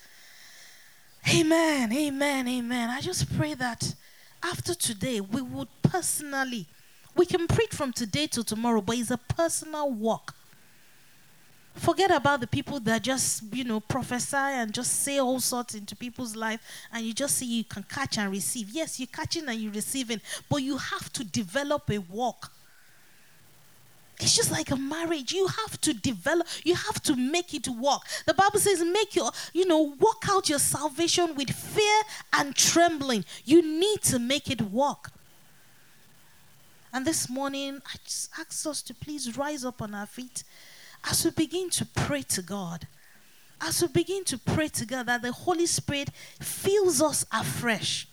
Amen, 1.33 1.91
amen, 1.91 2.47
amen. 2.47 2.89
I 2.89 3.01
just 3.01 3.35
pray 3.35 3.53
that 3.55 3.95
after 4.43 4.75
today, 4.75 5.21
we 5.21 5.41
would 5.41 5.67
personally, 5.81 6.67
we 7.15 7.25
can 7.25 7.47
preach 7.47 7.73
from 7.73 7.91
today 7.91 8.27
to 8.27 8.43
tomorrow, 8.43 8.81
but 8.81 8.97
it's 8.97 9.11
a 9.11 9.17
personal 9.17 9.91
walk. 9.91 10.35
Forget 11.73 12.11
about 12.11 12.39
the 12.39 12.47
people 12.47 12.79
that 12.81 13.01
just, 13.01 13.43
you 13.53 13.63
know, 13.63 13.79
prophesy 13.79 14.37
and 14.37 14.73
just 14.73 15.01
say 15.01 15.17
all 15.17 15.39
sorts 15.39 15.75
into 15.75 15.95
people's 15.95 16.35
life, 16.35 16.61
and 16.93 17.05
you 17.05 17.13
just 17.13 17.37
see 17.37 17.45
you 17.45 17.63
can 17.63 17.83
catch 17.83 18.17
and 18.17 18.31
receive. 18.31 18.69
Yes, 18.69 18.99
you're 18.99 19.07
catching 19.07 19.49
and 19.49 19.59
you're 19.59 19.73
receiving, 19.73 20.21
but 20.49 20.57
you 20.57 20.77
have 20.77 21.11
to 21.13 21.23
develop 21.23 21.89
a 21.89 21.97
walk 21.97 22.51
it's 24.25 24.35
just 24.35 24.49
like 24.49 24.71
a 24.71 24.75
marriage. 24.75 25.33
You 25.33 25.45
have 25.45 25.79
to 25.81 25.93
develop, 25.93 26.47
you 26.63 26.73
have 26.73 26.99
to 27.03 27.15
make 27.15 27.53
it 27.53 27.67
work. 27.67 28.01
The 28.25 28.33
Bible 28.33 28.59
says, 28.59 28.83
make 28.83 29.15
your, 29.15 29.29
you 29.53 29.67
know, 29.67 29.93
work 29.99 30.23
out 30.27 30.49
your 30.49 30.57
salvation 30.57 31.35
with 31.35 31.51
fear 31.51 32.01
and 32.33 32.55
trembling. 32.55 33.23
You 33.45 33.61
need 33.61 34.01
to 34.05 34.17
make 34.17 34.49
it 34.49 34.61
work. 34.61 35.11
And 36.91 37.05
this 37.05 37.29
morning, 37.29 37.79
I 37.85 37.97
just 38.03 38.31
ask 38.39 38.65
us 38.65 38.81
to 38.83 38.95
please 38.95 39.37
rise 39.37 39.63
up 39.63 39.79
on 39.79 39.93
our 39.93 40.07
feet 40.07 40.43
as 41.07 41.23
we 41.23 41.29
begin 41.29 41.69
to 41.69 41.85
pray 41.85 42.23
to 42.23 42.41
God. 42.41 42.87
As 43.61 43.79
we 43.83 43.89
begin 43.89 44.23
to 44.23 44.39
pray 44.39 44.69
together, 44.69 45.03
that 45.03 45.21
the 45.21 45.33
Holy 45.33 45.67
Spirit 45.67 46.09
fills 46.39 46.99
us 46.99 47.27
afresh. 47.31 48.07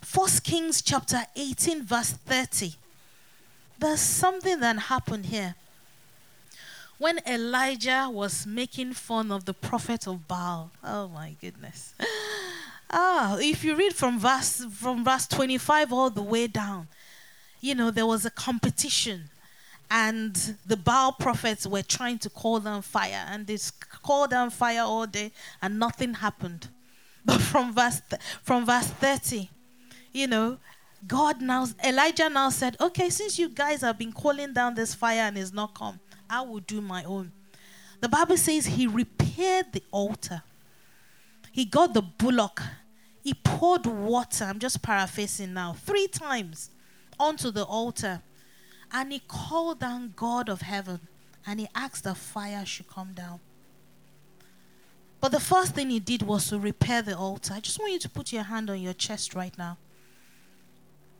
First 0.00 0.42
Kings 0.42 0.82
chapter 0.82 1.20
18, 1.36 1.84
verse 1.84 2.10
30 2.10 2.74
there's 3.80 4.00
something 4.00 4.60
that 4.60 4.78
happened 4.78 5.26
here. 5.26 5.54
When 6.98 7.18
Elijah 7.26 8.08
was 8.12 8.46
making 8.46 8.92
fun 8.92 9.32
of 9.32 9.46
the 9.46 9.54
prophet 9.54 10.06
of 10.06 10.28
Baal, 10.28 10.70
oh 10.84 11.08
my 11.08 11.36
goodness. 11.40 11.94
Ah, 12.92 13.36
if 13.38 13.62
you 13.62 13.76
read 13.76 13.94
from 13.94 14.18
verse 14.18 14.64
from 14.64 15.04
verse 15.04 15.28
25 15.28 15.92
all 15.92 16.10
the 16.10 16.24
way 16.24 16.48
down, 16.48 16.88
you 17.60 17.72
know, 17.72 17.92
there 17.92 18.04
was 18.04 18.26
a 18.26 18.30
competition 18.30 19.30
and 19.90 20.56
the 20.66 20.76
Baal 20.76 21.12
prophets 21.12 21.66
were 21.66 21.82
trying 21.82 22.18
to 22.20 22.30
call 22.30 22.60
down 22.60 22.82
fire, 22.82 23.26
and 23.28 23.46
they 23.46 23.58
called 24.02 24.30
down 24.30 24.50
fire 24.50 24.82
all 24.82 25.06
day, 25.06 25.32
and 25.60 25.78
nothing 25.78 26.14
happened. 26.14 26.68
But 27.24 27.40
from 27.42 27.74
verse 27.74 28.00
th- 28.08 28.22
from 28.42 28.64
verse 28.64 28.86
30, 28.86 29.50
you 30.12 30.26
know, 30.26 30.58
God 31.06 31.40
now, 31.40 31.66
Elijah 31.84 32.28
now 32.28 32.50
said, 32.50 32.76
Okay, 32.80 33.10
since 33.10 33.38
you 33.38 33.48
guys 33.48 33.80
have 33.80 33.98
been 33.98 34.12
calling 34.12 34.52
down 34.52 34.74
this 34.74 34.94
fire 34.94 35.22
and 35.22 35.38
it's 35.38 35.52
not 35.52 35.74
come, 35.74 35.98
I 36.28 36.42
will 36.42 36.60
do 36.60 36.80
my 36.80 37.04
own. 37.04 37.32
The 38.00 38.08
Bible 38.08 38.36
says 38.36 38.66
he 38.66 38.86
repaired 38.86 39.72
the 39.72 39.82
altar. 39.90 40.42
He 41.52 41.64
got 41.64 41.94
the 41.94 42.02
bullock. 42.02 42.62
He 43.22 43.34
poured 43.34 43.86
water. 43.86 44.44
I'm 44.44 44.58
just 44.58 44.82
paraphrasing 44.82 45.52
now. 45.52 45.74
Three 45.74 46.06
times 46.06 46.70
onto 47.18 47.50
the 47.50 47.64
altar. 47.64 48.22
And 48.92 49.12
he 49.12 49.20
called 49.20 49.80
down 49.80 50.14
God 50.16 50.48
of 50.48 50.62
heaven. 50.62 51.00
And 51.46 51.60
he 51.60 51.68
asked 51.74 52.04
the 52.04 52.14
fire 52.14 52.64
should 52.64 52.88
come 52.88 53.12
down. 53.12 53.40
But 55.20 55.32
the 55.32 55.40
first 55.40 55.74
thing 55.74 55.90
he 55.90 56.00
did 56.00 56.22
was 56.22 56.48
to 56.48 56.58
repair 56.58 57.02
the 57.02 57.16
altar. 57.16 57.54
I 57.54 57.60
just 57.60 57.78
want 57.78 57.92
you 57.92 57.98
to 57.98 58.08
put 58.08 58.32
your 58.32 58.44
hand 58.44 58.70
on 58.70 58.80
your 58.80 58.94
chest 58.94 59.34
right 59.34 59.56
now 59.58 59.76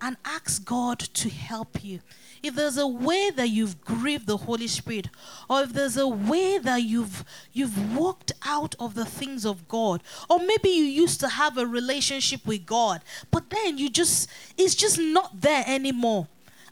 and 0.00 0.16
ask 0.24 0.64
God 0.64 0.98
to 0.98 1.28
help 1.28 1.84
you. 1.84 2.00
If 2.42 2.54
there's 2.54 2.78
a 2.78 2.86
way 2.86 3.30
that 3.30 3.50
you've 3.50 3.82
grieved 3.82 4.26
the 4.26 4.38
Holy 4.38 4.66
Spirit, 4.66 5.08
or 5.48 5.62
if 5.62 5.72
there's 5.72 5.96
a 5.96 6.08
way 6.08 6.58
that 6.58 6.82
you've 6.82 7.24
you've 7.52 7.96
walked 7.96 8.32
out 8.44 8.74
of 8.80 8.94
the 8.94 9.04
things 9.04 9.44
of 9.44 9.68
God, 9.68 10.02
or 10.28 10.38
maybe 10.38 10.70
you 10.70 10.84
used 10.84 11.20
to 11.20 11.28
have 11.28 11.58
a 11.58 11.66
relationship 11.66 12.46
with 12.46 12.64
God, 12.64 13.02
but 13.30 13.50
then 13.50 13.76
you 13.76 13.90
just 13.90 14.30
it's 14.56 14.74
just 14.74 14.98
not 14.98 15.42
there 15.42 15.64
anymore. 15.66 16.28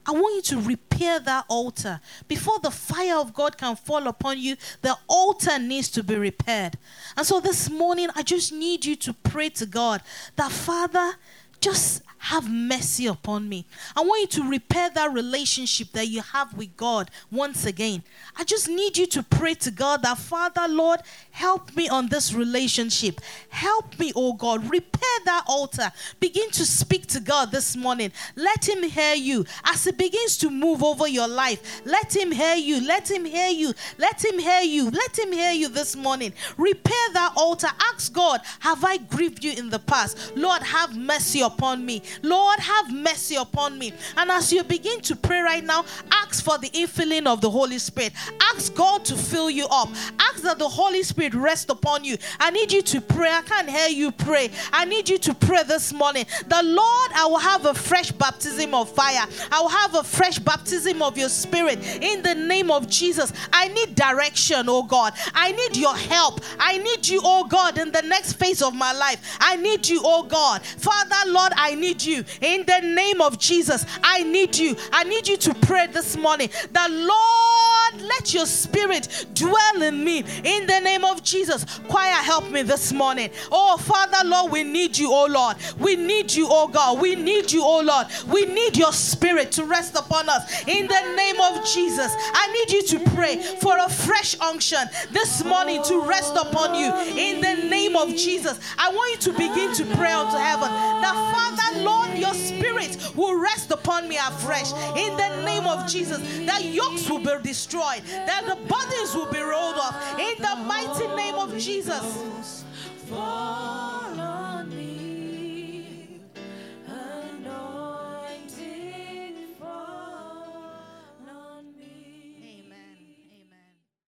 I 0.07 0.13
want 0.13 0.37
you 0.37 0.57
to 0.57 0.67
repair 0.67 1.21
that 1.21 1.45
altar. 1.49 2.01
Before 2.29 2.59
the 2.59 2.71
fire 2.71 3.19
of 3.19 3.35
God 3.35 3.59
can 3.59 3.77
fall 3.77 4.09
upon 4.09 4.39
you, 4.39 4.57
the 4.81 4.97
altar 5.07 5.59
needs 5.59 5.91
to 5.91 6.03
be 6.03 6.17
repaired. 6.17 6.79
And 7.15 7.27
so 7.27 7.41
this 7.41 7.69
morning, 7.69 8.09
I 8.17 8.23
just 8.23 8.51
need 8.51 8.87
you 8.87 8.97
to 8.97 9.13
pray 9.13 9.51
to 9.51 9.67
God 9.67 10.01
that, 10.37 10.51
Father, 10.51 11.17
just 11.61 12.01
have 12.19 12.51
mercy 12.51 13.07
upon 13.07 13.49
me. 13.49 13.65
I 13.97 14.01
want 14.01 14.21
you 14.21 14.43
to 14.43 14.51
repair 14.51 14.91
that 14.91 15.13
relationship 15.13 15.93
that 15.93 16.09
you 16.09 16.21
have 16.21 16.55
with 16.55 16.77
God 16.77 17.11
once 17.31 17.65
again. 17.65 18.03
I 18.37 18.45
just 18.45 18.69
need 18.69 18.97
you 18.97 19.07
to 19.09 19.23
pray 19.23 19.55
to 19.55 19.71
God 19.71 20.03
that, 20.03 20.19
Father, 20.19 20.67
Lord, 20.69 21.01
help 21.31 21.75
me 21.77 21.89
on 21.89 22.09
this 22.09 22.33
relationship. 22.33 23.21
Help 23.49 23.99
me, 23.99 24.13
oh 24.15 24.33
God. 24.33 24.69
Repair 24.71 25.19
that 25.25 25.45
altar. 25.47 25.91
Begin 26.21 26.51
to 26.51 26.67
speak 26.67 27.07
to 27.09 27.21
God 27.21 27.51
this 27.51 27.77
morning. 27.77 28.13
Let 28.37 28.69
Him 28.69 28.83
hear 28.83 29.15
you 29.15 29.45
as 29.65 29.85
He 29.85 29.93
begins 29.93 30.37
to 30.39 30.51
move 30.51 30.83
over 30.83 31.07
your 31.07 31.29
life. 31.29 31.83
Let 31.85 32.15
Him 32.15 32.33
hear 32.33 32.57
you. 32.57 32.87
Let 32.87 33.11
Him 33.11 33.25
hear 33.25 33.49
you. 33.49 33.73
Let 33.97 34.25
Him 34.25 34.39
hear 34.39 34.63
you. 34.63 34.91
Let 34.91 35.19
Him 35.19 35.33
hear 35.33 35.53
you 35.53 35.69
this 35.69 35.97
morning. 35.97 36.33
Repair 36.57 37.13
that 37.13 37.33
altar. 37.37 37.69
Ask 37.93 38.13
God, 38.13 38.41
Have 38.61 38.85
I 38.85 38.97
grieved 38.97 39.45
you 39.45 39.53
in 39.53 39.71
the 39.71 39.79
past? 39.79 40.37
Lord, 40.37 40.63
have 40.63 40.97
mercy 40.97 41.41
upon 41.41 41.85
me. 41.85 42.03
Lord, 42.23 42.59
have 42.59 42.93
mercy 42.93 43.37
upon 43.37 43.79
me. 43.79 43.93
And 44.17 44.31
as 44.31 44.53
you 44.53 44.63
begin 44.65 45.01
to 45.03 45.17
pray 45.17 45.41
right 45.41 45.65
now, 45.65 45.85
ask 46.13 46.45
for 46.45 46.59
the 46.59 46.71
infilling 46.71 47.27
of 47.27 47.41
the 47.41 47.51
Holy 47.51 47.79
Spirit. 47.79 48.13
Ask 48.55 48.75
God 48.75 49.05
to 49.07 49.17
fill 49.17 49.51
you 49.51 49.67
up. 49.71 49.89
Ask 50.21 50.43
that 50.43 50.59
the 50.59 50.69
Holy 50.69 51.03
Spirit 51.03 51.35
rest 51.35 51.71
upon 51.71 52.05
you. 52.05 52.17
I 52.39 52.51
need 52.51 52.73
you 52.73 52.83
to 52.83 53.01
pray. 53.01 53.31
I 53.31 53.43
can't 53.43 53.69
hear 53.69 53.89
you 53.89 54.13
pray. 54.13 54.51
I 54.73 54.85
need 54.85 55.09
you 55.09 55.19
to 55.19 55.35
pray 55.35 55.63
this 55.65 55.93
morning. 55.93 56.27
The 56.47 56.63
Lord, 56.63 57.11
I 57.15 57.27
will 57.27 57.39
have 57.39 57.65
a 57.67 57.75
fresh 57.75 58.11
baptism 58.11 58.75
of 58.75 58.91
fire. 58.91 59.27
I 59.51 59.61
will 59.61 59.69
have 59.69 59.95
a 59.95 60.03
fresh 60.05 60.39
baptism 60.39 61.03
of 61.03 61.17
your 61.19 61.29
spirit 61.29 61.79
in 62.03 62.23
the 62.23 62.35
name 62.35 62.71
of 62.71 62.89
Jesus. 62.89 63.33
I 63.53 63.69
need 63.69 63.95
direction, 63.95 64.69
oh 64.69 64.83
God. 64.83 65.15
I 65.35 65.53
need 65.53 65.77
your 65.77 65.97
help. 65.97 66.41
I 66.59 66.79
need 66.79 67.07
you, 67.07 67.21
oh 67.23 67.45
God, 67.45 67.79
in 67.79 67.91
the 67.93 68.03
next 68.03 68.35
phase 68.35 68.63
of 68.63 68.75
my 68.75 68.93
life. 68.93 69.39
I 69.41 69.57
need 69.57 69.87
you, 69.89 70.01
oh 70.05 70.23
God. 70.23 70.63
Father, 70.63 71.31
Lord, 71.31 71.53
I 71.57 71.75
need 71.75 71.98
need 71.99 72.17
you. 72.17 72.25
In 72.41 72.65
the 72.65 72.81
name 72.81 73.21
of 73.21 73.39
Jesus, 73.39 73.85
I 74.03 74.23
need 74.23 74.57
you. 74.57 74.77
I 74.93 75.05
need 75.05 75.29
you 75.29 75.37
to 75.39 75.55
pray 75.55 75.87
this 75.87 76.17
morning 76.17 76.51
that, 76.73 76.91
Lord, 76.91 78.03
let 78.03 78.35
your 78.35 78.47
spirit 78.47 79.27
dwell 79.35 79.83
in 79.83 80.05
me. 80.05 80.19
In 80.45 80.67
the 80.67 80.81
name 80.81 81.05
of 81.05 81.23
Jesus, 81.23 81.65
choir, 81.89 82.13
help 82.13 82.51
me 82.51 82.63
this 82.63 82.93
morning. 82.93 83.31
Oh, 83.51 83.77
Father, 83.79 84.29
Lord, 84.29 84.53
we 84.53 84.63
need 84.63 84.97
you, 84.97 85.11
oh 85.13 85.27
Lord. 85.27 85.57
We 85.79 85.97
need 85.97 86.33
you, 86.33 86.47
oh 86.51 86.69
God. 86.69 87.01
We 87.01 87.15
need 87.15 87.51
you, 87.51 87.63
oh 87.65 87.81
Lord. 87.81 88.07
We 88.29 88.47
need 88.47 88.77
your 88.77 88.93
spirit 88.93 89.53
to 89.53 89.65
rest 89.65 89.97
upon 89.97 90.29
us. 90.29 90.67
In 90.67 90.87
the 90.87 91.15
name 91.17 91.41
of 91.41 91.65
Jesus, 91.67 92.13
I 92.17 92.53
need 92.53 92.73
you 92.73 92.99
to 92.99 93.11
pray 93.11 93.37
for 93.61 93.77
a 93.79 93.89
fresh 93.89 94.39
unction 94.41 94.85
this 95.13 95.45
morning 95.45 95.83
to 95.85 96.03
rest 96.03 96.35
upon 96.37 96.75
you. 96.75 96.93
In 97.17 97.41
the 97.41 97.69
name 97.69 97.97
of 97.97 98.15
Jesus, 98.15 98.61
I 98.79 98.91
want 98.91 99.13
you 99.13 99.33
to 99.33 99.39
begin 99.39 99.75
to 99.75 99.97
pray 99.97 100.13
unto 100.13 100.37
heaven. 100.37 100.69
That 101.01 101.15
Father, 101.33 101.83
Lord, 101.89 102.19
your 102.19 102.35
spirit 102.35 102.93
will 103.17 103.41
rest 103.41 103.71
upon 103.71 104.09
me 104.09 104.17
afresh. 104.17 104.73
In 104.97 105.17
the 105.17 105.43
name 105.45 105.67
of 105.67 105.89
Jesus, 105.89 106.21
that 106.45 106.65
yokes 106.65 107.09
will 107.09 107.19
be 107.19 107.35
destroyed, 107.43 108.03
that 108.31 108.45
the 108.47 108.57
burdens 108.73 109.15
will 109.15 109.31
be 109.33 109.41
rolled 109.41 109.77
off. 109.77 109.95
In 110.19 110.37
the 110.43 110.57
mighty 110.67 111.09
name 111.17 111.37
of 111.37 111.57
Jesus. 111.57 112.65